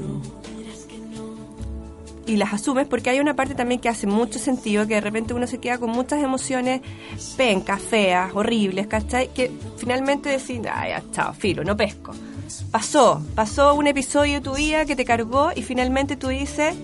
y 2.27 2.37
las 2.37 2.53
asumes? 2.53 2.87
Porque 2.87 3.11
hay 3.11 3.21
una 3.21 3.35
parte 3.35 3.55
también 3.55 3.81
que 3.81 3.89
hace 3.89 4.07
mucho 4.07 4.39
sentido, 4.39 4.87
que 4.87 4.95
de 4.95 5.01
repente 5.01 5.35
uno 5.35 5.47
se 5.47 5.59
queda 5.59 5.79
con 5.79 5.91
muchas 5.91 6.23
emociones 6.23 6.81
pencas, 7.37 7.81
feas, 7.83 8.31
horribles, 8.35 8.87
¿cachai? 8.87 9.29
Que 9.33 9.51
finalmente 9.77 10.29
decís, 10.29 10.61
ay, 10.73 10.91
ya, 10.91 11.03
chao, 11.13 11.35
filo, 11.35 11.65
no 11.65 11.77
pesco. 11.77 12.13
Pasó, 12.71 13.23
pasó 13.35 13.75
un 13.75 13.87
episodio 13.87 14.35
de 14.35 14.41
tu 14.41 14.55
vida 14.55 14.85
que 14.85 14.97
te 14.97 15.05
cargó 15.05 15.51
y 15.55 15.63
finalmente 15.63 16.17
tú 16.17 16.29
dices, 16.29 16.75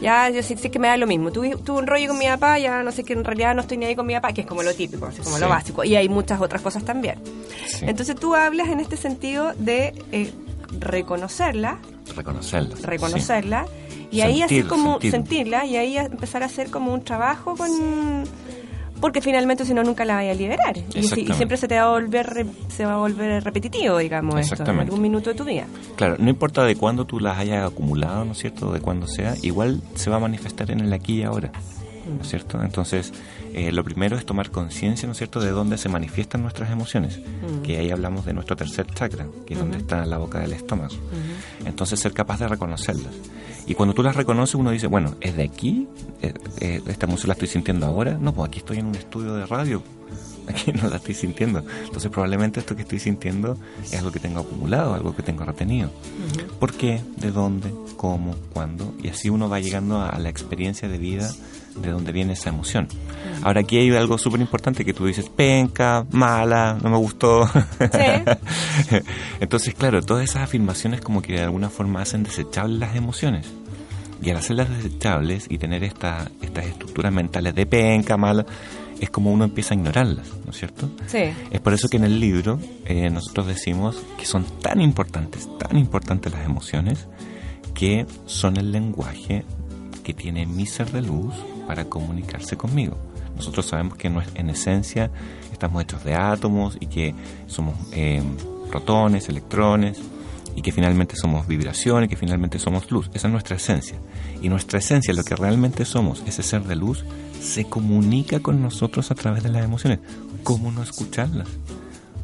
ya, 0.00 0.30
yo 0.30 0.42
sí, 0.42 0.56
sí 0.56 0.70
que 0.70 0.78
me 0.78 0.88
da 0.88 0.96
lo 0.96 1.06
mismo. 1.06 1.32
Tuve, 1.32 1.56
tuve 1.56 1.78
un 1.78 1.86
rollo 1.86 2.08
con 2.08 2.18
mi 2.18 2.26
papá, 2.26 2.58
ya 2.58 2.82
no 2.82 2.92
sé 2.92 3.04
que 3.04 3.12
en 3.12 3.24
realidad 3.24 3.54
no 3.54 3.62
estoy 3.62 3.78
ni 3.78 3.86
ahí 3.86 3.96
con 3.96 4.06
mi 4.06 4.14
papá, 4.14 4.32
que 4.32 4.42
es 4.42 4.46
como 4.46 4.62
lo 4.62 4.74
típico, 4.74 5.06
así 5.06 5.22
como 5.22 5.38
lo 5.38 5.48
básico. 5.48 5.84
Y 5.84 5.96
hay 5.96 6.08
muchas 6.08 6.40
otras 6.40 6.62
cosas 6.62 6.84
también. 6.84 7.18
Sí. 7.66 7.84
Entonces 7.86 8.16
tú 8.16 8.34
hablas 8.34 8.68
en 8.68 8.80
este 8.80 8.96
sentido 8.96 9.52
de 9.58 9.94
eh, 10.12 10.32
reconocerla, 10.78 11.78
reconocerlo. 12.14 12.76
reconocerla, 12.82 13.66
y 14.10 14.20
ahí 14.22 14.42
así 14.42 14.62
como 14.62 15.00
sentirla, 15.00 15.64
y 15.66 15.76
ahí 15.76 15.96
empezar 15.98 16.42
a 16.42 16.46
hacer 16.46 16.70
como 16.70 16.92
un 16.92 17.02
trabajo 17.02 17.56
con... 17.56 17.70
Porque 19.00 19.20
finalmente 19.20 19.64
si 19.64 19.74
no 19.74 19.84
nunca 19.84 20.04
la 20.04 20.16
vaya 20.16 20.32
a 20.32 20.34
liberar. 20.34 20.76
Y, 20.76 20.80
si- 20.80 20.86
y 20.96 20.98
Exactamente. 21.00 21.34
siempre 21.34 21.56
se 21.56 21.68
te 21.68 21.76
va 21.76 21.82
a 21.82 21.90
volver 21.90 22.26
re- 22.26 22.46
se 22.68 22.84
va 22.84 22.94
a 22.94 22.96
volver 22.96 23.44
repetitivo, 23.44 23.96
digamos, 23.98 24.40
esto, 24.40 24.64
en 24.68 24.80
algún 24.80 25.00
minuto 25.00 25.30
de 25.30 25.36
tu 25.36 25.44
vida. 25.44 25.66
Claro, 25.94 26.16
no 26.18 26.28
importa 26.28 26.64
de 26.64 26.74
cuándo 26.74 27.04
tú 27.04 27.20
las 27.20 27.38
hayas 27.38 27.64
acumulado, 27.64 28.24
¿no 28.24 28.32
es 28.32 28.38
cierto? 28.38 28.72
De 28.72 28.80
cuándo 28.80 29.06
sea, 29.06 29.36
igual 29.42 29.82
se 29.94 30.10
va 30.10 30.16
a 30.16 30.18
manifestar 30.20 30.72
en 30.72 30.80
el 30.80 30.92
aquí 30.92 31.20
y 31.20 31.22
ahora, 31.22 31.52
¿no 32.12 32.22
es 32.22 32.28
cierto? 32.28 32.60
Entonces, 32.60 33.12
eh, 33.54 33.70
lo 33.70 33.84
primero 33.84 34.16
es 34.16 34.26
tomar 34.26 34.50
conciencia, 34.50 35.06
¿no 35.06 35.12
es 35.12 35.18
cierto?, 35.18 35.38
de 35.38 35.50
dónde 35.52 35.78
se 35.78 35.88
manifiestan 35.88 36.42
nuestras 36.42 36.68
emociones, 36.72 37.20
que 37.62 37.78
ahí 37.78 37.92
hablamos 37.92 38.24
de 38.24 38.32
nuestro 38.32 38.56
tercer 38.56 38.86
chakra, 38.94 39.28
que 39.46 39.54
es 39.54 39.60
donde 39.60 39.76
está 39.78 40.04
la 40.06 40.18
boca 40.18 40.40
del 40.40 40.54
estómago. 40.54 40.96
Entonces, 41.64 42.00
ser 42.00 42.12
capaz 42.14 42.40
de 42.40 42.48
reconocerlas. 42.48 43.14
Y 43.68 43.74
cuando 43.74 43.94
tú 43.94 44.02
las 44.02 44.16
reconoces, 44.16 44.54
uno 44.54 44.70
dice, 44.70 44.86
bueno, 44.86 45.16
¿es 45.20 45.36
de 45.36 45.44
aquí? 45.44 45.86
Eh, 46.22 46.32
eh, 46.60 46.80
¿Esta 46.86 47.04
emoción 47.04 47.28
la 47.28 47.34
estoy 47.34 47.48
sintiendo 47.48 47.84
ahora? 47.84 48.16
No, 48.18 48.32
pues 48.32 48.48
aquí 48.48 48.60
estoy 48.60 48.78
en 48.78 48.86
un 48.86 48.94
estudio 48.94 49.34
de 49.34 49.44
radio. 49.44 49.82
Aquí 50.48 50.72
no 50.72 50.88
la 50.88 50.96
estoy 50.96 51.14
sintiendo. 51.14 51.62
Entonces 51.84 52.10
probablemente 52.10 52.60
esto 52.60 52.74
que 52.74 52.80
estoy 52.80 52.98
sintiendo 52.98 53.58
es 53.84 53.94
algo 53.98 54.10
que 54.10 54.18
tengo 54.18 54.40
acumulado, 54.40 54.94
algo 54.94 55.14
que 55.14 55.22
tengo 55.22 55.44
retenido. 55.44 55.90
¿Por 56.58 56.72
qué? 56.72 57.02
¿De 57.18 57.30
dónde? 57.30 57.70
¿Cómo? 57.98 58.34
¿Cuándo? 58.54 58.94
Y 59.02 59.08
así 59.08 59.28
uno 59.28 59.50
va 59.50 59.60
llegando 59.60 60.00
a 60.00 60.18
la 60.18 60.30
experiencia 60.30 60.88
de 60.88 60.96
vida 60.96 61.30
de 61.82 61.90
dónde 61.90 62.12
viene 62.12 62.34
esa 62.34 62.50
emoción. 62.50 62.88
Ahora 63.42 63.60
aquí 63.60 63.78
hay 63.78 63.90
algo 63.94 64.18
súper 64.18 64.40
importante 64.40 64.84
que 64.84 64.92
tú 64.92 65.06
dices, 65.06 65.28
penca, 65.28 66.04
mala, 66.10 66.78
no 66.82 66.90
me 66.90 66.96
gustó. 66.96 67.48
Entonces, 69.40 69.74
claro, 69.74 70.02
todas 70.02 70.24
esas 70.24 70.42
afirmaciones 70.42 71.00
como 71.00 71.22
que 71.22 71.34
de 71.34 71.42
alguna 71.42 71.70
forma 71.70 72.02
hacen 72.02 72.24
desechables 72.24 72.78
las 72.78 72.96
emociones. 72.96 73.46
Y 74.20 74.30
al 74.30 74.38
hacerlas 74.38 74.68
desechables 74.68 75.46
y 75.48 75.58
tener 75.58 75.84
esta, 75.84 76.28
estas 76.42 76.66
estructuras 76.66 77.12
mentales 77.12 77.54
de 77.54 77.66
penca, 77.66 78.16
mala, 78.16 78.44
es 79.00 79.10
como 79.10 79.32
uno 79.32 79.44
empieza 79.44 79.74
a 79.74 79.76
ignorarlas, 79.76 80.26
¿no 80.44 80.50
es 80.50 80.58
cierto? 80.58 80.90
Sí. 81.06 81.30
Es 81.50 81.60
por 81.60 81.72
eso 81.72 81.88
que 81.88 81.98
en 81.98 82.04
el 82.04 82.18
libro 82.18 82.58
eh, 82.84 83.10
nosotros 83.10 83.46
decimos 83.46 84.02
que 84.18 84.26
son 84.26 84.44
tan 84.60 84.80
importantes, 84.80 85.48
tan 85.58 85.78
importantes 85.78 86.32
las 86.32 86.44
emociones, 86.44 87.06
que 87.74 88.06
son 88.26 88.56
el 88.56 88.72
lenguaje 88.72 89.44
que 90.02 90.14
tiene 90.14 90.46
mi 90.46 90.66
ser 90.66 90.90
de 90.90 91.02
luz 91.02 91.34
para 91.68 91.84
comunicarse 91.84 92.56
conmigo. 92.56 92.96
Nosotros 93.36 93.66
sabemos 93.66 93.96
que 93.96 94.08
en 94.08 94.50
esencia 94.50 95.10
estamos 95.52 95.82
hechos 95.82 96.02
de 96.02 96.14
átomos 96.14 96.78
y 96.80 96.86
que 96.86 97.14
somos 97.46 97.74
eh, 97.92 98.22
protones, 98.70 99.28
electrones 99.28 100.00
y 100.56 100.62
que 100.62 100.72
finalmente 100.72 101.14
somos 101.14 101.46
vibración 101.46 102.04
y 102.04 102.08
que 102.08 102.16
finalmente 102.16 102.58
somos 102.58 102.90
luz. 102.90 103.10
Esa 103.12 103.28
es 103.28 103.32
nuestra 103.32 103.56
esencia. 103.56 103.98
Y 104.40 104.48
nuestra 104.48 104.78
esencia, 104.78 105.12
lo 105.12 105.24
que 105.24 105.36
realmente 105.36 105.84
somos, 105.84 106.22
ese 106.26 106.42
ser 106.42 106.62
de 106.64 106.74
luz, 106.74 107.04
se 107.40 107.66
comunica 107.66 108.40
con 108.40 108.62
nosotros 108.62 109.10
a 109.10 109.14
través 109.14 109.42
de 109.42 109.50
las 109.50 109.62
emociones. 109.62 109.98
¿Cómo 110.42 110.72
no 110.72 110.82
escucharlas? 110.82 111.48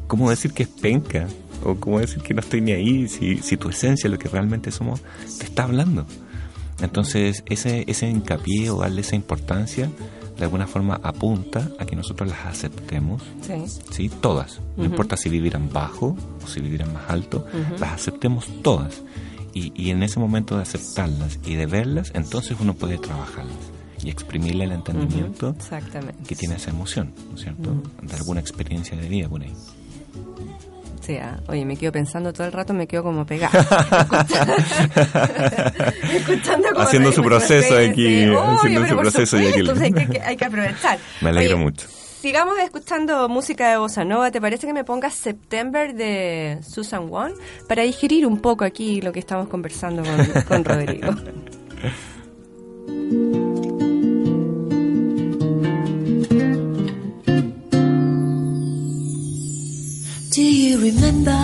¿Cómo 0.07 0.29
decir 0.29 0.53
que 0.53 0.63
es 0.63 0.69
penca? 0.69 1.27
¿O 1.63 1.75
cómo 1.75 1.99
decir 1.99 2.23
que 2.23 2.33
no 2.33 2.39
estoy 2.39 2.61
ni 2.61 2.71
ahí 2.71 3.07
si, 3.07 3.37
si 3.37 3.57
tu 3.57 3.69
esencia, 3.69 4.09
lo 4.09 4.17
que 4.17 4.27
realmente 4.27 4.71
somos, 4.71 5.01
te 5.37 5.45
está 5.45 5.63
hablando? 5.63 6.05
Entonces, 6.81 7.43
ese, 7.47 7.83
ese 7.87 8.09
hincapié 8.09 8.69
o 8.69 8.79
darle 8.81 9.01
esa 9.01 9.15
importancia, 9.15 9.89
de 10.37 10.43
alguna 10.43 10.67
forma 10.67 10.99
apunta 11.01 11.69
a 11.79 11.85
que 11.85 11.95
nosotros 11.95 12.29
las 12.29 12.45
aceptemos, 12.45 13.21
Sí. 13.41 13.63
¿sí? 13.91 14.09
Todas. 14.09 14.59
No 14.75 14.83
importa 14.83 15.15
si 15.15 15.29
vivieran 15.29 15.69
bajo 15.71 16.17
o 16.43 16.47
si 16.47 16.59
vivieran 16.59 16.91
más 16.93 17.09
alto, 17.09 17.45
las 17.79 17.93
aceptemos 17.93 18.45
todas. 18.61 19.01
Y, 19.53 19.71
y 19.81 19.91
en 19.91 20.03
ese 20.03 20.19
momento 20.19 20.57
de 20.57 20.63
aceptarlas 20.63 21.39
y 21.45 21.55
de 21.55 21.65
verlas, 21.65 22.11
entonces 22.13 22.57
uno 22.59 22.73
puede 22.73 22.97
trabajarlas 22.97 23.55
y 24.03 24.09
exprimirle 24.09 24.65
el 24.65 24.73
entendimiento 24.73 25.55
que 26.27 26.35
tiene 26.35 26.55
esa 26.55 26.71
emoción, 26.71 27.13
¿no 27.29 27.35
es 27.35 27.41
cierto? 27.43 27.81
De 28.01 28.13
alguna 28.15 28.41
experiencia 28.41 28.97
de 28.97 29.07
vida 29.07 29.29
por 29.29 29.41
ahí. 29.41 29.53
Sí, 31.05 31.17
ah, 31.17 31.37
oye, 31.47 31.65
me 31.65 31.77
quedo 31.77 31.91
pensando 31.91 32.33
todo 32.33 32.47
el 32.47 32.53
rato, 32.53 32.73
me 32.73 32.87
quedo 32.87 33.03
como 33.03 33.25
pegada. 33.27 33.59
Escuchando 36.13 36.69
como 36.69 36.81
Haciendo 36.81 37.11
su 37.11 37.21
proceso 37.21 37.77
aquí, 37.77 38.25
haciendo 38.33 38.87
su 38.87 38.97
proceso 38.97 39.39
y 39.39 39.47
aquí- 39.47 39.59
supuesto, 39.65 39.83
hay, 39.83 39.93
que, 40.07 40.21
hay 40.21 40.35
que 40.35 40.45
aprovechar. 40.45 40.97
Me 41.21 41.29
alegro 41.29 41.55
Oye, 41.57 41.63
mucho. 41.63 41.87
Sigamos 42.21 42.57
escuchando 42.57 43.29
música 43.29 43.69
de 43.69 43.77
bossa 43.77 44.03
nova. 44.03 44.31
¿Te 44.31 44.41
parece 44.41 44.65
que 44.65 44.73
me 44.73 44.83
pongas 44.83 45.13
September 45.13 45.93
de 45.93 46.57
Susan 46.67 47.07
Wong 47.07 47.33
para 47.67 47.83
digerir 47.83 48.25
un 48.25 48.39
poco 48.41 48.65
aquí 48.65 48.99
lo 48.99 49.11
que 49.11 49.19
estamos 49.19 49.47
conversando 49.47 50.01
con, 50.03 50.41
con 50.43 50.65
Rodrigo? 50.65 51.13
Do 60.35 60.43
you 60.43 60.77
remember 60.79 61.41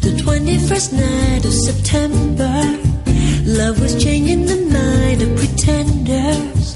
the 0.00 0.16
21st 0.24 0.92
night 0.94 1.44
of 1.44 1.52
September? 1.52 2.54
Love 3.44 3.78
was 3.82 4.02
changing 4.02 4.46
the 4.46 4.56
mind 4.72 5.20
of 5.20 5.36
pretenders 5.36 6.74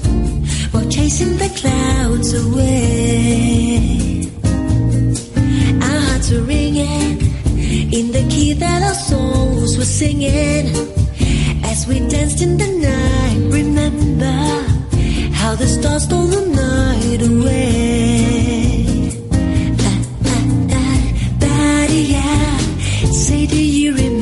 while 0.69 0.87
chasing 0.91 1.37
the 1.37 1.49
clouds 1.59 2.35
away. 2.45 4.29
Our 5.81 5.99
hearts 6.05 6.29
were 6.29 6.43
ringing 6.43 7.17
in 7.91 8.11
the 8.11 8.23
key 8.29 8.53
that 8.53 8.83
our 8.83 8.93
souls 8.93 9.79
were 9.79 9.91
singing 10.01 10.67
as 11.65 11.87
we 11.87 11.97
danced 12.09 12.43
in 12.43 12.57
the 12.57 12.71
night. 12.89 13.39
Remember 13.51 14.37
how 15.33 15.55
the 15.55 15.65
stars 15.65 16.03
stole 16.03 16.27
the 16.27 16.45
night 16.45 17.23
away. 17.27 18.70
Yeah. 22.01 22.57
Say, 23.11 23.45
do 23.45 23.63
you 23.63 23.93
remember? 23.93 24.20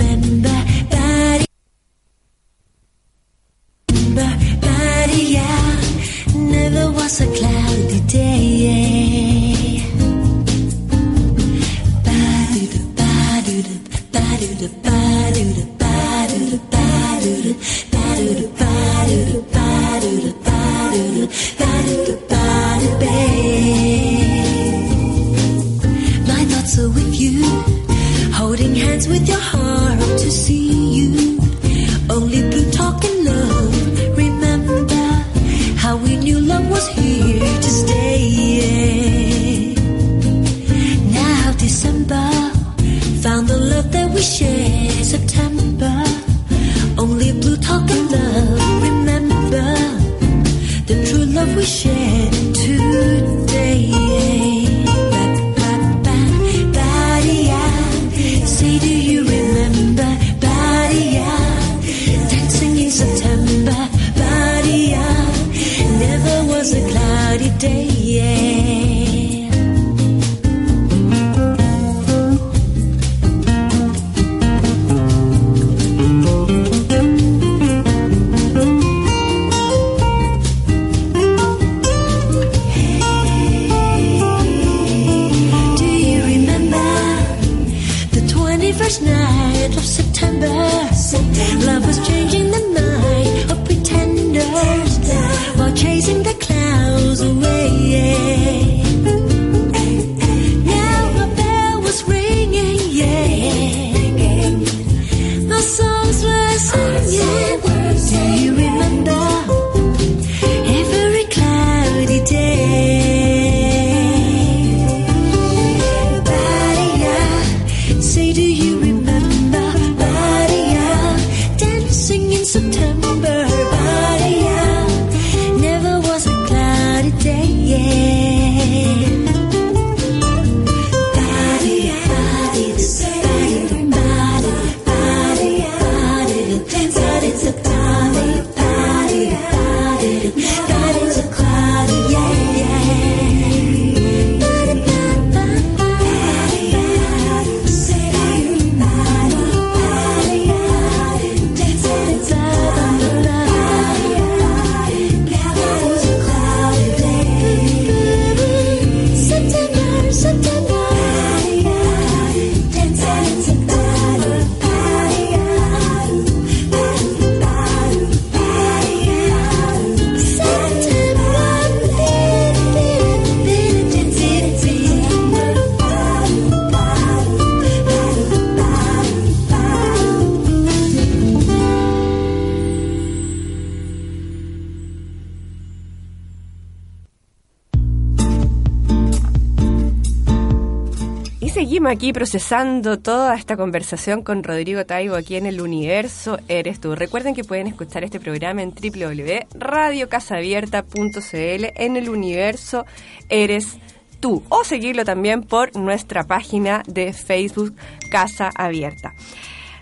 Aquí 191.88 192.12
procesando 192.13 193.00
toda 193.00 193.36
esta 193.36 193.58
conversación 193.58 194.22
con 194.22 194.44
Rodrigo 194.44 194.86
Taibo 194.86 195.15
aquí 195.15 195.38
en 195.38 195.48
el 195.48 195.60
universo 195.60 196.38
Eres 196.48 196.80
tú. 196.80 196.94
Recuerden 196.94 197.34
que 197.34 197.44
pueden 197.44 197.65
escuchar 197.68 198.04
este 198.04 198.20
programa 198.20 198.62
en 198.62 198.72
www.radiocasabierta.cl 198.72 201.65
en 201.76 201.98
el 201.98 202.10
universo 202.10 202.86
Eres 203.28 203.78
tú 204.20 204.44
o 204.50 204.63
seguirlo 204.63 205.04
también 205.04 205.42
por 205.42 205.76
nuestra 205.76 206.26
página 206.26 206.84
de 206.86 207.12
Facebook 207.12 207.74
Casa 208.12 208.52
Abierta. 208.56 209.13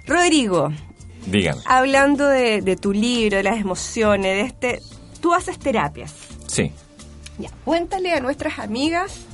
Rodrigo, 0.06 0.72
Dígame. 1.26 1.60
hablando 1.66 2.26
de, 2.28 2.62
de 2.62 2.78
tu 2.78 2.94
libro, 2.94 3.36
de 3.38 3.44
las 3.44 3.60
emociones, 3.60 4.36
de 4.36 4.42
este, 4.42 4.80
tú 5.20 5.34
haces 5.34 5.60
terapias. 5.60 6.14
Sí. 6.48 6.72
Ya, 7.38 7.50
cuéntale 7.66 8.14
a 8.14 8.22
nuestras 8.22 8.60
amigas 8.60 9.27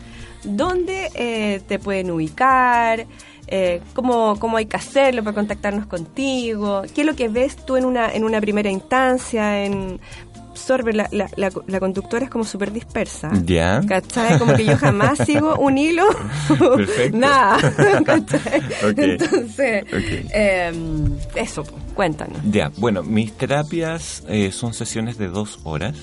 dónde 0.43 1.09
eh, 1.15 1.61
te 1.67 1.79
pueden 1.79 2.11
ubicar, 2.11 3.05
eh, 3.47 3.81
cómo, 3.93 4.37
cómo 4.39 4.57
hay 4.57 4.65
que 4.65 4.77
hacerlo 4.77 5.23
para 5.23 5.35
contactarnos 5.35 5.85
contigo, 5.85 6.83
qué 6.93 7.01
es 7.01 7.07
lo 7.07 7.15
que 7.15 7.27
ves 7.29 7.55
tú 7.65 7.75
en 7.77 7.85
una, 7.85 8.11
en 8.13 8.23
una 8.23 8.39
primera 8.41 8.69
instancia, 8.69 9.63
en... 9.65 9.99
Sorbe, 10.55 10.93
la, 10.93 11.09
la, 11.11 11.27
la, 11.35 11.49
la 11.65 11.79
conductora 11.79 12.25
es 12.25 12.29
como 12.29 12.43
súper 12.45 12.71
dispersa. 12.71 13.31
Ya. 13.43 13.81
¿Cachai? 13.87 14.37
Como 14.37 14.53
que 14.53 14.63
yo 14.63 14.77
jamás 14.77 15.17
sigo 15.25 15.55
un 15.55 15.79
hilo. 15.79 16.03
Perfecto. 16.47 17.17
Nada. 17.17 17.57
¿Cachai? 18.05 18.61
Entonces, 18.95 19.83
Ok. 19.85 20.29
em, 20.31 21.17
eso, 21.35 21.63
cuéntanos. 21.95 22.37
Ya, 22.51 22.71
bueno, 22.77 23.01
mis 23.01 23.33
terapias 23.33 24.23
eh, 24.29 24.51
son 24.51 24.75
sesiones 24.75 25.17
de 25.17 25.27
dos 25.27 25.59
horas, 25.63 25.95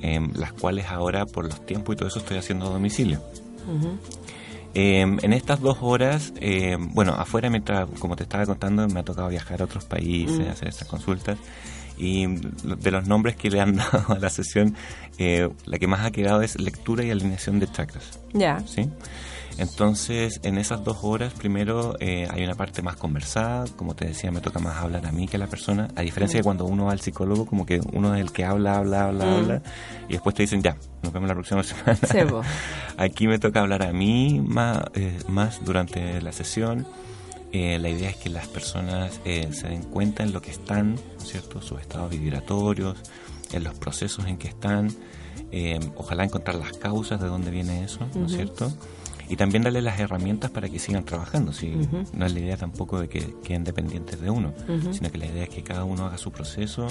em, 0.00 0.32
las 0.34 0.54
cuales 0.54 0.86
ahora 0.86 1.26
por 1.26 1.44
los 1.44 1.64
tiempos 1.66 1.94
y 1.94 1.98
todo 1.98 2.08
eso 2.08 2.18
estoy 2.20 2.38
haciendo 2.38 2.66
a 2.66 2.70
domicilio. 2.70 3.20
Em, 4.74 5.18
en 5.22 5.32
estas 5.34 5.60
dos 5.60 5.78
horas, 5.80 6.32
em, 6.40 6.92
bueno, 6.94 7.12
afuera 7.12 7.50
mientras, 7.50 7.88
como 7.98 8.16
te 8.16 8.22
estaba 8.22 8.46
contando, 8.46 8.88
me 8.88 9.00
ha 9.00 9.02
tocado 9.02 9.28
viajar 9.28 9.60
a 9.60 9.64
otros 9.64 9.84
países, 9.84 10.48
hacer 10.48 10.68
esas 10.68 10.88
consultas. 10.88 11.38
Y 11.98 12.26
de 12.26 12.90
los 12.90 13.06
nombres 13.06 13.36
que 13.36 13.50
le 13.50 13.60
han 13.60 13.76
dado 13.76 14.14
a 14.14 14.18
la 14.18 14.30
sesión, 14.30 14.74
eh, 15.18 15.48
la 15.66 15.78
que 15.78 15.86
más 15.86 16.06
ha 16.06 16.10
quedado 16.10 16.40
es 16.40 16.58
lectura 16.58 17.04
y 17.04 17.10
alineación 17.10 17.60
de 17.60 17.70
chakras. 17.70 18.18
Ya. 18.32 18.60
¿sí? 18.66 18.88
Entonces, 19.58 20.40
en 20.42 20.58
esas 20.58 20.82
dos 20.82 20.98
horas, 21.02 21.32
primero 21.34 21.94
eh, 22.00 22.26
hay 22.30 22.42
una 22.42 22.54
parte 22.54 22.82
más 22.82 22.96
conversada, 22.96 23.64
como 23.76 23.94
te 23.94 24.06
decía, 24.06 24.30
me 24.30 24.40
toca 24.40 24.58
más 24.58 24.76
hablar 24.78 25.06
a 25.06 25.12
mí 25.12 25.28
que 25.28 25.36
a 25.36 25.38
la 25.38 25.46
persona, 25.46 25.88
a 25.94 26.02
diferencia 26.02 26.38
de 26.40 26.44
cuando 26.44 26.64
uno 26.64 26.86
va 26.86 26.92
al 26.92 27.00
psicólogo, 27.00 27.46
como 27.46 27.66
que 27.66 27.80
uno 27.92 28.14
es 28.14 28.20
el 28.20 28.32
que 28.32 28.44
habla, 28.44 28.76
habla, 28.78 29.06
habla, 29.08 29.24
Mm. 29.24 29.28
habla, 29.38 29.62
y 30.08 30.12
después 30.12 30.34
te 30.34 30.42
dicen, 30.42 30.62
ya, 30.62 30.76
nos 31.02 31.12
vemos 31.12 31.28
la 31.28 31.34
próxima 31.34 31.62
semana. 31.62 31.94
Sí, 31.96 32.18
po. 32.28 32.42
Aquí 32.96 33.26
me 33.28 33.38
toca 33.38 33.60
hablar 33.60 33.82
a 33.82 33.92
mí 33.92 34.42
más, 34.44 34.80
eh, 34.94 35.18
más 35.28 35.64
durante 35.64 36.20
la 36.22 36.32
sesión. 36.32 36.86
Eh, 37.52 37.78
la 37.78 37.90
idea 37.90 38.08
es 38.08 38.16
que 38.16 38.30
las 38.30 38.48
personas 38.48 39.20
eh, 39.26 39.48
se 39.52 39.68
den 39.68 39.82
cuenta 39.82 40.22
en 40.22 40.32
lo 40.32 40.40
que 40.40 40.50
están, 40.50 40.94
¿no 40.94 41.22
es 41.22 41.28
cierto? 41.28 41.60
Sus 41.60 41.80
estados 41.80 42.10
vibratorios, 42.10 42.96
en 43.52 43.62
los 43.64 43.74
procesos 43.74 44.26
en 44.26 44.38
que 44.38 44.48
están. 44.48 44.88
eh, 45.54 45.78
ojalá 45.96 46.24
encontrar 46.24 46.56
las 46.56 46.72
causas 46.78 47.20
de 47.20 47.26
dónde 47.26 47.50
viene 47.50 47.84
eso, 47.84 47.98
¿no 48.14 48.24
es 48.24 48.32
cierto? 48.32 48.72
Y 49.32 49.36
también 49.36 49.62
darle 49.62 49.80
las 49.80 49.98
herramientas 49.98 50.50
para 50.50 50.68
que 50.68 50.78
sigan 50.78 51.04
trabajando. 51.04 51.52
Si 51.54 51.68
No 52.12 52.26
es 52.26 52.32
la 52.34 52.38
idea 52.40 52.56
tampoco 52.58 53.00
de 53.00 53.08
que 53.08 53.34
queden 53.42 53.64
dependientes 53.64 54.20
de 54.20 54.28
uno, 54.28 54.52
sino 54.92 55.10
que 55.10 55.16
la 55.16 55.24
idea 55.26 55.44
es 55.44 55.48
que 55.48 55.62
cada 55.62 55.84
uno 55.84 56.04
haga 56.06 56.18
su 56.18 56.30
proceso 56.30 56.86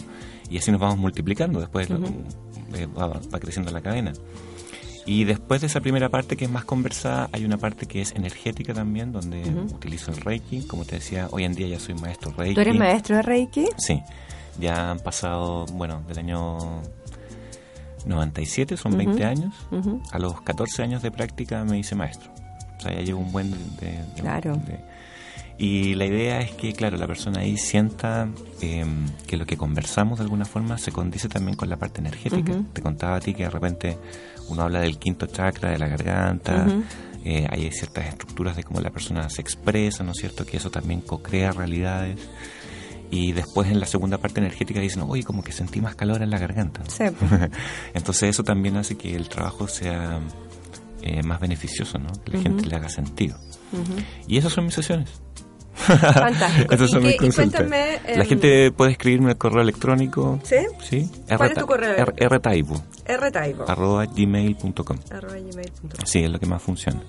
y 0.50 0.58
así 0.58 0.72
nos 0.72 0.82
vamos 0.82 0.98
multiplicando. 0.98 1.60
Después 1.60 1.88
lo- 1.90 1.98
eh, 2.78 2.88
va, 2.88 3.08
va 3.08 3.40
creciendo 3.40 3.72
la 3.72 3.82
cadena. 3.82 4.12
Y 5.06 5.24
después 5.24 5.62
de 5.62 5.68
esa 5.68 5.82
primera 5.82 6.10
parte 6.10 6.36
que 6.38 6.46
es 6.46 6.52
más 6.52 6.64
conversada, 6.66 7.30
hay 7.32 7.44
una 7.46 7.58
parte 7.58 7.86
que 7.88 8.02
es 8.02 8.12
energética 8.16 8.74
también, 8.74 9.12
donde 9.12 9.42
utilizo 9.76 10.12
el 10.12 10.18
Reiki. 10.18 10.62
Como 10.68 10.84
te 10.86 10.96
decía, 10.96 11.28
hoy 11.32 11.44
en 11.44 11.54
día 11.54 11.68
ya 11.68 11.80
soy 11.80 11.94
maestro 11.96 12.32
Reiki. 12.36 12.56
¿Tú 12.56 12.62
eres 12.62 12.74
maestro 12.80 13.16
de 13.18 13.22
Reiki? 13.22 13.66
Sí, 13.78 14.02
ya 14.60 14.92
han 14.92 15.00
pasado, 15.00 15.66
bueno, 15.74 16.02
del 16.08 16.18
año 16.20 16.82
97, 18.06 18.78
son 18.78 18.98
20 18.98 19.24
años. 19.26 19.54
A 20.12 20.20
los 20.20 20.42
14 20.42 20.84
años 20.84 21.02
de 21.02 21.12
práctica 21.12 21.64
me 21.64 21.78
hice 21.80 21.96
maestro. 21.96 22.32
O 22.78 22.82
sea, 22.82 22.94
ya 22.94 23.02
llevo 23.02 23.20
un 23.20 23.32
buen... 23.32 23.52
De, 23.52 23.58
de- 24.16 24.22
Claro. 24.22 24.56
de- 24.58 24.92
y 25.58 25.94
la 25.94 26.06
idea 26.06 26.40
es 26.42 26.52
que, 26.54 26.74
claro, 26.74 26.98
la 26.98 27.06
persona 27.06 27.42
ahí 27.42 27.56
sienta 27.56 28.28
eh, 28.62 28.84
que 29.28 29.38
lo 29.38 29.46
que 29.46 29.58
conversamos 29.58 30.18
de 30.18 30.24
alguna 30.24 30.46
forma 30.46 30.80
se 30.80 30.92
condice 30.92 31.30
también 31.30 31.56
con 31.56 31.70
la 31.70 31.78
parte 31.78 32.00
energética. 32.02 32.54
Te 32.74 32.82
contaba 32.82 33.18
a 33.18 33.20
ti 33.20 33.36
que 33.36 33.44
de 33.44 33.50
repente 33.52 33.98
uno 34.50 34.64
habla 34.64 34.80
del 34.80 34.98
quinto 34.98 35.28
chakra, 35.28 35.70
de 35.70 35.78
la 35.78 35.88
garganta, 35.88 36.66
eh, 37.24 37.46
hay 37.48 37.70
ciertas 37.72 38.06
estructuras 38.08 38.56
de 38.56 38.64
cómo 38.64 38.80
la 38.82 38.90
persona 38.90 39.30
se 39.30 39.42
expresa, 39.42 40.04
¿no 40.04 40.14
es 40.14 40.18
cierto? 40.18 40.48
Que 40.48 40.58
eso 40.58 40.72
también 40.72 41.02
co-crea 41.02 41.52
realidades. 41.52 42.18
Y 43.12 43.34
después 43.34 43.70
en 43.70 43.80
la 43.80 43.86
segunda 43.86 44.18
parte 44.18 44.40
energética 44.40 44.80
dicen, 44.80 45.04
oye, 45.08 45.24
como 45.24 45.44
que 45.44 45.52
sentí 45.52 45.82
más 45.82 45.96
calor 45.96 46.24
en 46.24 46.30
la 46.32 46.40
garganta. 46.40 46.82
Sí. 46.88 47.04
Entonces 47.94 48.30
eso 48.30 48.44
también 48.44 48.78
hace 48.78 48.98
que 48.98 49.16
el 49.16 49.30
trabajo 49.30 49.68
sea 49.68 50.20
eh, 51.02 51.22
más 51.22 51.40
beneficioso, 51.40 52.00
¿no? 52.00 52.10
Que 52.24 52.32
la 52.38 52.42
gente 52.42 52.66
le 52.66 52.76
haga 52.76 52.90
sentido. 52.90 53.38
Y 54.28 54.38
esas 54.38 54.54
son 54.54 54.66
mis 54.66 54.74
sesiones. 54.74 55.10
Fantástico. 55.74 56.74
Esas 56.74 56.90
¿Y 56.90 56.92
son 56.92 57.02
qué- 57.02 57.18
mis 57.22 57.38
y 57.38 58.16
la 58.18 58.24
em, 58.24 58.26
gente 58.28 58.72
puede 58.72 58.92
escribirme 58.92 59.32
al 59.32 59.38
correo 59.38 59.62
electrónico. 59.64 60.40
¿Sí? 60.44 60.58
Sí. 60.84 61.10
¿Cuál 61.36 61.52
es 61.52 61.58
tu 61.58 61.66
correo? 61.66 62.06
Rtaibo, 62.06 62.84
rtaibo. 63.08 63.66
arroba 63.68 64.06
gmail.com. 64.06 64.98
arroba 65.10 65.36
gmail.com. 65.36 65.90
Sí, 66.06 66.20
es 66.20 66.30
lo 66.30 66.40
que 66.40 66.46
más 66.46 66.62
funciona. 66.62 67.02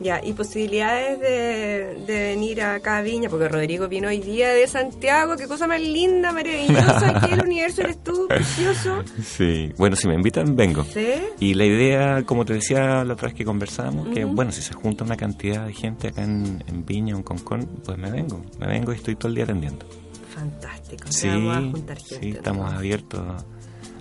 Ya, 0.00 0.20
y 0.24 0.32
posibilidades 0.32 1.18
de, 1.18 2.04
de 2.06 2.28
venir 2.28 2.62
acá 2.62 2.98
a 2.98 3.02
Viña, 3.02 3.28
porque 3.28 3.48
Rodrigo 3.48 3.88
vino 3.88 4.06
hoy 4.08 4.20
día 4.20 4.50
de 4.50 4.66
Santiago, 4.68 5.36
qué 5.36 5.48
cosa 5.48 5.66
más 5.66 5.80
linda, 5.80 6.30
maravillosa, 6.32 7.16
aquí 7.16 7.32
el 7.32 7.42
universo 7.42 7.82
eres 7.82 8.02
tú, 8.04 8.26
precioso. 8.28 9.02
Sí. 9.24 9.72
Bueno, 9.76 9.96
si 9.96 10.06
me 10.06 10.14
invitan, 10.14 10.54
vengo. 10.54 10.84
¿Sí? 10.84 11.14
Y 11.40 11.54
la 11.54 11.64
idea, 11.64 12.22
como 12.24 12.44
te 12.44 12.54
decía 12.54 13.02
la 13.04 13.14
otra 13.14 13.26
vez 13.28 13.34
que 13.34 13.44
conversábamos, 13.44 14.08
que 14.14 14.24
bueno, 14.24 14.52
si 14.52 14.62
se 14.62 14.72
junta 14.72 15.02
una 15.02 15.16
cantidad 15.16 15.66
de 15.66 15.72
gente 15.72 16.08
acá 16.08 16.22
en, 16.22 16.62
en 16.68 16.86
Viña 16.86 17.14
o 17.14 17.18
en 17.18 17.24
Concón, 17.24 17.68
pues 17.84 17.98
me 17.98 18.10
vengo. 18.10 18.44
Me 18.60 18.68
vengo 18.68 18.92
y 18.92 18.96
estoy 18.96 19.16
todo 19.16 19.28
el 19.28 19.34
día 19.34 19.44
atendiendo. 19.44 19.84
Fantástico. 20.32 21.06
Sí, 21.10 21.26
vamos 21.26 21.56
a 21.56 21.60
juntar 21.60 21.98
gente. 21.98 22.18
sí, 22.20 22.30
estamos 22.30 22.70
¿no? 22.70 22.78
abiertos 22.78 23.20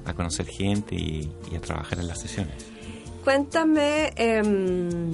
a 0.05 0.13
conocer 0.13 0.45
gente 0.45 0.95
y, 0.95 1.31
y 1.51 1.55
a 1.55 1.59
trabajar 1.59 1.99
en 1.99 2.07
las 2.07 2.21
sesiones. 2.21 2.53
Cuéntame, 3.23 4.13
em, 4.15 5.11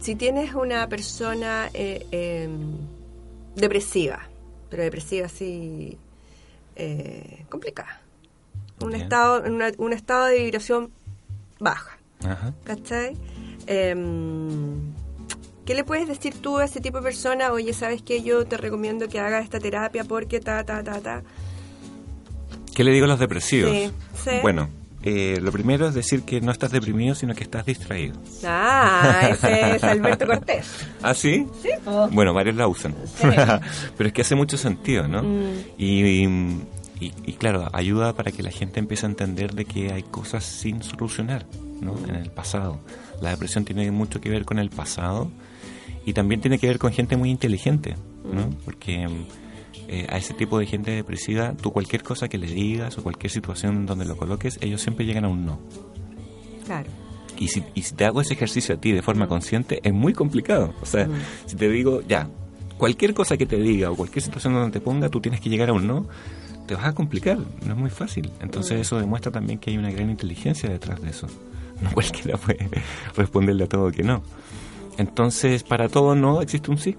si 0.00 0.14
tienes 0.14 0.54
una 0.54 0.88
persona 0.88 1.70
eh, 1.74 2.06
em, 2.10 2.76
depresiva, 3.54 4.20
pero 4.70 4.82
depresiva 4.82 5.26
así 5.26 5.96
eh, 6.76 7.44
complicada, 7.48 8.00
un 8.80 8.94
estado, 8.94 9.42
una- 9.48 9.72
un 9.78 9.92
estado 9.92 10.26
de 10.26 10.38
vibración 10.42 10.90
baja, 11.58 11.98
Ajá. 12.24 12.52
¿cachai? 12.64 13.16
Em, 13.66 14.92
¿Qué 15.64 15.74
le 15.74 15.82
puedes 15.82 16.06
decir 16.06 16.34
tú 16.40 16.58
a 16.58 16.64
ese 16.64 16.80
tipo 16.80 16.98
de 16.98 17.02
persona? 17.02 17.50
Oye, 17.50 17.72
¿sabes 17.72 18.00
qué? 18.02 18.22
Yo 18.22 18.46
te 18.46 18.56
recomiendo 18.56 19.08
que 19.08 19.18
hagas 19.18 19.42
esta 19.42 19.58
terapia 19.58 20.04
porque 20.04 20.38
ta, 20.38 20.62
ta, 20.64 20.84
ta, 20.84 21.00
ta. 21.00 21.22
¿Qué 22.72 22.84
le 22.84 22.92
digo 22.92 23.06
a 23.06 23.08
los 23.08 23.18
depresivos? 23.18 23.72
Sí, 23.72 23.90
sí. 24.22 24.30
Bueno, 24.42 24.68
eh, 25.08 25.38
lo 25.40 25.52
primero 25.52 25.86
es 25.88 25.94
decir 25.94 26.22
que 26.22 26.40
no 26.40 26.50
estás 26.50 26.72
deprimido, 26.72 27.14
sino 27.14 27.32
que 27.34 27.44
estás 27.44 27.64
distraído. 27.64 28.16
Ah, 28.44 29.28
ese 29.30 29.70
es 29.76 29.84
Alberto 29.84 30.26
Cortés. 30.26 30.66
¿Ah, 31.02 31.14
sí? 31.14 31.46
Sí, 31.62 31.68
po. 31.84 32.08
Bueno, 32.10 32.34
varios 32.34 32.56
la 32.56 32.66
usan. 32.66 32.94
Sí. 33.14 33.28
Pero 33.96 34.08
es 34.08 34.12
que 34.12 34.22
hace 34.22 34.34
mucho 34.34 34.56
sentido, 34.56 35.06
¿no? 35.06 35.22
Mm. 35.22 35.52
Y, 35.78 36.04
y- 36.04 36.60
y- 37.00 37.12
y 37.26 37.32
claro, 37.34 37.68
ayuda 37.72 38.14
para 38.14 38.32
que 38.32 38.42
la 38.42 38.50
gente 38.50 38.80
empiece 38.80 39.06
a 39.06 39.08
entender 39.10 39.54
de 39.54 39.64
que 39.64 39.92
hay 39.92 40.02
cosas 40.02 40.44
sin 40.44 40.82
solucionar, 40.82 41.46
¿no? 41.80 41.94
En 42.08 42.16
el 42.16 42.30
pasado. 42.30 42.80
La 43.20 43.30
depresión 43.30 43.64
tiene 43.64 43.90
mucho 43.90 44.20
que 44.20 44.28
ver 44.30 44.44
con 44.44 44.58
el 44.58 44.70
pasado 44.70 45.30
y 46.04 46.12
también 46.14 46.40
tiene 46.40 46.58
que 46.58 46.66
ver 46.66 46.78
con 46.78 46.92
gente 46.92 47.16
muy 47.16 47.30
inteligente, 47.30 47.94
¿no? 48.24 48.50
Porque 48.64 49.06
eh, 49.88 50.06
a 50.08 50.18
ese 50.18 50.34
tipo 50.34 50.58
de 50.58 50.66
gente 50.66 50.90
depresiva, 50.90 51.54
tú 51.60 51.72
cualquier 51.72 52.02
cosa 52.02 52.28
que 52.28 52.38
le 52.38 52.46
digas 52.46 52.98
o 52.98 53.02
cualquier 53.02 53.30
situación 53.30 53.86
donde 53.86 54.04
lo 54.04 54.16
coloques, 54.16 54.58
ellos 54.60 54.82
siempre 54.82 55.06
llegan 55.06 55.24
a 55.24 55.28
un 55.28 55.46
no. 55.46 55.58
Claro. 56.64 56.90
Y 57.38 57.48
si, 57.48 57.62
y 57.74 57.82
si 57.82 57.94
te 57.94 58.04
hago 58.04 58.20
ese 58.20 58.34
ejercicio 58.34 58.74
a 58.74 58.78
ti 58.78 58.92
de 58.92 59.02
forma 59.02 59.28
consciente, 59.28 59.80
es 59.82 59.92
muy 59.92 60.12
complicado. 60.12 60.74
O 60.80 60.86
sea, 60.86 61.08
si 61.44 61.56
te 61.56 61.68
digo, 61.68 62.00
ya, 62.08 62.28
cualquier 62.78 63.14
cosa 63.14 63.36
que 63.36 63.46
te 63.46 63.56
diga 63.56 63.90
o 63.90 63.96
cualquier 63.96 64.22
situación 64.22 64.54
donde 64.54 64.72
te 64.72 64.80
ponga, 64.80 65.08
tú 65.08 65.20
tienes 65.20 65.40
que 65.40 65.50
llegar 65.50 65.68
a 65.68 65.72
un 65.72 65.86
no, 65.86 66.06
te 66.66 66.74
vas 66.74 66.86
a 66.86 66.94
complicar, 66.94 67.38
no 67.38 67.72
es 67.72 67.78
muy 67.78 67.90
fácil. 67.90 68.30
Entonces 68.40 68.80
eso 68.80 68.98
demuestra 68.98 69.30
también 69.30 69.58
que 69.58 69.70
hay 69.70 69.78
una 69.78 69.90
gran 69.90 70.10
inteligencia 70.10 70.68
detrás 70.68 71.00
de 71.00 71.10
eso. 71.10 71.26
No 71.76 71.92
cualquiera 71.92 72.38
puede 72.38 72.70
responderle 73.14 73.64
a 73.64 73.68
todo 73.68 73.90
que 73.92 74.02
no. 74.02 74.22
Entonces, 74.96 75.62
para 75.62 75.90
todo 75.90 76.14
no 76.14 76.40
existe 76.40 76.70
un 76.70 76.78
sí. 76.78 76.96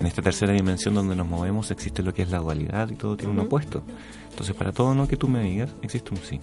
En 0.00 0.06
esta 0.06 0.22
tercera 0.22 0.52
dimensión 0.52 0.94
donde 0.94 1.16
nos 1.16 1.26
movemos 1.26 1.70
existe 1.70 2.02
lo 2.02 2.14
que 2.14 2.22
es 2.22 2.30
la 2.30 2.38
dualidad 2.38 2.88
y 2.90 2.94
todo 2.94 3.16
tiene 3.16 3.32
un 3.32 3.40
opuesto. 3.40 3.82
Entonces, 4.30 4.54
para 4.54 4.72
todo 4.72 4.94
no 4.94 5.08
que 5.08 5.16
tú 5.16 5.28
me 5.28 5.42
digas, 5.42 5.74
existe 5.82 6.10
un 6.10 6.18
sí. 6.18 6.40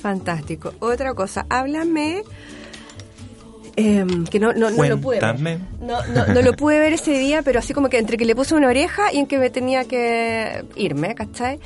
Fantástico. 0.00 0.72
Otra 0.80 1.14
cosa, 1.14 1.46
háblame... 1.48 2.22
em, 3.76 4.24
que 4.26 4.38
no, 4.38 4.52
no, 4.52 4.70
no 4.70 4.84
lo 4.84 5.00
pude 5.00 5.18
ver. 5.18 5.60
No, 5.80 6.06
no, 6.06 6.26
no 6.26 6.42
lo 6.42 6.52
pude 6.54 6.78
ver 6.78 6.92
ese 6.92 7.18
día, 7.18 7.42
pero 7.42 7.58
así 7.58 7.72
como 7.74 7.88
que 7.88 7.98
entre 7.98 8.16
que 8.16 8.24
le 8.24 8.36
puse 8.36 8.54
una 8.54 8.68
oreja 8.68 9.12
y 9.12 9.18
en 9.18 9.26
que 9.26 9.38
me 9.38 9.50
tenía 9.50 9.84
que 9.84 10.64
irme, 10.76 11.14
¿cachai? 11.14 11.58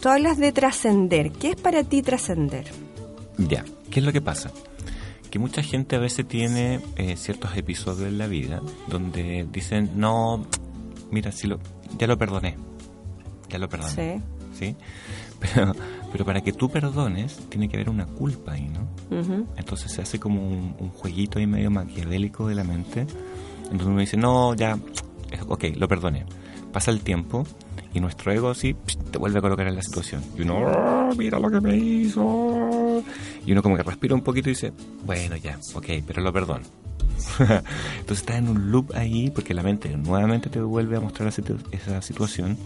Tú 0.00 0.08
hablas 0.08 0.38
de 0.38 0.52
trascender. 0.52 1.32
¿Qué 1.32 1.50
es 1.50 1.56
para 1.56 1.84
ti 1.84 2.02
trascender? 2.02 2.64
Ya, 3.36 3.64
¿qué 3.90 4.00
es 4.00 4.06
lo 4.06 4.12
que 4.12 4.22
pasa? 4.22 4.50
Que 5.30 5.38
mucha 5.38 5.62
gente 5.62 5.96
a 5.96 5.98
veces 5.98 6.26
tiene 6.26 6.80
eh, 6.96 7.16
ciertos 7.16 7.56
episodios 7.56 8.08
en 8.08 8.18
la 8.18 8.26
vida 8.26 8.62
donde 8.88 9.46
dicen, 9.52 9.90
no, 9.96 10.46
mira, 11.10 11.30
si 11.32 11.46
lo, 11.46 11.58
ya 11.98 12.06
lo 12.06 12.16
perdoné, 12.18 12.56
ya 13.48 13.58
lo 13.58 13.68
perdoné. 13.68 14.20
Sí. 14.58 14.66
¿sí? 14.66 14.76
Pero, 15.40 15.72
pero 16.12 16.24
para 16.24 16.40
que 16.42 16.52
tú 16.52 16.68
perdones, 16.70 17.36
tiene 17.48 17.68
que 17.68 17.76
haber 17.76 17.88
una 17.88 18.04
culpa 18.06 18.52
ahí, 18.52 18.68
¿no? 18.68 18.88
Entonces 19.56 19.90
se 19.90 20.02
hace 20.02 20.18
como 20.20 20.46
un, 20.46 20.74
un 20.78 20.90
jueguito 20.90 21.38
ahí 21.38 21.46
medio 21.46 21.70
maquiavélico 21.70 22.46
de 22.48 22.54
la 22.54 22.64
mente. 22.64 23.06
Entonces 23.64 23.86
uno 23.86 24.00
dice, 24.00 24.16
no, 24.16 24.54
ya, 24.54 24.78
ok, 25.48 25.64
lo 25.76 25.88
perdoné. 25.88 26.26
Pasa 26.72 26.90
el 26.90 27.00
tiempo 27.00 27.44
y 27.94 28.00
nuestro 28.00 28.32
ego 28.32 28.50
así 28.50 28.76
te 29.10 29.18
vuelve 29.18 29.38
a 29.38 29.42
colocar 29.42 29.66
en 29.66 29.74
la 29.76 29.82
situación. 29.82 30.22
Y 30.38 30.42
uno, 30.42 30.58
"Oh, 30.58 31.14
mira 31.16 31.38
lo 31.40 31.50
que 31.50 31.60
me 31.60 31.76
hizo. 31.76 33.02
Y 33.46 33.52
uno 33.52 33.62
como 33.62 33.76
que 33.76 33.82
respira 33.82 34.14
un 34.14 34.20
poquito 34.20 34.48
y 34.50 34.52
dice, 34.52 34.72
bueno, 35.04 35.36
ya, 35.36 35.58
ok, 35.74 35.86
pero 36.06 36.22
lo 36.22 36.32
perdono. 36.32 36.64
Entonces 37.38 38.18
estás 38.20 38.36
en 38.36 38.48
un 38.48 38.70
loop 38.70 38.92
ahí 38.94 39.30
porque 39.30 39.54
la 39.54 39.62
mente 39.62 39.96
nuevamente 39.96 40.48
te 40.50 40.60
vuelve 40.60 40.96
a 40.96 41.00
mostrar 41.00 41.28
esa 41.28 41.42
situ- 41.42 41.58
esa 41.72 42.00
situación 42.02 42.56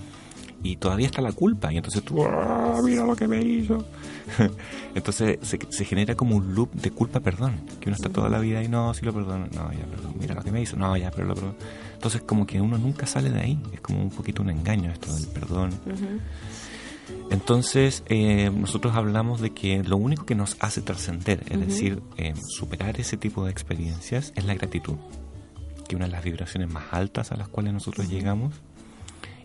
y 0.62 0.76
todavía 0.76 1.06
está 1.06 1.20
la 1.20 1.32
culpa 1.32 1.70
y 1.72 1.76
entonces 1.76 2.02
tú 2.02 2.24
"Ah, 2.24 2.80
mira 2.82 3.04
lo 3.04 3.14
que 3.14 3.28
me 3.28 3.42
hizo 3.42 3.84
entonces 4.94 5.38
se, 5.42 5.84
genera 5.84 6.14
como 6.14 6.36
un 6.36 6.54
loop 6.54 6.72
de 6.72 6.90
culpa 6.90 7.20
perdón 7.20 7.60
que 7.80 7.90
uno 7.90 7.96
está 7.96 8.08
toda 8.08 8.30
la 8.30 8.38
vida 8.38 8.62
y 8.62 8.68
no 8.68 8.94
si 8.94 9.04
lo 9.04 9.12
perdono 9.12 9.46
no 9.52 9.70
ya 9.72 9.84
perdón 9.84 10.14
mira 10.18 10.34
lo 10.34 10.42
que 10.42 10.50
me 10.50 10.62
hizo 10.62 10.76
no 10.76 10.96
ya 10.96 11.10
pero 11.10 11.26
lo 11.26 11.34
perdono 11.34 11.54
entonces 11.92 12.22
como 12.22 12.46
que 12.46 12.60
uno 12.62 12.78
nunca 12.78 13.06
sale 13.06 13.28
de 13.30 13.40
ahí 13.40 13.58
es 13.74 13.80
como 13.82 14.00
un 14.02 14.08
poquito 14.10 14.40
un 14.40 14.48
engaño 14.50 14.90
esto 14.90 15.14
del 15.14 15.26
perdón 15.28 15.70
entonces 17.30 18.02
eh, 18.06 18.50
nosotros 18.50 18.94
hablamos 18.94 19.40
de 19.40 19.50
que 19.50 19.82
lo 19.82 19.96
único 19.96 20.24
que 20.26 20.34
nos 20.34 20.56
hace 20.60 20.80
trascender 20.80 21.42
es 21.50 21.60
decir 21.60 22.02
eh, 22.16 22.34
superar 22.48 23.00
ese 23.00 23.16
tipo 23.16 23.44
de 23.44 23.50
experiencias 23.50 24.32
es 24.36 24.44
la 24.44 24.54
gratitud 24.54 24.96
que 25.86 25.96
una 25.96 26.06
de 26.06 26.12
las 26.12 26.24
vibraciones 26.24 26.70
más 26.70 26.84
altas 26.92 27.32
a 27.32 27.36
las 27.36 27.48
cuales 27.48 27.72
nosotros 27.72 28.08
llegamos 28.08 28.54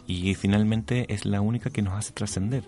y 0.09 0.33
finalmente 0.33 1.13
es 1.13 1.25
la 1.25 1.39
única 1.39 1.69
que 1.69 1.83
nos 1.83 1.93
hace 1.93 2.13
trascender. 2.13 2.63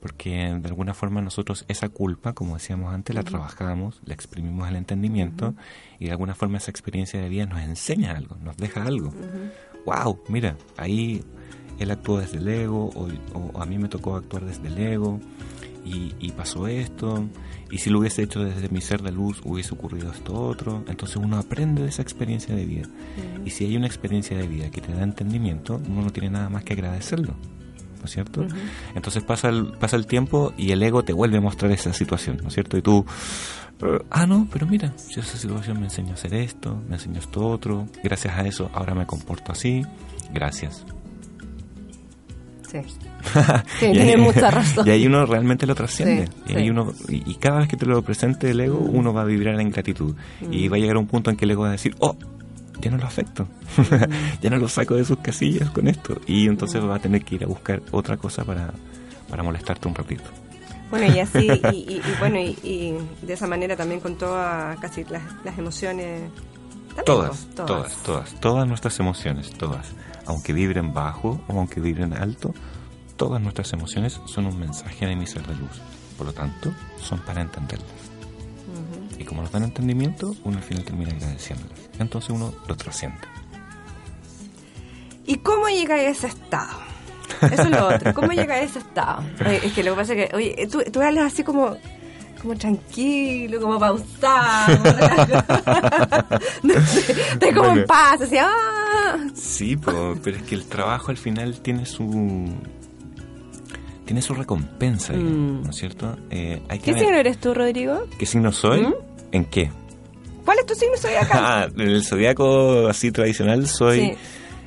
Porque 0.00 0.54
de 0.60 0.68
alguna 0.68 0.92
forma 0.92 1.22
nosotros 1.22 1.64
esa 1.68 1.88
culpa, 1.88 2.34
como 2.34 2.54
decíamos 2.54 2.92
antes, 2.92 3.16
la 3.16 3.22
trabajamos, 3.22 4.02
la 4.04 4.12
exprimimos 4.12 4.68
al 4.68 4.76
entendimiento 4.76 5.54
y 5.98 6.06
de 6.06 6.10
alguna 6.10 6.34
forma 6.34 6.58
esa 6.58 6.70
experiencia 6.70 7.22
de 7.22 7.30
vida 7.30 7.46
nos 7.46 7.60
enseña 7.60 8.12
algo, 8.12 8.36
nos 8.42 8.58
deja 8.58 8.82
algo. 8.82 9.14
¡Wow! 9.86 10.24
Mira, 10.28 10.58
ahí 10.76 11.24
él 11.78 11.90
actuó 11.90 12.18
desde 12.18 12.38
el 12.38 12.48
ego 12.48 12.90
o, 12.94 13.08
o 13.34 13.62
a 13.62 13.66
mí 13.66 13.78
me 13.78 13.88
tocó 13.88 14.16
actuar 14.16 14.44
desde 14.44 14.68
el 14.68 14.78
ego 14.78 15.20
y, 15.84 16.14
y 16.18 16.32
pasó 16.32 16.66
esto 16.66 17.28
y 17.70 17.78
si 17.78 17.90
lo 17.90 17.98
hubiese 17.98 18.22
hecho 18.22 18.44
desde 18.44 18.68
mi 18.68 18.80
ser 18.80 19.02
de 19.02 19.10
luz 19.10 19.40
hubiese 19.44 19.74
ocurrido 19.74 20.10
esto 20.10 20.34
otro. 20.34 20.84
Entonces 20.88 21.16
uno 21.16 21.38
aprende 21.38 21.82
de 21.82 21.88
esa 21.88 22.02
experiencia 22.02 22.54
de 22.54 22.64
vida. 22.64 22.88
Y 23.44 23.50
si 23.50 23.64
hay 23.64 23.76
una 23.76 23.86
experiencia 23.86 24.36
de 24.36 24.46
vida 24.46 24.70
que 24.70 24.80
te 24.80 24.92
da 24.92 25.02
entendimiento, 25.02 25.80
uno 25.88 26.02
no 26.02 26.10
tiene 26.10 26.30
nada 26.30 26.48
más 26.48 26.64
que 26.64 26.74
agradecerlo. 26.74 27.34
¿No 27.98 28.04
es 28.04 28.10
cierto? 28.10 28.46
Entonces 28.94 29.24
pasa 29.24 29.48
el, 29.48 29.72
pasa 29.72 29.96
el 29.96 30.06
tiempo 30.06 30.52
y 30.56 30.70
el 30.70 30.82
ego 30.82 31.02
te 31.02 31.12
vuelve 31.12 31.38
a 31.38 31.40
mostrar 31.40 31.72
esa 31.72 31.92
situación, 31.92 32.38
¿no 32.40 32.48
es 32.48 32.54
cierto? 32.54 32.76
Y 32.76 32.82
tú, 32.82 33.04
ah, 34.10 34.26
no, 34.26 34.46
pero 34.52 34.66
mira, 34.66 34.92
si 34.96 35.18
esa 35.18 35.36
situación 35.36 35.80
me 35.80 35.86
enseñó 35.86 36.10
a 36.10 36.14
hacer 36.14 36.34
esto, 36.34 36.80
me 36.88 36.96
enseñó 36.96 37.18
esto 37.18 37.44
otro, 37.48 37.88
gracias 38.04 38.36
a 38.36 38.46
eso 38.46 38.70
ahora 38.74 38.94
me 38.94 39.06
comporto 39.06 39.50
así, 39.50 39.82
gracias. 40.32 40.84
Sí. 42.70 42.78
Sí, 43.80 43.92
tiene 43.92 44.16
mucha 44.16 44.50
razón. 44.50 44.86
Y 44.86 44.90
ahí 44.90 45.06
uno 45.06 45.26
realmente 45.26 45.66
lo 45.66 45.74
trasciende. 45.74 46.26
Sí, 46.46 46.52
y, 46.52 46.54
sí. 46.56 46.70
uno, 46.70 46.92
y, 47.08 47.30
y 47.30 47.34
cada 47.36 47.58
vez 47.60 47.68
que 47.68 47.76
te 47.76 47.86
lo 47.86 48.00
presente 48.02 48.50
el 48.50 48.60
ego, 48.60 48.78
uno 48.78 49.12
va 49.12 49.22
a 49.22 49.24
vibrar 49.24 49.60
en 49.60 49.70
gratitud. 49.70 50.14
Y 50.50 50.68
va 50.68 50.76
a 50.76 50.80
llegar 50.80 50.96
un 50.96 51.06
punto 51.06 51.30
en 51.30 51.36
que 51.36 51.44
el 51.44 51.50
ego 51.52 51.62
va 51.62 51.68
a 51.68 51.72
decir, 51.72 51.94
oh, 51.98 52.16
ya 52.80 52.90
no 52.90 52.98
lo 52.98 53.06
afecto. 53.06 53.48
ya 54.42 54.50
no 54.50 54.56
lo 54.58 54.68
saco 54.68 54.94
de 54.94 55.04
sus 55.04 55.18
casillas 55.18 55.70
con 55.70 55.88
esto. 55.88 56.20
Y 56.26 56.46
entonces 56.46 56.82
va 56.84 56.96
a 56.96 56.98
tener 56.98 57.24
que 57.24 57.34
ir 57.36 57.44
a 57.44 57.46
buscar 57.46 57.82
otra 57.90 58.16
cosa 58.16 58.44
para, 58.44 58.72
para 59.28 59.42
molestarte 59.42 59.88
un 59.88 59.94
ratito. 59.94 60.24
Bueno, 60.90 61.12
y 61.12 61.18
así, 61.18 61.48
y, 61.72 61.76
y- 61.76 61.96
y 61.96 62.02
bueno, 62.20 62.38
y, 62.38 62.56
y 62.62 62.94
de 63.26 63.32
esa 63.32 63.46
manera 63.48 63.76
también 63.76 64.00
con 64.00 64.16
todas 64.16 64.78
casi 64.78 65.04
las, 65.04 65.22
las 65.44 65.58
emociones. 65.58 66.30
Todas, 67.04 67.46
pues, 67.46 67.66
todas, 67.66 67.96
todas, 68.02 68.40
todas 68.40 68.66
nuestras 68.66 68.98
emociones, 68.98 69.50
todas. 69.50 69.86
Aunque 70.26 70.52
vibren 70.52 70.92
bajo 70.92 71.40
o 71.48 71.58
aunque 71.58 71.80
vibren 71.80 72.12
alto, 72.14 72.54
todas 73.16 73.40
nuestras 73.40 73.72
emociones 73.72 74.20
son 74.26 74.46
un 74.46 74.58
mensaje 74.58 75.06
de 75.06 75.16
mi 75.16 75.26
ser 75.26 75.46
de 75.46 75.54
luz. 75.54 75.80
Por 76.16 76.26
lo 76.26 76.32
tanto, 76.32 76.72
son 77.00 77.20
para 77.20 77.42
entenderlas. 77.42 77.90
Y 79.18 79.24
como 79.24 79.42
nos 79.42 79.52
dan 79.52 79.64
entendimiento, 79.64 80.34
uno 80.44 80.58
al 80.58 80.62
final 80.62 80.84
termina 80.84 81.12
agradeciéndolas. 81.12 81.78
Entonces 81.98 82.30
uno 82.30 82.52
lo 82.66 82.76
trasciende. 82.76 83.18
¿Y 85.26 85.36
cómo 85.38 85.68
llega 85.68 85.96
a 85.96 86.02
ese 86.02 86.28
estado? 86.28 86.78
Eso 87.42 87.62
es 87.62 87.70
lo 87.70 87.88
otro. 87.88 88.14
¿Cómo 88.14 88.32
llega 88.32 88.54
a 88.54 88.60
ese 88.60 88.78
estado? 88.78 89.22
Oye, 89.46 89.60
es 89.66 89.72
que 89.72 89.82
lo 89.82 89.92
que 89.92 89.96
pasa 89.96 90.14
es 90.14 90.28
que, 90.28 90.36
oye, 90.36 90.68
tú, 90.70 90.82
tú 90.90 91.02
hablas 91.02 91.32
así 91.32 91.42
como, 91.42 91.76
como 92.40 92.54
tranquilo, 92.56 93.60
como 93.60 93.78
pausado. 93.78 94.78
no 96.62 96.74
sé, 96.86 97.12
estás 97.32 97.50
como 97.54 97.60
Bueno. 97.68 97.80
en 97.82 97.86
paz, 97.86 98.20
así, 98.22 98.36
ah. 98.38 99.16
Sí, 99.34 99.76
po, 99.76 100.14
pero 100.22 100.36
es 100.36 100.42
que 100.44 100.54
el 100.54 100.64
trabajo 100.66 101.10
al 101.10 101.16
final 101.16 101.60
tiene 101.60 101.86
su 101.86 102.46
tiene 104.04 104.22
su 104.22 104.34
recompensa, 104.34 105.12
digamos, 105.14 105.64
¿no 105.64 105.70
es 105.70 105.76
cierto? 105.76 106.16
Eh, 106.30 106.62
hay 106.68 106.78
que 106.78 106.84
¿Qué 106.86 106.92
ver- 106.92 107.00
signo 107.02 107.16
eres 107.18 107.38
tú, 107.38 107.54
Rodrigo? 107.54 108.04
¿Qué 108.18 108.24
signo 108.26 108.52
soy? 108.52 108.82
¿Mm? 108.82 108.94
¿En 109.32 109.44
qué? 109.46 109.70
¿Cuál 110.44 110.58
es 110.60 110.66
tu 110.66 110.74
signo? 110.74 110.94
Acá. 111.20 111.28
Ah, 111.64 111.68
el 111.76 112.04
zodiaco 112.04 112.86
así 112.86 113.10
tradicional 113.10 113.66
soy 113.66 114.00
Sí. 114.00 114.14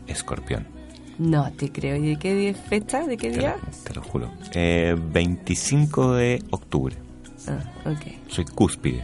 escorpión. 0.08 0.68
No 1.18 1.50
te 1.54 1.72
creo. 1.72 1.96
¿Y 1.96 2.10
de 2.10 2.16
qué 2.20 2.36
día- 2.36 2.54
fecha? 2.54 3.06
¿De 3.08 3.16
qué 3.18 3.30
Te 3.32 3.40
día? 3.40 3.56
lo, 3.62 3.84
te 3.84 3.94
lo 3.94 4.02
juro. 4.02 4.32
Eh, 4.54 4.96
25 4.98 6.14
de 6.16 6.44
octubre. 6.50 6.96
Ah. 7.50 7.92
Soy 8.28 8.46
cúspide. 8.46 9.04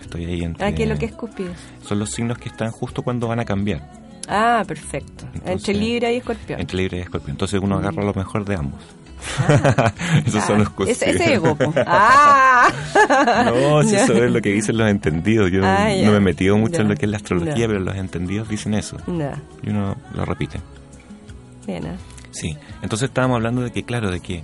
Estoy 0.00 0.24
ahí 0.24 0.42
entre... 0.42 0.66
Ah, 0.66 0.72
¿qué 0.74 0.84
es 0.84 0.88
lo 0.88 0.98
que 0.98 1.06
es 1.06 1.12
cúspido? 1.12 1.50
Son 1.82 1.98
los 1.98 2.10
signos 2.10 2.38
que 2.38 2.48
están 2.48 2.70
justo 2.70 3.02
cuando 3.02 3.28
van 3.28 3.40
a 3.40 3.44
cambiar. 3.44 3.82
Ah, 4.28 4.62
perfecto. 4.66 5.24
Entre 5.44 5.74
Libra 5.74 6.10
y 6.12 6.16
Escorpión. 6.16 6.60
Entre 6.60 6.76
Libre 6.76 6.98
y 6.98 7.00
Escorpión. 7.00 7.32
Entonces 7.32 7.60
uno 7.62 7.76
agarra 7.76 8.02
lo 8.04 8.14
mejor 8.14 8.44
de 8.44 8.54
ambos. 8.56 8.80
Esos 10.26 10.42
Ah, 10.42 10.46
son 10.46 10.58
los 10.60 10.70
cúspides. 10.70 11.02
ese, 11.02 11.10
ese 11.10 11.34
ego. 11.34 11.56
Ah. 11.86 12.70
No, 13.46 13.82
si 13.82 13.96
eso 13.96 14.14
es 14.14 14.30
lo 14.30 14.40
que 14.40 14.50
dicen 14.52 14.78
los 14.78 14.88
entendidos. 14.90 15.50
Yo 15.50 15.60
Ah, 15.64 15.88
no 16.04 16.10
me 16.12 16.16
he 16.16 16.20
metido 16.20 16.56
mucho 16.56 16.80
en 16.80 16.88
lo 16.88 16.94
que 16.96 17.06
es 17.06 17.10
la 17.10 17.16
astrología, 17.18 17.66
pero 17.66 17.80
los 17.80 17.96
entendidos 17.96 18.48
dicen 18.48 18.74
eso. 18.74 18.96
Y 19.62 19.70
uno 19.70 19.96
lo 20.14 20.24
repite. 20.24 20.60
Bien, 21.66 21.84
¿eh? 21.86 21.96
Sí, 22.30 22.56
entonces 22.82 23.08
estábamos 23.08 23.36
hablando 23.36 23.62
de 23.62 23.72
que, 23.72 23.82
claro, 23.82 24.10
de 24.10 24.20
que 24.20 24.42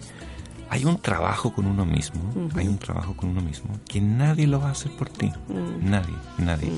hay 0.71 0.85
un 0.85 0.99
trabajo 0.99 1.53
con 1.53 1.67
uno 1.67 1.85
mismo, 1.87 2.21
hay 2.57 2.67
un 2.69 2.79
trabajo 2.79 3.15
con 3.17 3.31
uno 3.31 3.41
mismo, 3.41 3.79
que 3.89 4.01
nadie 4.01 4.47
lo 4.47 4.61
va 4.61 4.69
a 4.69 4.73
hacer 4.73 4.93
por 4.93 5.09
ti, 5.09 5.33
Mm. 5.49 5.89
nadie, 5.91 6.15
nadie. 6.39 6.73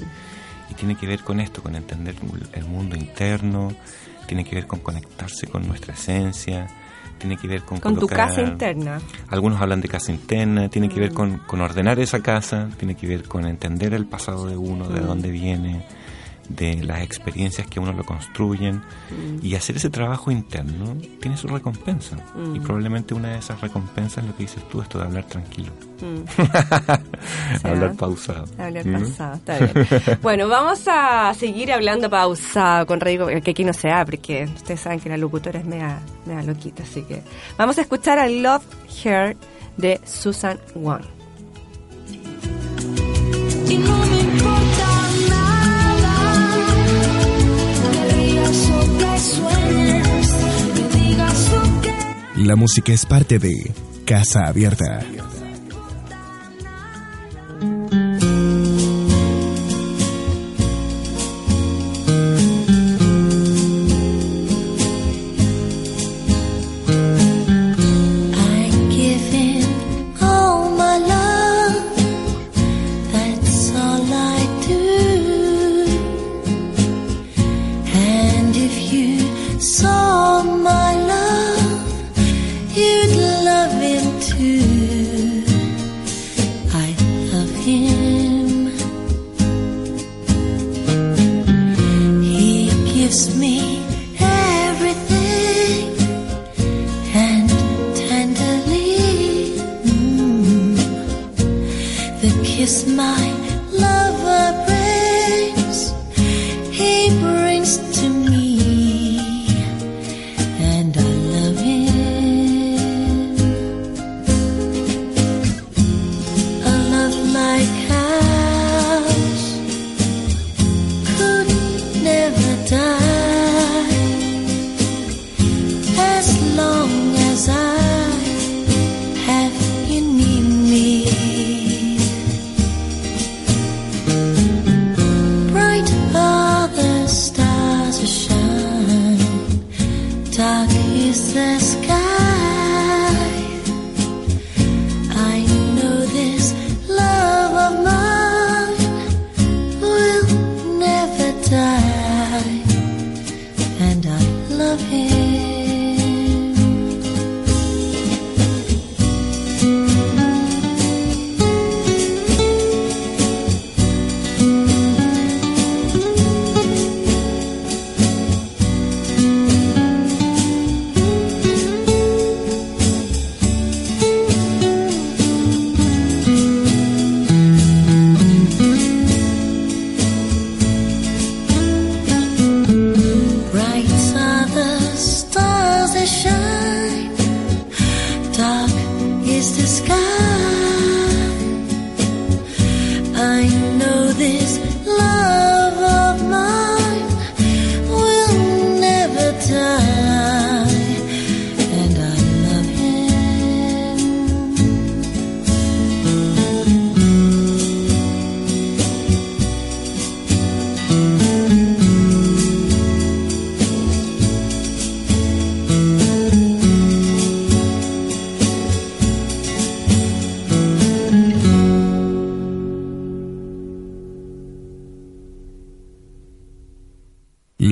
Y 0.71 0.75
tiene 0.75 0.95
que 0.97 1.07
ver 1.07 1.21
con 1.25 1.41
esto, 1.41 1.63
con 1.63 1.75
entender 1.75 2.15
el 2.53 2.65
mundo 2.67 2.97
interno, 2.97 3.73
tiene 4.27 4.45
que 4.45 4.55
ver 4.55 4.67
con 4.67 4.81
conectarse 4.81 5.47
con 5.47 5.67
nuestra 5.67 5.95
esencia, 5.95 6.67
tiene 7.19 7.37
que 7.39 7.49
ver 7.49 7.63
con... 7.63 7.81
Con 7.81 7.97
tu 7.99 8.07
casa 8.07 8.43
interna. 8.43 9.01
Algunos 9.29 9.61
hablan 9.61 9.81
de 9.81 9.89
casa 9.89 10.13
interna, 10.13 10.69
tiene 10.69 10.89
que 10.91 11.01
ver 11.01 11.13
Mm. 11.13 11.15
con, 11.15 11.39
con 11.39 11.61
ordenar 11.63 11.99
esa 11.99 12.21
casa, 12.21 12.69
tiene 12.79 12.95
que 12.95 13.07
ver 13.07 13.25
con 13.27 13.47
entender 13.47 13.95
el 13.95 14.05
pasado 14.07 14.47
de 14.47 14.57
uno, 14.57 14.89
de 14.89 15.01
Mm. 15.01 15.07
dónde 15.07 15.31
viene, 15.31 15.85
de 16.49 16.83
las 16.83 17.03
experiencias 17.03 17.67
que 17.67 17.79
uno 17.81 17.93
lo 17.93 18.05
construyen. 18.05 18.77
Mm. 18.77 19.39
Y 19.45 19.55
hacer 19.55 19.77
ese 19.77 19.91
trabajo 19.91 20.31
interno 20.31 20.97
tiene 21.21 21.37
su 21.37 21.47
recompensa. 21.49 22.17
Mm. 22.35 22.57
Y 22.57 22.61
probablemente 22.61 23.15
una 23.15 23.29
de 23.33 23.39
esas 23.39 23.61
recompensas 23.61 24.25
es 24.25 24.31
lo 24.31 24.37
que 24.37 24.45
dices 24.45 24.63
tú, 24.69 24.81
esto 24.81 24.99
de 24.99 25.05
hablar 25.05 25.25
tranquilo. 25.25 25.73
Mm. 26.01 26.29
hablar 27.65 27.91
Sí. 27.93 27.97
pausado. 27.99 28.45
Hablar 28.59 28.87
¿Mm? 28.87 28.93
pasado, 29.03 29.35
está 29.35 29.59
bien. 29.59 29.73
Bueno, 30.23 30.49
vamos 30.49 30.83
a 30.87 31.33
seguir 31.35 31.73
hablando 31.73 32.09
pausado 32.11 32.87
con 32.87 33.01
Rodrigo, 33.01 33.27
que 33.27 33.51
aquí 33.51 33.65
no 33.65 33.73
se 33.73 33.91
abre, 33.91 34.17
porque 34.19 34.45
ustedes 34.45 34.81
saben 34.81 35.01
que 35.01 35.09
la 35.09 35.17
locutora 35.17 35.59
es 35.61 35.67
mega, 35.67 36.01
mega 36.27 36.43
loquita, 36.43 36.83
así 36.83 37.03
que 37.03 37.23
vamos 37.57 37.79
a 37.79 37.83
escuchar 37.83 38.19
a 38.19 38.29
Love 38.29 38.65
Her 39.05 39.37
de 39.77 40.01
Susan 40.05 40.59
Wang. 40.75 41.05
La 52.37 52.57
música 52.57 52.93
es 52.93 53.05
parte 53.05 53.39
de 53.39 53.73
Casa 54.05 54.47
Abierta. 54.47 55.05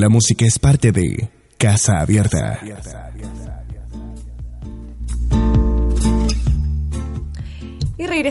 La 0.06 0.10
música 0.10 0.46
es 0.46 0.60
parte 0.60 0.92
de 0.92 1.28
Casa 1.58 1.98
Abierta. 1.98 2.60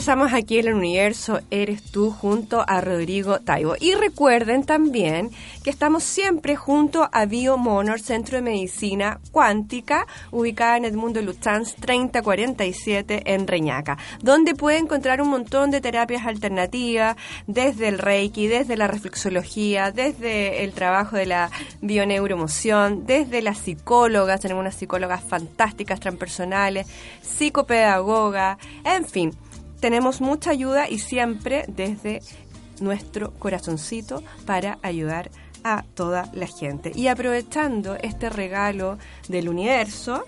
Y 0.06 0.08
regresamos 0.08 0.34
aquí 0.34 0.60
en 0.60 0.68
el 0.68 0.76
universo 0.76 1.40
Eres 1.50 1.82
tú 1.82 2.12
junto 2.12 2.64
a 2.68 2.80
Rodrigo 2.80 3.40
Taibo. 3.40 3.74
Y 3.80 3.96
recuerden 3.96 4.64
también 4.64 5.32
que 5.64 5.72
estamos 5.72 6.04
siempre 6.04 6.56
junto 6.56 7.10
a 7.12 7.26
BioMonor, 7.26 8.00
Centro 8.00 8.36
de 8.36 8.44
Medicina 8.44 9.20
Cuántica, 9.32 10.06
ubicada 10.30 10.78
en 10.78 10.86
Edmundo 10.86 11.24
Lutzanz 11.24 11.74
3047 11.74 13.34
en 13.34 13.48
Reñaca, 13.48 13.98
donde 14.22 14.54
puede 14.54 14.78
encontrar 14.78 15.24
un 15.24 15.30
montón 15.30 15.72
de 15.72 15.82
terapias 15.82 16.28
alternativas, 16.28 17.16
desde 17.48 17.88
el 17.88 17.98
Reiki, 17.98 18.46
desde 18.46 18.78
la 18.78 18.86
reflexología, 18.86 19.92
desde 19.92 20.64
el 20.64 20.74
trabajo 20.74 21.16
de 21.16 21.26
la 21.26 21.50
bioneuromoción, 21.82 23.08
desde 23.08 23.42
las 23.42 23.58
psicólogas, 23.58 24.40
tenemos 24.40 24.62
unas 24.62 24.76
psicólogas 24.76 25.24
fantásticas, 25.24 26.00
transpersonales, 26.00 26.86
psicopedagoga, 27.24 28.60
en 28.84 29.04
fin 29.04 29.36
tenemos 29.86 30.20
mucha 30.20 30.50
ayuda 30.50 30.90
y 30.90 30.98
siempre 30.98 31.64
desde 31.68 32.20
nuestro 32.80 33.34
corazoncito 33.38 34.24
para 34.48 34.80
ayudar 34.82 35.30
a 35.64 35.84
toda 35.94 36.28
la 36.34 36.48
gente. 36.48 36.92
Y 36.96 37.06
aprovechando 37.08 37.96
este 38.02 38.32
regalo 38.32 38.98
del 39.28 39.48
universo, 39.48 40.24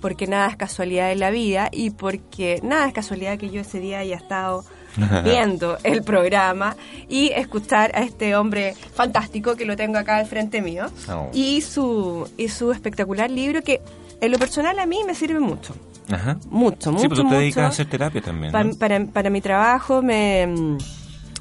porque 0.00 0.28
nada 0.28 0.46
es 0.50 0.56
casualidad 0.56 1.10
en 1.10 1.18
la 1.18 1.30
vida 1.30 1.68
y 1.72 1.90
porque 1.90 2.60
nada 2.62 2.86
es 2.86 2.92
casualidad 2.94 3.38
que 3.38 3.50
yo 3.50 3.62
ese 3.62 3.80
día 3.80 3.98
haya 3.98 4.14
estado 4.14 4.64
viendo 5.24 5.78
el 5.82 6.04
programa 6.04 6.76
y 7.08 7.30
escuchar 7.30 7.90
a 7.96 8.02
este 8.02 8.36
hombre 8.36 8.76
fantástico 8.94 9.56
que 9.56 9.64
lo 9.64 9.74
tengo 9.74 9.98
acá 9.98 10.18
al 10.18 10.26
frente 10.26 10.62
mío 10.62 10.86
Oh. 11.08 11.28
y 11.32 11.60
su 11.62 12.30
y 12.36 12.46
su 12.46 12.70
espectacular 12.70 13.32
libro 13.32 13.62
que 13.62 13.80
en 14.20 14.30
lo 14.30 14.38
personal 14.38 14.78
a 14.78 14.86
mí 14.86 15.00
me 15.04 15.16
sirve 15.16 15.40
mucho 15.40 15.74
Ajá. 16.12 16.36
mucho 16.50 16.90
mucho 16.92 17.02
sí, 17.02 17.08
pues 17.08 17.20
tú 17.20 17.28
te 17.28 17.34
dedicas 17.36 17.64
a 17.64 17.68
hacer 17.68 17.86
terapia 17.86 18.20
también. 18.22 18.52
Pa- 18.52 18.64
¿no? 18.64 18.74
para, 18.76 19.04
para 19.06 19.30
mi 19.30 19.40
trabajo, 19.40 20.02
me, 20.02 20.46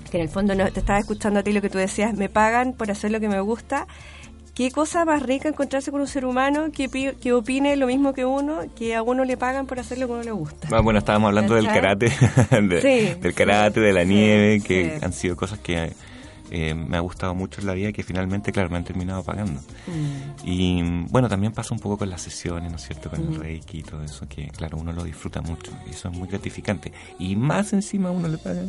que 0.10 0.18
en 0.18 0.24
el 0.24 0.30
fondo 0.30 0.56
no, 0.56 0.72
te 0.72 0.80
estaba 0.80 1.00
escuchando 1.00 1.40
a 1.40 1.44
ti 1.44 1.54
lo 1.54 1.62
que 1.62 1.70
tú 1.70 1.78
decías, 1.78 2.14
me 2.16 2.30
pagan 2.30 2.74
por 2.74 2.90
hacer 2.92 3.12
lo 3.12 3.20
que 3.20 3.30
me 3.30 3.40
gusta. 3.42 3.88
Qué 4.54 4.70
cosa 4.70 5.06
más 5.06 5.24
rica 5.24 5.48
encontrarse 5.48 5.92
con 5.92 6.02
un 6.02 6.08
ser 6.08 6.26
humano 6.26 6.72
que, 6.74 6.90
que 7.20 7.32
opine 7.34 7.78
lo 7.78 7.88
mismo 7.88 8.14
que 8.14 8.26
uno, 8.26 8.60
que 8.76 8.94
a 8.96 9.02
uno 9.02 9.24
le 9.24 9.38
pagan 9.38 9.66
por 9.66 9.80
hacer 9.80 9.98
lo 9.98 10.08
que 10.08 10.14
uno 10.14 10.24
le 10.24 10.32
gusta. 10.32 10.68
Ah, 10.72 10.82
bueno, 10.82 11.00
estábamos 11.00 11.30
hablando 11.30 11.56
del 11.56 11.68
karate, 11.68 12.12
de- 12.62 12.82
Sí, 12.82 13.20
del 13.22 13.34
karate, 13.34 13.76
sí, 13.80 13.86
de 13.86 13.94
la 13.94 14.02
sí, 14.04 14.08
nieve, 14.10 14.62
que 14.62 15.00
han 15.02 15.14
sido 15.14 15.38
cosas 15.38 15.58
que 15.60 15.94
eh, 16.52 16.76
me 16.76 16.97
ha 16.97 16.99
gustado 16.99 17.34
mucho 17.34 17.62
en 17.62 17.68
la 17.68 17.74
vida 17.74 17.89
y 17.89 17.93
que 17.93 18.04
finalmente, 18.04 18.52
claro, 18.52 18.70
me 18.70 18.78
han 18.78 18.84
terminado 18.84 19.24
pagando. 19.24 19.60
Mm. 19.88 20.47
Y 20.47 20.84
bueno, 21.10 21.30
también 21.30 21.54
pasa 21.54 21.74
un 21.74 21.80
poco 21.80 21.97
con 21.97 22.10
las 22.10 22.22
sesiones, 22.22 22.70
¿no 22.70 22.76
es 22.78 22.84
cierto? 22.86 23.10
Con 23.10 23.22
el 23.22 23.36
reiki 23.39 23.80
y 23.80 23.84
todo 23.84 24.04
eso, 24.04 24.28
que 24.28 24.47
claro, 24.49 24.78
uno 24.78 24.91
lo 24.91 25.04
disfruta 25.04 25.41
mucho 25.41 25.72
y 25.88 25.91
eso 25.91 26.10
es 26.10 26.18
muy 26.18 26.28
gratificante. 26.28 26.91
Y 27.20 27.36
más 27.36 27.74
encima 27.74 28.12
uno 28.12 28.28
le 28.28 28.38
pagan. 28.38 28.68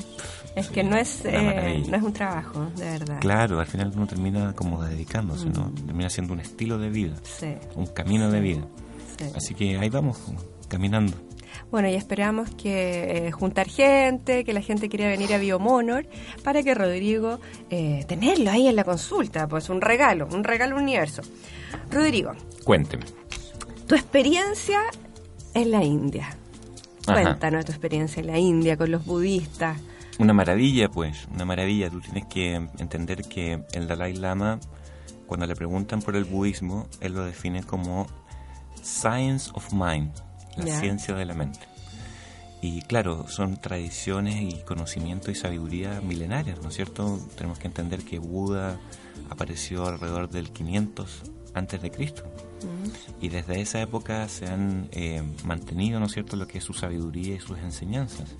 Es 0.55 0.69
que 0.69 0.85
no 0.85 0.97
es, 0.97 1.23
eh, 1.25 1.83
no 1.89 1.97
es 1.97 2.03
un 2.03 2.13
trabajo, 2.13 2.67
de 2.77 2.85
verdad. 2.85 3.21
Claro, 3.21 3.59
al 3.61 3.67
final 3.67 3.93
uno 3.95 4.07
termina 4.07 4.53
como 4.55 4.83
dedicándose, 4.85 5.47
¿no? 5.51 5.67
Mm. 5.67 5.87
Termina 5.87 6.09
siendo 6.11 6.33
un 6.35 6.41
estilo 6.41 6.79
de 6.79 6.89
vida, 6.91 7.17
Sí, 7.25 7.55
un 7.75 7.87
camino 7.87 8.31
de 8.31 8.41
vida. 8.41 8.63
sí. 9.19 9.25
Así 9.35 9.55
que 9.55 9.77
ahí 9.79 9.89
vamos, 9.89 10.19
caminando. 10.69 11.15
Bueno, 11.71 11.89
y 11.89 11.95
esperamos 11.95 12.51
que 12.51 13.27
eh, 13.29 13.33
juntar 13.33 13.69
gente, 13.69 14.45
que 14.45 14.53
la 14.53 14.61
gente 14.61 14.89
quiera 14.89 15.09
venir 15.09 15.33
a 15.35 15.39
Biomonor 15.39 16.07
para 16.45 16.63
que 16.63 16.75
Rodrigo 16.75 17.41
eh, 17.71 18.05
tenerlo 18.09 18.51
ahí 18.51 18.69
en 18.69 18.77
la 18.77 18.85
consulta, 18.85 19.49
pues 19.49 19.69
un 19.69 19.81
regalo, 19.81 20.29
un 20.33 20.45
regalo 20.45 20.77
universo. 20.77 21.23
Rodrigo, 21.91 22.33
Cuénteme. 22.65 23.05
tu 23.87 23.95
experiencia 23.95 24.81
en 25.55 25.71
la 25.71 25.83
India. 25.83 26.37
Ajá. 27.07 27.23
Cuéntanos 27.23 27.65
tu 27.65 27.73
experiencia 27.73 28.21
en 28.21 28.27
la 28.29 28.39
India 28.39 28.77
con 28.77 28.91
los 28.91 29.05
budistas. 29.05 29.79
Una 30.19 30.33
maravilla, 30.33 30.89
pues, 30.89 31.27
una 31.35 31.45
maravilla. 31.45 31.91
Tú 31.91 32.01
tienes 32.01 32.27
que 32.27 32.55
entender 32.79 33.25
que 33.25 33.63
el 33.73 33.89
Dalai 33.89 34.15
Lama, 34.15 34.61
cuando 35.27 35.47
le 35.47 35.57
preguntan 35.57 36.03
por 36.03 36.17
el 36.17 36.25
budismo, 36.25 36.87
él 37.01 37.15
lo 37.15 37.25
define 37.25 37.63
como 37.63 38.07
Science 38.83 39.51
of 39.55 39.73
Mind, 39.73 40.13
la 40.57 40.81
ciencia 40.81 41.15
de 41.15 41.25
la 41.25 41.35
mente. 41.35 41.61
Y 42.61 42.83
claro, 42.83 43.27
son 43.29 43.57
tradiciones 43.57 44.41
y 44.41 44.63
conocimiento 44.63 45.31
y 45.31 45.35
sabiduría 45.35 46.01
milenarias, 46.01 46.63
¿no 46.63 46.69
es 46.69 46.75
cierto? 46.77 47.19
Tenemos 47.37 47.59
que 47.59 47.67
entender 47.67 48.05
que 48.05 48.21
Buda 48.21 48.79
apareció 49.31 49.87
alrededor 49.87 50.31
del 50.31 50.51
500 50.51 51.23
antes 51.55 51.83
de 51.83 51.91
Cristo. 51.91 52.23
Y 53.21 53.29
desde 53.29 53.61
esa 53.61 53.81
época 53.81 54.29
se 54.29 54.47
han 54.47 54.89
eh, 54.93 55.23
mantenido, 55.45 55.99
¿no 55.99 56.07
es 56.07 56.13
cierto?, 56.13 56.37
lo 56.37 56.47
que 56.47 56.59
es 56.59 56.65
su 56.65 56.75
sabiduría 56.75 57.35
y 57.35 57.41
sus 57.41 57.59
enseñanzas. 57.59 58.35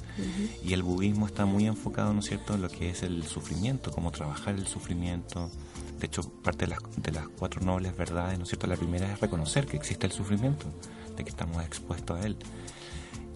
Y 0.65 0.73
el 0.73 0.83
budismo 0.83 1.27
está 1.27 1.45
muy 1.45 1.67
enfocado, 1.67 2.13
¿no 2.13 2.21
es 2.21 2.27
cierto?, 2.27 2.55
en 2.55 2.63
lo 2.63 2.69
que 2.69 2.91
es 2.91 3.03
el 3.03 3.25
sufrimiento, 3.25 3.91
cómo 3.91 4.11
trabajar 4.11 4.55
el 4.55 4.67
sufrimiento. 4.67 5.51
De 5.99 6.07
hecho, 6.07 6.23
parte 6.23 6.67
de 6.67 6.71
las, 6.71 6.81
de 6.97 7.13
las 7.13 7.29
cuatro 7.29 7.63
nobles 7.63 7.97
verdades, 7.97 8.39
¿no 8.39 8.45
es 8.45 8.51
cierto?, 8.51 8.67
la 8.67 8.77
primera 8.77 9.13
es 9.13 9.21
reconocer 9.21 9.67
que 9.67 9.77
existe 9.77 10.07
el 10.07 10.13
sufrimiento, 10.13 10.67
de 11.17 11.25
que 11.25 11.31
estamos 11.31 11.65
expuestos 11.65 12.21
a 12.21 12.27
él. 12.27 12.37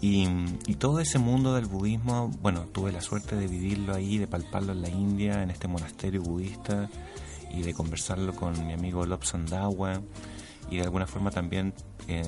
Y, 0.00 0.28
y 0.66 0.74
todo 0.74 1.00
ese 1.00 1.18
mundo 1.18 1.54
del 1.54 1.66
budismo, 1.66 2.30
bueno, 2.42 2.66
tuve 2.72 2.92
la 2.92 3.00
suerte 3.00 3.34
de 3.34 3.46
vivirlo 3.46 3.94
ahí, 3.94 4.18
de 4.18 4.26
palparlo 4.26 4.72
en 4.72 4.82
la 4.82 4.90
India, 4.90 5.42
en 5.42 5.50
este 5.50 5.68
monasterio 5.68 6.22
budista, 6.22 6.90
y 7.56 7.62
de 7.62 7.72
conversarlo 7.74 8.34
con 8.34 8.66
mi 8.66 8.72
amigo 8.72 9.06
Lop 9.06 9.24
Sandawa, 9.24 10.02
y 10.70 10.76
de 10.76 10.82
alguna 10.82 11.06
forma 11.06 11.30
también 11.30 11.74
eh, 12.08 12.22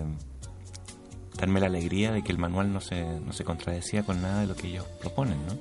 darme 1.36 1.60
la 1.60 1.66
alegría 1.66 2.12
de 2.12 2.22
que 2.22 2.32
el 2.32 2.38
manual 2.38 2.72
no 2.72 2.80
se, 2.80 3.20
no 3.20 3.32
se 3.32 3.44
contradecía 3.44 4.04
con 4.04 4.22
nada 4.22 4.40
de 4.40 4.46
lo 4.46 4.56
que 4.56 4.68
ellos 4.68 4.86
proponen, 5.00 5.38
¿no? 5.46 5.56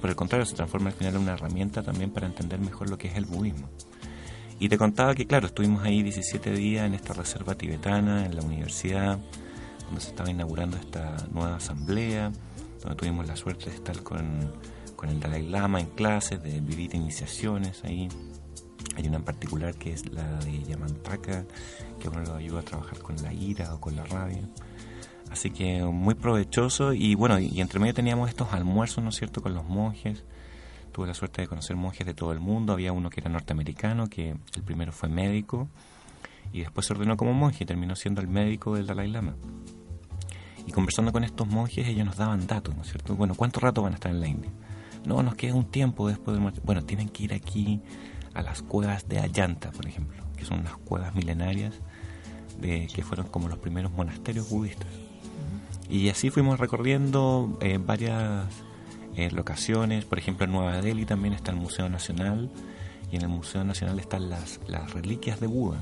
Por 0.00 0.10
el 0.10 0.16
contrario, 0.16 0.44
se 0.46 0.54
transforma 0.54 0.90
al 0.90 0.94
final 0.94 1.14
en 1.14 1.22
una 1.22 1.32
herramienta 1.32 1.82
también 1.82 2.10
para 2.10 2.26
entender 2.26 2.60
mejor 2.60 2.90
lo 2.90 2.98
que 2.98 3.08
es 3.08 3.16
el 3.16 3.24
budismo. 3.24 3.68
Y 4.58 4.68
te 4.68 4.78
contaba 4.78 5.14
que, 5.14 5.26
claro, 5.26 5.46
estuvimos 5.46 5.82
ahí 5.84 6.02
17 6.02 6.52
días 6.52 6.86
en 6.86 6.94
esta 6.94 7.12
reserva 7.12 7.54
tibetana, 7.54 8.24
en 8.24 8.36
la 8.36 8.42
universidad, 8.42 9.18
donde 9.86 10.00
se 10.00 10.08
estaba 10.08 10.30
inaugurando 10.30 10.76
esta 10.76 11.16
nueva 11.32 11.56
asamblea, 11.56 12.32
donde 12.82 12.96
tuvimos 12.96 13.26
la 13.26 13.36
suerte 13.36 13.70
de 13.70 13.76
estar 13.76 14.02
con, 14.02 14.52
con 14.96 15.08
el 15.08 15.20
Dalai 15.20 15.46
Lama 15.46 15.80
en 15.80 15.86
clases, 15.86 16.42
de 16.42 16.60
vivir 16.60 16.94
iniciaciones 16.94 17.84
ahí. 17.84 18.08
Hay 18.96 19.06
una 19.06 19.18
en 19.18 19.24
particular 19.24 19.74
que 19.74 19.92
es 19.92 20.10
la 20.12 20.38
de 20.40 20.62
Yamantaka, 20.64 21.44
que 22.00 22.08
uno 22.08 22.22
lo 22.22 22.34
ayuda 22.34 22.60
a 22.60 22.64
trabajar 22.64 22.98
con 22.98 23.16
la 23.22 23.32
ira 23.32 23.74
o 23.74 23.80
con 23.80 23.94
la 23.94 24.04
rabia. 24.04 24.48
Así 25.30 25.50
que 25.50 25.82
muy 25.82 26.14
provechoso 26.14 26.92
y 26.92 27.14
bueno, 27.14 27.38
y 27.38 27.60
entre 27.60 27.78
medio 27.78 27.94
teníamos 27.94 28.30
estos 28.30 28.52
almuerzos, 28.52 29.02
¿no 29.04 29.10
es 29.10 29.16
cierto?, 29.16 29.42
con 29.42 29.54
los 29.54 29.64
monjes. 29.68 30.24
Tuve 30.92 31.06
la 31.06 31.14
suerte 31.14 31.42
de 31.42 31.48
conocer 31.48 31.76
monjes 31.76 32.06
de 32.06 32.14
todo 32.14 32.32
el 32.32 32.40
mundo. 32.40 32.72
Había 32.72 32.92
uno 32.92 33.10
que 33.10 33.20
era 33.20 33.28
norteamericano, 33.28 34.08
que 34.08 34.30
el 34.30 34.62
primero 34.62 34.92
fue 34.92 35.10
médico 35.10 35.68
y 36.52 36.60
después 36.60 36.86
se 36.86 36.94
ordenó 36.94 37.16
como 37.16 37.34
monje 37.34 37.64
y 37.64 37.66
terminó 37.66 37.96
siendo 37.96 38.20
el 38.20 38.28
médico 38.28 38.76
del 38.76 38.86
Dalai 38.86 39.10
Lama. 39.10 39.34
Y 40.66 40.72
conversando 40.72 41.12
con 41.12 41.22
estos 41.22 41.46
monjes, 41.46 41.86
ellos 41.86 42.06
nos 42.06 42.16
daban 42.16 42.46
datos, 42.46 42.74
¿no 42.74 42.82
es 42.82 42.88
cierto? 42.88 43.14
Bueno, 43.14 43.34
¿cuánto 43.34 43.60
rato 43.60 43.82
van 43.82 43.92
a 43.92 43.96
estar 43.96 44.10
en 44.10 44.20
la 44.20 44.28
India? 44.28 44.50
No, 45.04 45.22
nos 45.22 45.34
queda 45.34 45.54
un 45.54 45.66
tiempo 45.66 46.08
después 46.08 46.36
del. 46.36 46.52
Bueno, 46.64 46.82
tienen 46.84 47.08
que 47.08 47.24
ir 47.24 47.34
aquí 47.34 47.80
a 48.36 48.42
las 48.42 48.62
cuevas 48.62 49.08
de 49.08 49.18
Ayanta, 49.18 49.72
por 49.72 49.86
ejemplo, 49.86 50.22
que 50.36 50.44
son 50.44 50.60
unas 50.60 50.76
cuevas 50.76 51.14
milenarias 51.14 51.74
de, 52.60 52.86
que 52.94 53.02
fueron 53.02 53.26
como 53.28 53.48
los 53.48 53.58
primeros 53.58 53.92
monasterios 53.92 54.48
budistas. 54.50 54.88
Y 55.88 56.08
así 56.10 56.30
fuimos 56.30 56.60
recorriendo 56.60 57.58
eh, 57.60 57.78
varias 57.78 58.44
eh, 59.16 59.30
locaciones, 59.30 60.04
por 60.04 60.18
ejemplo 60.18 60.44
en 60.44 60.52
Nueva 60.52 60.80
Delhi 60.82 61.06
también 61.06 61.32
está 61.32 61.50
el 61.50 61.56
Museo 61.56 61.88
Nacional 61.88 62.50
y 63.10 63.16
en 63.16 63.22
el 63.22 63.28
Museo 63.28 63.64
Nacional 63.64 63.98
están 63.98 64.28
las, 64.28 64.60
las 64.68 64.92
reliquias 64.92 65.40
de 65.40 65.46
Buda. 65.46 65.80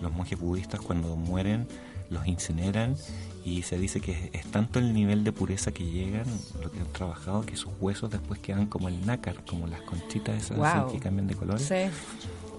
Los 0.00 0.12
monjes 0.12 0.38
budistas 0.40 0.80
cuando 0.80 1.14
mueren 1.14 1.68
los 2.10 2.26
incineran 2.26 2.96
y 3.44 3.62
se 3.62 3.78
dice 3.78 4.00
que 4.00 4.30
es, 4.32 4.46
tanto 4.46 4.78
el 4.78 4.92
nivel 4.92 5.24
de 5.24 5.32
pureza 5.32 5.72
que 5.72 5.84
llegan, 5.84 6.26
lo 6.62 6.70
que 6.70 6.78
han 6.78 6.86
trabajado, 6.92 7.42
que 7.42 7.56
sus 7.56 7.72
huesos 7.80 8.10
después 8.10 8.40
quedan 8.40 8.66
como 8.66 8.88
el 8.88 9.04
nácar, 9.04 9.44
como 9.44 9.66
las 9.66 9.80
conchitas 9.82 10.36
esas 10.36 10.58
así 10.58 10.94
que 10.94 11.00
cambian 11.00 11.26
de 11.26 11.34
colores. 11.34 11.62
Sí. 11.62 11.90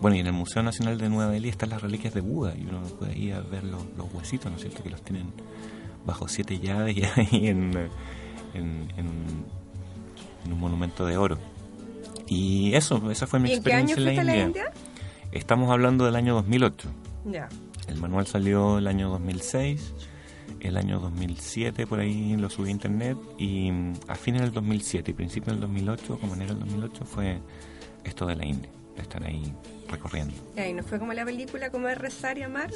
Bueno, 0.01 0.17
y 0.17 0.19
en 0.19 0.27
el 0.27 0.33
Museo 0.33 0.61
Nacional 0.63 0.97
de 0.97 1.09
Nueva 1.09 1.31
Delhi 1.31 1.49
están 1.49 1.69
las 1.69 1.81
reliquias 1.81 2.13
de 2.13 2.21
Buda 2.21 2.53
y 2.57 2.65
uno 2.65 2.81
puede 2.99 3.17
ir 3.17 3.35
a 3.35 3.41
ver 3.41 3.63
los, 3.63 3.81
los 3.97 4.13
huesitos, 4.13 4.51
¿no 4.51 4.57
es 4.57 4.63
cierto? 4.63 4.83
Que 4.83 4.89
los 4.89 5.01
tienen 5.01 5.27
bajo 6.05 6.27
siete 6.27 6.59
llaves 6.59 6.97
y 6.97 7.03
ahí 7.15 7.47
en, 7.47 7.71
en, 8.53 8.87
en 8.97 9.07
un, 9.07 9.45
en 10.45 10.53
un 10.53 10.59
monumento 10.59 11.05
de 11.05 11.15
oro. 11.17 11.37
Y 12.27 12.73
eso, 12.73 13.11
esa 13.11 13.27
fue 13.27 13.39
mi 13.39 13.49
¿Y 13.49 13.53
en 13.53 13.63
qué 13.63 13.73
año 13.73 13.93
experiencia 13.93 14.21
en 14.21 14.27
la 14.27 14.33
a 14.33 14.35
la 14.35 14.43
India. 14.43 14.63
India? 14.65 14.83
Estamos 15.31 15.71
hablando 15.71 16.05
del 16.05 16.15
año 16.15 16.33
2008. 16.35 16.89
Ya. 17.25 17.49
El 17.87 17.99
manual 17.99 18.27
salió 18.27 18.77
el 18.77 18.87
año 18.87 19.09
2006, 19.09 19.93
el 20.67 20.77
año 20.77 20.99
2007 20.99 21.87
por 21.87 21.99
ahí 21.99 22.35
lo 22.37 22.49
subí 22.49 22.69
a 22.69 22.71
internet 22.71 23.17
y 23.37 23.71
mm, 23.71 23.93
a 24.07 24.15
fines 24.15 24.41
del 24.41 24.51
2007 24.51 25.11
y 25.11 25.13
principios 25.13 25.53
del 25.53 25.61
2008, 25.61 26.19
como 26.19 26.33
enero 26.35 26.55
del 26.55 26.59
2008, 26.61 27.05
fue 27.05 27.39
esto 28.03 28.25
de 28.25 28.35
la 28.35 28.45
India. 28.45 28.69
estar 28.97 29.23
ahí 29.23 29.51
recorriendo. 29.89 30.33
Y 30.55 30.59
ahí 30.59 30.73
no 30.73 30.83
fue 30.83 30.99
como 30.99 31.13
la 31.13 31.25
película 31.25 31.69
como 31.69 31.87
es 31.87 31.97
rezar 31.97 32.37
y 32.37 32.43
amar. 32.43 32.71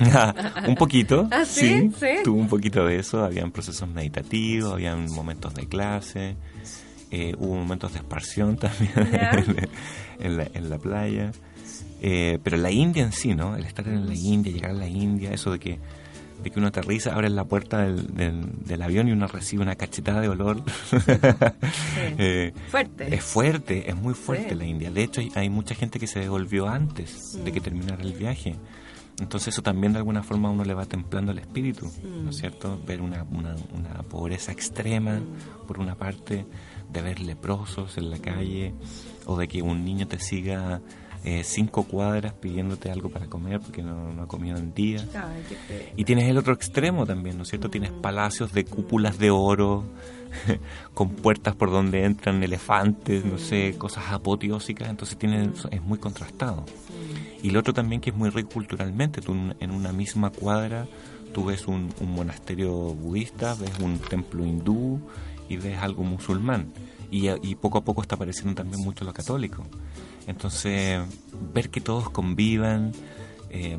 un 0.68 0.74
poquito, 0.74 1.28
¿Ah, 1.32 1.44
sí? 1.44 1.90
Sí. 1.98 2.06
tuvo 2.24 2.40
un 2.40 2.48
poquito 2.48 2.84
de 2.84 2.98
eso, 2.98 3.24
habían 3.24 3.50
procesos 3.50 3.88
meditativos, 3.88 4.72
habían 4.72 5.06
momentos 5.12 5.54
de 5.54 5.66
clase, 5.66 6.36
eh, 7.10 7.34
hubo 7.38 7.54
momentos 7.56 7.92
de 7.92 7.98
esparción 7.98 8.56
también 8.58 8.92
en, 10.18 10.36
la, 10.36 10.48
en 10.52 10.70
la 10.70 10.78
playa. 10.78 11.32
Eh, 12.02 12.38
pero 12.42 12.56
la 12.56 12.70
India 12.70 13.02
en 13.02 13.12
sí, 13.12 13.34
¿no? 13.34 13.56
El 13.56 13.64
estar 13.66 13.86
en 13.86 14.06
la 14.06 14.14
India, 14.14 14.50
llegar 14.52 14.70
a 14.70 14.74
la 14.74 14.88
India, 14.88 15.32
eso 15.32 15.52
de 15.52 15.58
que 15.58 15.78
de 16.42 16.50
que 16.50 16.58
uno 16.58 16.68
aterriza, 16.68 17.12
abre 17.14 17.28
la 17.30 17.44
puerta 17.44 17.78
del, 17.82 18.14
del, 18.14 18.46
del 18.64 18.82
avión 18.82 19.08
y 19.08 19.12
uno 19.12 19.26
recibe 19.26 19.62
una 19.62 19.76
cachetada 19.76 20.20
de 20.20 20.28
olor. 20.28 20.62
Eh, 22.18 22.52
Fuerte. 22.70 23.14
es 23.14 23.22
fuerte, 23.24 23.88
es 23.90 23.96
muy 23.96 24.14
fuerte 24.14 24.50
Sí. 24.50 24.54
la 24.54 24.64
India. 24.64 24.90
De 24.90 25.02
hecho, 25.02 25.20
hay, 25.20 25.30
hay 25.34 25.48
mucha 25.50 25.74
gente 25.74 25.98
que 25.98 26.06
se 26.06 26.20
devolvió 26.20 26.68
antes 26.68 27.38
de 27.44 27.52
que 27.52 27.60
terminara 27.60 28.02
el 28.02 28.12
viaje. 28.12 28.56
Entonces 29.20 29.48
eso 29.54 29.62
también 29.62 29.92
de 29.92 29.98
alguna 29.98 30.22
forma 30.22 30.48
a 30.48 30.52
uno 30.52 30.64
le 30.64 30.72
va 30.74 30.86
templando 30.86 31.32
el 31.32 31.38
espíritu, 31.38 31.90
¿no 32.02 32.30
es 32.30 32.36
cierto? 32.38 32.80
Ver 32.86 33.02
una, 33.02 33.24
una, 33.24 33.54
una 33.74 34.02
pobreza 34.02 34.50
extrema, 34.50 35.20
por 35.66 35.78
una 35.78 35.94
parte, 35.94 36.46
de 36.90 37.02
ver 37.02 37.20
leprosos 37.20 37.98
en 37.98 38.10
la 38.10 38.18
calle, 38.18 38.72
o 39.26 39.36
de 39.36 39.46
que 39.46 39.60
un 39.62 39.84
niño 39.84 40.08
te 40.08 40.18
siga 40.18 40.80
eh, 41.24 41.42
cinco 41.44 41.84
cuadras 41.84 42.32
pidiéndote 42.32 42.90
algo 42.90 43.10
para 43.10 43.26
comer 43.26 43.60
porque 43.60 43.82
no, 43.82 44.12
no 44.12 44.22
ha 44.22 44.26
comido 44.28 44.56
en 44.56 44.72
días. 44.74 45.06
Ay, 45.14 45.42
qué 45.48 45.54
feo. 45.56 45.92
Y 45.96 46.04
tienes 46.04 46.28
el 46.28 46.38
otro 46.38 46.54
extremo 46.54 47.06
también, 47.06 47.36
¿no 47.36 47.42
es 47.42 47.48
cierto? 47.50 47.68
Tienes 47.70 47.90
palacios 47.92 48.52
de 48.52 48.64
cúpulas 48.64 49.18
de 49.18 49.30
oro, 49.30 49.84
con 50.94 51.10
puertas 51.10 51.54
por 51.56 51.70
donde 51.70 52.04
entran 52.04 52.42
elefantes, 52.42 53.24
no 53.24 53.38
sé, 53.38 53.74
cosas 53.76 54.04
apoteósicas, 54.10 54.88
entonces 54.88 55.18
tiene, 55.18 55.50
es 55.70 55.82
muy 55.82 55.98
contrastado. 55.98 56.64
Y 57.42 57.50
lo 57.50 57.60
otro 57.60 57.72
también 57.74 58.00
que 58.00 58.10
es 58.10 58.16
muy 58.16 58.30
rico 58.30 58.50
culturalmente, 58.50 59.20
tú 59.20 59.32
en- 59.32 59.56
en 59.60 59.70
una 59.72 59.92
misma 59.92 60.30
cuadra 60.30 60.86
tú 61.34 61.44
ves 61.44 61.66
un, 61.68 61.90
un 62.00 62.12
monasterio 62.12 62.72
budista, 62.72 63.54
ves 63.54 63.78
un 63.80 63.98
templo 63.98 64.44
hindú 64.44 65.00
y 65.48 65.56
ves 65.58 65.78
algo 65.78 66.02
musulmán. 66.02 66.72
Y, 67.10 67.28
y 67.28 67.54
poco 67.56 67.78
a 67.78 67.84
poco 67.84 68.02
está 68.02 68.14
apareciendo 68.16 68.54
también 68.54 68.82
mucho 68.82 69.04
lo 69.04 69.12
católico. 69.12 69.66
Entonces, 70.26 71.00
ver 71.54 71.70
que 71.70 71.80
todos 71.80 72.10
convivan, 72.10 72.92
eh, 73.50 73.78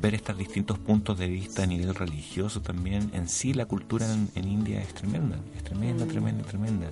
ver 0.00 0.14
estos 0.14 0.36
distintos 0.36 0.78
puntos 0.78 1.18
de 1.18 1.28
vista 1.28 1.62
a 1.62 1.66
nivel 1.66 1.94
religioso 1.94 2.60
también, 2.60 3.10
en 3.14 3.28
sí 3.28 3.54
la 3.54 3.66
cultura 3.66 4.12
en, 4.12 4.28
en 4.34 4.48
India 4.48 4.80
es 4.80 4.92
tremenda, 4.94 5.36
es 5.56 5.62
tremenda, 5.62 6.06
tremenda, 6.06 6.42
tremenda. 6.44 6.90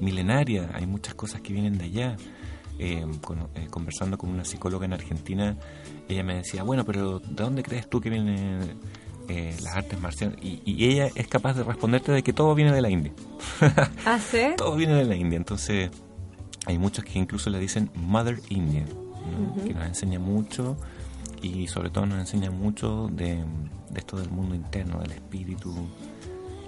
Milenaria, 0.00 0.70
hay 0.74 0.86
muchas 0.86 1.14
cosas 1.14 1.40
que 1.40 1.52
vienen 1.52 1.78
de 1.78 1.84
allá. 1.84 2.16
Eh, 2.78 3.06
con- 3.22 3.48
eh, 3.54 3.68
conversando 3.70 4.18
con 4.18 4.28
una 4.28 4.44
psicóloga 4.44 4.84
en 4.84 4.92
Argentina, 4.92 5.56
ella 6.10 6.22
me 6.22 6.34
decía, 6.34 6.62
bueno, 6.62 6.84
pero 6.84 7.20
¿de 7.20 7.42
dónde 7.42 7.62
crees 7.62 7.88
tú 7.88 8.02
que 8.02 8.10
vienen 8.10 8.78
eh, 9.28 9.56
las 9.62 9.76
artes 9.76 9.98
marciales? 9.98 10.36
Y, 10.42 10.60
y 10.66 10.84
ella 10.90 11.08
es 11.14 11.26
capaz 11.26 11.54
de 11.54 11.64
responderte 11.64 12.12
de 12.12 12.22
que 12.22 12.34
todo 12.34 12.54
viene 12.54 12.72
de 12.72 12.82
la 12.82 12.90
India. 12.90 13.14
¿Ah, 14.04 14.18
sí? 14.20 14.40
todo 14.58 14.76
viene 14.76 14.94
de 14.94 15.06
la 15.06 15.16
India. 15.16 15.38
Entonces, 15.38 15.90
hay 16.66 16.78
muchos 16.78 17.04
que 17.04 17.18
incluso 17.18 17.48
le 17.50 17.58
dicen 17.58 17.90
Mother 17.94 18.40
India, 18.50 18.84
¿no? 18.84 19.64
que 19.64 19.72
nos 19.74 19.86
enseña 19.86 20.18
mucho 20.18 20.76
y 21.42 21.66
sobre 21.68 21.90
todo 21.90 22.06
nos 22.06 22.18
enseña 22.18 22.50
mucho 22.50 23.08
de, 23.12 23.36
de 23.90 23.98
esto 23.98 24.18
del 24.18 24.30
mundo 24.30 24.54
interno, 24.54 25.00
del 25.00 25.12
espíritu 25.12 25.72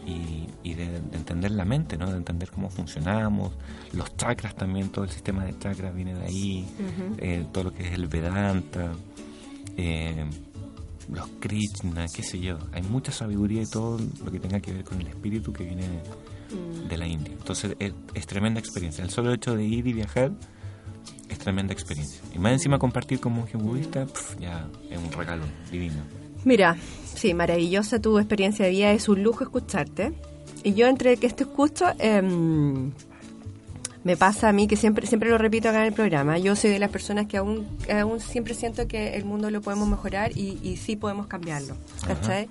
y, 0.07 0.47
y 0.63 0.75
de, 0.75 1.01
de 1.01 1.17
entender 1.17 1.51
la 1.51 1.65
mente, 1.65 1.97
¿no? 1.99 2.11
de 2.11 2.17
entender 2.17 2.51
cómo 2.51 2.71
funcionamos, 2.71 3.53
los 3.93 4.17
chakras 4.17 4.55
también, 4.57 4.89
todo 4.91 5.05
el 5.05 5.11
sistema 5.11 5.45
de 5.45 5.59
chakras 5.59 5.95
viene 5.95 6.15
de 6.15 6.25
ahí, 6.25 6.67
eh, 7.19 7.45
todo 7.53 7.65
lo 7.65 7.73
que 7.73 7.87
es 7.89 7.93
el 7.93 8.07
Vedanta. 8.07 8.93
eh, 9.77 10.25
los 11.13 11.27
Krishna, 11.41 12.05
qué 12.15 12.23
sé 12.23 12.39
yo, 12.39 12.59
hay 12.73 12.83
mucha 12.83 13.13
sabiduría 13.13 13.63
y 13.63 13.67
todo 13.67 13.99
lo 14.23 14.31
que 14.31 14.39
tenga 14.39 14.61
que 14.61 14.75
ver 14.75 14.85
con 14.85 15.01
el 15.01 15.07
espíritu 15.07 15.55
que 15.55 15.65
viene 15.65 15.87
de 16.89 16.97
la 16.97 17.07
India. 17.07 17.33
Entonces 17.33 17.77
es, 17.79 17.93
es 18.15 18.27
tremenda 18.27 18.61
experiencia. 18.61 19.05
El 19.05 19.11
solo 19.11 19.33
hecho 19.33 19.57
de 19.57 19.65
ir 19.65 19.87
y 19.87 19.93
viajar 19.93 20.33
es 21.29 21.39
tremenda 21.39 21.73
experiencia. 21.73 22.21
Y 22.35 22.39
más 22.39 22.53
encima 22.53 22.79
compartir 22.79 23.21
con 23.21 23.33
monjes 23.33 23.61
budistas, 23.61 24.11
pf, 24.11 24.41
ya 24.41 24.67
es 24.91 24.99
un 24.99 25.13
regalo 25.13 25.45
divino. 25.71 26.03
Mira, 26.45 26.77
sí, 27.15 27.35
maravillosa 27.35 28.01
tu 28.01 28.19
experiencia 28.19 28.65
de 28.65 28.71
vida, 28.71 28.93
es 28.93 29.09
un 29.09 29.23
lujo 29.23 29.45
escucharte. 29.45 30.13
Y 30.63 30.75
yo 30.75 30.87
entre 30.87 31.17
que 31.17 31.29
te 31.29 31.45
escucho, 31.45 31.87
em, 31.99 32.93
me 34.05 34.17
pasa 34.17 34.49
a 34.49 34.53
mí 34.53 34.67
que 34.67 34.77
siempre 34.77 35.07
siempre 35.07 35.29
lo 35.29 35.39
repito 35.39 35.69
acá 35.69 35.81
en 35.81 35.89
el 35.89 35.93
programa, 35.93 36.39
yo 36.39 36.57
soy 36.57 36.71
de 36.71 36.79
las 36.79 36.91
personas 36.91 37.27
que 37.27 37.37
aún, 37.37 37.67
aún 37.93 38.21
siempre 38.21 38.55
siento 38.55 38.87
que 38.89 39.17
el 39.17 39.25
mundo 39.25 39.51
lo 39.51 39.61
podemos 39.61 39.89
mejorar 39.89 40.37
y, 40.37 40.59
y 40.63 40.77
sí 40.77 40.97
podemos 40.97 41.27
cambiarlo, 41.27 41.77
¿cachai? 42.07 42.49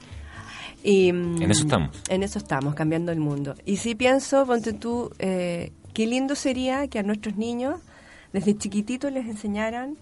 Y, 0.83 1.09
En 1.09 1.51
eso 1.51 1.63
estamos. 1.63 2.03
En 2.09 2.23
eso 2.23 2.39
estamos, 2.39 2.75
cambiando 2.75 3.11
el 3.11 3.19
mundo. 3.19 3.55
Y 3.65 3.77
sí 3.77 3.95
pienso, 3.95 4.45
ponte 4.45 4.73
tú, 4.73 5.11
eh, 5.19 5.71
qué 5.93 6.07
lindo 6.07 6.35
sería 6.35 6.87
que 6.87 6.99
a 6.99 7.03
nuestros 7.03 7.37
niños 7.37 7.81
desde 8.33 8.57
chiquititos 8.57 9.11
les 9.11 9.25
enseñaran 9.25 9.97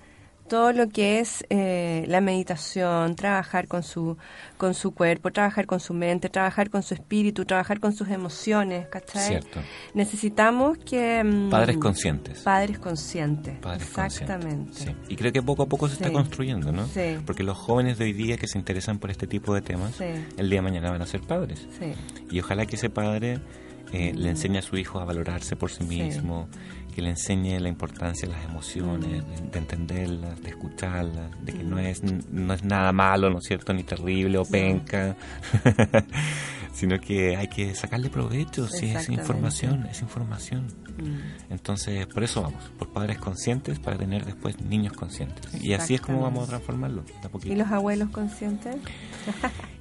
todo 0.47 0.71
lo 0.73 0.89
que 0.89 1.19
es 1.19 1.45
eh, 1.49 2.05
la 2.07 2.21
meditación, 2.21 3.15
trabajar 3.15 3.67
con 3.67 3.83
su, 3.83 4.17
con 4.57 4.73
su 4.73 4.91
cuerpo, 4.91 5.31
trabajar 5.31 5.65
con 5.65 5.79
su 5.79 5.93
mente, 5.93 6.29
trabajar 6.29 6.69
con 6.69 6.83
su 6.83 6.93
espíritu, 6.93 7.45
trabajar 7.45 7.79
con 7.79 7.93
sus 7.93 8.09
emociones, 8.09 8.87
¿cachai? 8.87 9.27
Cierto. 9.27 9.59
Necesitamos 9.93 10.77
que... 10.77 11.23
mm, 11.23 11.49
Padres 11.49 11.77
conscientes. 11.77 12.41
Padres 12.41 12.79
conscientes. 12.79 13.57
Padres 13.59 13.87
Exactamente. 13.87 14.71
conscientes. 14.71 15.07
Sí. 15.07 15.13
Y 15.13 15.15
creo 15.15 15.31
que 15.31 15.41
poco 15.41 15.63
a 15.63 15.65
poco 15.67 15.87
se 15.87 15.95
está 15.95 16.11
construyendo, 16.11 16.71
¿no? 16.71 16.85
Sí. 16.87 17.17
Porque 17.25 17.43
los 17.43 17.57
jóvenes 17.57 17.97
de 17.97 18.05
hoy 18.05 18.13
día 18.13 18.37
que 18.37 18.47
se 18.47 18.57
interesan 18.57 18.99
por 18.99 19.11
este 19.11 19.27
tipo 19.27 19.53
de 19.53 19.61
temas, 19.61 19.99
el 19.99 20.49
día 20.49 20.59
de 20.59 20.61
mañana 20.61 20.91
van 20.91 21.01
a 21.01 21.07
ser 21.07 21.21
padres. 21.21 21.67
Sí. 21.79 21.93
Y 22.29 22.39
ojalá 22.39 22.65
que 22.65 22.75
ese 22.75 22.89
padre 22.89 23.39
eh, 23.91 24.13
le 24.15 24.29
enseñe 24.29 24.57
a 24.57 24.61
su 24.61 24.77
hijo 24.77 24.99
a 24.99 25.05
valorarse 25.05 25.55
por 25.55 25.71
sí 25.71 25.83
mismo, 25.83 26.47
que 26.95 27.01
le 27.01 27.09
enseñe 27.11 27.59
la 27.59 27.69
importancia 27.69 28.27
de 28.27 28.33
las 28.33 28.45
emociones, 28.45 29.23
Mm. 29.23 29.27
de, 29.35 29.49
de 29.51 29.57
entenderlas, 29.59 30.41
de 30.41 30.49
escucharlas, 30.49 31.29
de 31.45 31.53
que 31.53 31.63
no 31.63 31.77
es 31.77 32.01
no 32.31 32.53
es 32.53 32.63
nada 32.63 32.91
malo, 32.93 33.29
¿no 33.29 33.39
es 33.39 33.45
cierto? 33.45 33.73
Ni 33.73 33.83
terrible 33.83 34.37
o 34.37 34.45
penca, 34.45 35.15
sino 36.73 36.99
que 36.99 37.35
hay 37.37 37.47
que 37.47 37.73
sacarle 37.75 38.09
provecho, 38.09 38.67
si 38.67 38.87
es 38.87 39.09
información, 39.09 39.85
es 39.91 40.01
información. 40.01 40.67
Mm. 40.97 41.51
Entonces, 41.53 42.05
por 42.07 42.23
eso 42.23 42.41
vamos, 42.41 42.63
por 42.77 42.89
padres 42.91 43.17
conscientes 43.17 43.79
para 43.79 43.97
tener 43.97 44.25
después 44.25 44.59
niños 44.61 44.93
conscientes. 44.93 45.61
Y 45.61 45.73
así 45.73 45.95
es 45.95 46.01
como 46.01 46.21
vamos 46.21 46.45
a 46.45 46.47
transformarlo. 46.47 47.03
¿Y 47.43 47.55
los 47.55 47.69
abuelos 47.71 48.09
conscientes? 48.09 48.75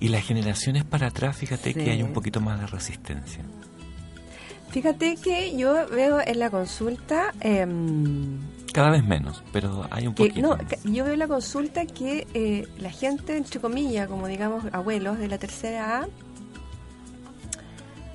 Y 0.01 0.09
las 0.09 0.25
generaciones 0.25 0.85
para 0.85 1.09
atrás, 1.09 1.37
fíjate 1.37 1.73
Sí. 1.73 1.75
que 1.75 1.91
hay 1.91 2.03
un 2.03 2.12
poquito 2.12 2.41
más 2.41 2.61
de 2.61 2.67
resistencia. 2.67 3.45
Fíjate 4.75 5.14
que 5.22 5.57
yo 5.57 5.87
veo 5.89 6.18
en 6.20 6.39
la 6.41 6.51
consulta... 6.51 7.33
em, 7.41 8.41
Cada 8.72 8.91
vez 8.91 9.05
menos, 9.05 9.41
pero 9.53 9.87
hay 9.89 10.09
un 10.09 10.14
que, 10.14 10.27
poquito. 10.31 10.49
no, 10.57 10.59
yo 10.93 11.05
veo 11.05 11.12
en 11.12 11.20
la 11.20 11.29
consulta 11.29 11.87
que 11.87 12.27
eh, 12.35 12.66
la 12.79 12.91
gente, 12.91 13.37
entre 13.37 13.61
comillas, 13.61 14.09
como 14.09 14.27
digamos 14.27 14.64
abuelos 14.72 15.16
de 15.18 15.29
la 15.29 15.39
tercera 15.39 16.01
A, 16.01 16.09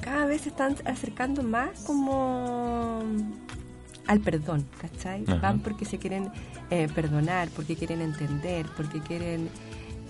cada 0.01 0.26
vez 0.26 0.41
se 0.41 0.49
están 0.49 0.76
acercando 0.86 1.43
más 1.43 1.70
como 1.86 3.01
al 4.07 4.20
perdón, 4.20 4.66
¿cachai? 4.82 5.24
Ajá. 5.28 5.36
Van 5.38 5.60
porque 5.62 5.86
se 5.86 5.97
quieren 5.97 6.30
eh, 6.72 6.89
perdonar, 6.93 7.47
porque 7.55 7.78
quieren 7.78 8.01
entender, 8.01 8.66
porque 8.76 8.99
quieren... 8.99 9.49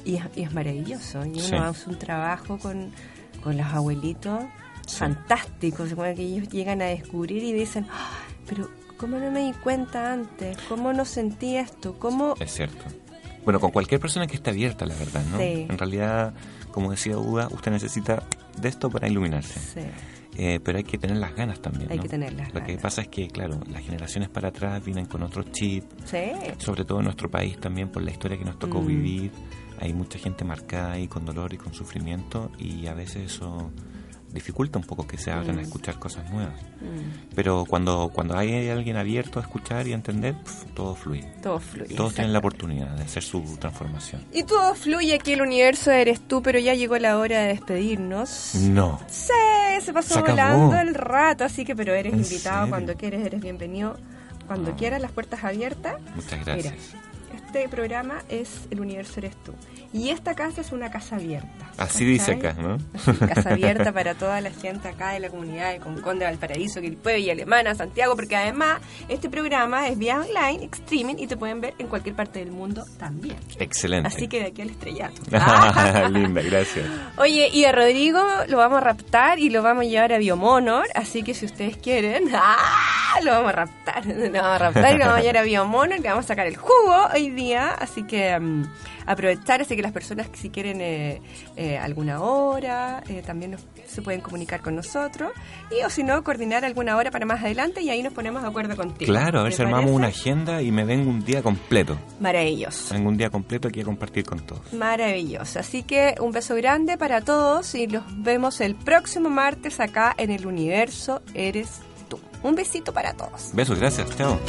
Y 0.05 0.15
es, 0.15 0.23
y 0.35 0.43
es 0.43 0.53
maravilloso. 0.53 1.23
Y 1.25 1.29
uno 1.31 1.39
Sí. 1.41 1.55
hace 1.55 1.89
un 1.91 1.99
trabajo 1.99 2.57
con, 2.57 2.91
con 3.43 3.55
los 3.57 3.67
abuelitos 3.67 4.39
fantásticos, 4.97 5.89
como 5.93 6.03
que 6.15 6.21
ellos 6.23 6.49
llegan 6.49 6.81
a 6.81 6.85
descubrir 6.85 7.43
y 7.43 7.53
dicen, 7.53 7.85
"Ah, 7.91 8.11
pero 8.47 8.69
¿cómo 8.97 9.17
no 9.17 9.31
me 9.31 9.41
di 9.41 9.53
cuenta 9.53 10.13
antes? 10.13 10.57
¿Cómo 10.67 10.93
no 10.93 11.05
sentí 11.05 11.55
esto? 11.55 11.97
¿Cómo...? 11.99 12.35
Es 12.39 12.53
cierto. 12.53 12.83
Bueno, 13.45 13.59
con 13.59 13.71
cualquier 13.71 13.99
persona 14.01 14.27
que 14.27 14.35
esté 14.35 14.49
abierta, 14.51 14.85
la 14.85 14.95
verdad, 14.95 15.23
¿no? 15.31 15.37
Sí. 15.37 15.65
En 15.69 15.77
realidad, 15.77 16.33
como 16.71 16.91
decía 16.91 17.17
Uda, 17.17 17.47
usted 17.51 17.71
necesita 17.71 18.23
de 18.59 18.69
esto 18.69 18.89
para 18.89 19.07
iluminarse. 19.07 19.59
Sí. 19.59 19.79
Eh, 20.37 20.59
pero 20.63 20.77
hay 20.77 20.83
que 20.83 20.97
tener 20.97 21.17
las 21.17 21.35
ganas 21.35 21.59
también. 21.61 21.89
Hay 21.91 21.97
¿no? 21.97 22.03
que 22.03 22.09
tener 22.09 22.31
las 22.33 22.47
Lo 22.53 22.61
que 22.61 22.67
ganas. 22.67 22.81
pasa 22.81 23.01
es 23.01 23.07
que, 23.07 23.27
claro, 23.27 23.59
las 23.71 23.83
generaciones 23.83 24.29
para 24.29 24.49
atrás 24.49 24.83
vienen 24.85 25.05
con 25.05 25.23
otro 25.23 25.43
chip, 25.43 25.83
Sí. 26.05 26.17
sobre 26.59 26.85
todo 26.85 26.99
en 26.99 27.05
nuestro 27.05 27.29
país 27.29 27.57
también 27.59 27.89
por 27.89 28.03
la 28.03 28.11
historia 28.11 28.37
que 28.37 28.45
nos 28.45 28.59
tocó 28.59 28.81
Mm. 28.81 28.87
vivir. 28.87 29.31
Hay 29.81 29.93
mucha 29.93 30.19
gente 30.19 30.43
marcada 30.45 30.91
ahí 30.93 31.07
con 31.07 31.25
dolor 31.25 31.53
y 31.53 31.57
con 31.57 31.73
sufrimiento 31.73 32.51
y 32.59 32.87
a 32.87 32.93
veces 32.93 33.33
eso 33.33 33.71
dificulta 34.33 34.77
un 34.79 34.85
poco 34.85 35.07
que 35.07 35.17
se 35.17 35.31
abran 35.31 35.57
a 35.59 35.61
escuchar 35.61 35.97
cosas 35.99 36.29
nuevas. 36.31 36.53
Mm. 36.81 37.33
Pero 37.35 37.65
cuando, 37.67 38.09
cuando 38.13 38.37
hay 38.37 38.69
alguien 38.69 38.95
abierto 38.97 39.39
a 39.39 39.41
escuchar 39.41 39.87
y 39.87 39.91
a 39.91 39.95
entender, 39.95 40.35
pf, 40.35 40.65
todo 40.73 40.95
fluye. 40.95 41.23
Todo 41.41 41.59
fluye. 41.59 41.95
Todos 41.95 42.13
tienen 42.13 42.33
la 42.33 42.39
oportunidad 42.39 42.89
de 42.95 43.03
hacer 43.03 43.23
su 43.23 43.41
transformación. 43.59 44.23
Y 44.31 44.43
todo 44.43 44.75
fluye 44.75 45.15
aquí, 45.15 45.33
el 45.33 45.41
universo 45.41 45.91
eres 45.91 46.21
tú, 46.27 46.41
pero 46.41 46.59
ya 46.59 46.73
llegó 46.73 46.97
la 46.99 47.17
hora 47.17 47.39
de 47.41 47.47
despedirnos. 47.49 48.55
No. 48.55 48.99
Sí, 49.07 49.33
se 49.81 49.93
pasó 49.93 50.15
Se 50.15 50.21
volando 50.21 50.77
el 50.77 50.93
rato, 50.95 51.43
así 51.43 51.65
que, 51.65 51.75
pero 51.75 51.93
eres 51.93 52.13
¿En 52.13 52.19
invitado 52.19 52.57
serio? 52.59 52.69
cuando 52.69 52.95
quieres, 52.95 53.25
eres 53.25 53.41
bienvenido 53.41 53.97
Cuando 54.47 54.71
Ah. 54.71 54.75
quieras, 54.75 54.99
las 55.01 55.11
puertas 55.11 55.43
abiertas. 55.43 55.95
Muchas 56.15 56.43
gracias. 56.43 56.73
Mira, 56.73 57.08
este 57.49 57.67
programa 57.67 58.21
es 58.29 58.67
El 58.69 58.79
Universo 58.79 59.19
Eres 59.19 59.35
Tú. 59.43 59.55
Y 59.91 60.09
esta 60.09 60.35
casa 60.35 60.61
es 60.61 60.71
una 60.71 60.91
casa 60.91 61.15
abierta. 61.15 61.71
Así 61.77 62.05
dice 62.05 62.33
acá, 62.33 62.53
¿no? 62.53 62.77
Así, 62.93 63.11
casa 63.13 63.49
abierta 63.49 63.91
para 63.93 64.13
toda 64.13 64.39
la 64.39 64.51
gente 64.51 64.87
acá 64.87 65.13
de 65.13 65.19
la 65.19 65.29
comunidad 65.29 65.71
de 65.71 65.79
Concón, 65.79 66.19
de 66.19 66.25
Valparaíso, 66.25 66.79
Quilpue 66.79 67.19
y 67.19 67.31
Alemana, 67.31 67.73
Santiago, 67.73 68.15
porque 68.15 68.35
además 68.35 68.81
este 69.07 69.29
programa 69.29 69.87
es 69.87 69.97
vía 69.97 70.19
online, 70.19 70.69
streaming, 70.71 71.15
y 71.17 71.25
te 71.25 71.37
pueden 71.37 71.59
ver 71.59 71.73
en 71.79 71.87
cualquier 71.87 72.15
parte 72.15 72.37
del 72.37 72.51
mundo 72.51 72.85
también. 72.99 73.37
Excelente. 73.57 74.07
Así 74.07 74.27
que 74.27 74.41
de 74.41 74.45
aquí 74.47 74.61
al 74.61 74.69
estrellato. 74.69 75.21
Linda, 76.11 76.41
gracias. 76.43 76.85
Oye, 77.17 77.49
y 77.51 77.65
a 77.65 77.71
Rodrigo 77.71 78.21
lo 78.47 78.57
vamos 78.57 78.77
a 78.77 78.81
raptar 78.81 79.39
y 79.39 79.49
lo 79.49 79.63
vamos 79.63 79.85
a 79.85 79.87
llevar 79.87 80.13
a 80.13 80.19
Biomonor, 80.19 80.85
así 80.93 81.23
que 81.23 81.33
si 81.33 81.45
ustedes 81.45 81.77
quieren, 81.77 82.29
¡ah! 82.35 83.15
lo 83.23 83.31
vamos 83.31 83.49
a 83.49 83.55
raptar, 83.55 84.05
lo 84.05 84.31
vamos 84.31 84.37
a 84.37 84.57
raptar 84.59 84.95
y 84.95 84.97
lo 84.99 85.05
vamos 85.05 85.19
a 85.19 85.21
llevar 85.21 85.37
a 85.37 85.43
Biomonor, 85.43 85.99
le 85.99 86.09
vamos 86.09 86.25
a 86.25 86.27
sacar 86.27 86.45
el 86.45 86.57
jugo 86.57 87.07
hoy 87.11 87.31
día, 87.31 87.38
así 87.41 88.03
que 88.03 88.39
mm, 88.39 88.63
aprovechar, 89.05 89.61
así 89.61 89.75
que 89.75 89.81
las 89.81 89.91
personas 89.91 90.29
que 90.29 90.37
si 90.37 90.49
quieren 90.49 90.79
eh, 90.81 91.21
eh, 91.55 91.77
alguna 91.77 92.21
hora, 92.21 93.03
eh, 93.07 93.23
también 93.25 93.51
nos- 93.51 93.65
se 93.87 94.01
pueden 94.01 94.21
comunicar 94.21 94.61
con 94.61 94.75
nosotros, 94.75 95.31
y 95.71 95.83
o 95.83 95.89
si 95.89 96.03
no, 96.03 96.23
coordinar 96.23 96.63
alguna 96.65 96.95
hora 96.97 97.09
para 97.11 97.25
más 97.25 97.41
adelante 97.43 97.81
y 97.81 97.89
ahí 97.89 98.03
nos 98.03 98.13
ponemos 98.13 98.41
de 98.43 98.47
acuerdo 98.49 98.75
contigo. 98.75 99.11
Claro, 99.11 99.39
a 99.39 99.43
ver 99.43 99.51
¿Te 99.51 99.57
si 99.57 99.63
armamos 99.63 99.91
una 99.91 100.07
agenda 100.07 100.61
y 100.61 100.71
me 100.71 100.85
vengo 100.85 101.09
un 101.09 101.23
día 101.25 101.41
completo. 101.41 101.97
Maravilloso. 102.19 102.93
Vengo 102.93 103.09
un 103.09 103.17
día 103.17 103.29
completo 103.29 103.67
aquí 103.67 103.81
a 103.81 103.85
compartir 103.85 104.25
con 104.25 104.39
todos. 104.45 104.71
Maravilloso. 104.73 105.59
Así 105.59 105.83
que 105.83 106.15
un 106.19 106.31
beso 106.31 106.55
grande 106.55 106.97
para 106.97 107.21
todos 107.21 107.73
y 107.75 107.87
los 107.87 108.03
vemos 108.21 108.61
el 108.61 108.75
próximo 108.75 109.29
martes 109.29 109.79
acá 109.79 110.13
en 110.17 110.31
el 110.31 110.45
universo 110.45 111.21
Eres 111.33 111.79
tú. 112.07 112.19
Un 112.43 112.55
besito 112.55 112.93
para 112.93 113.13
todos. 113.13 113.51
Besos, 113.53 113.79
gracias. 113.79 114.15
Chao. 114.17 114.39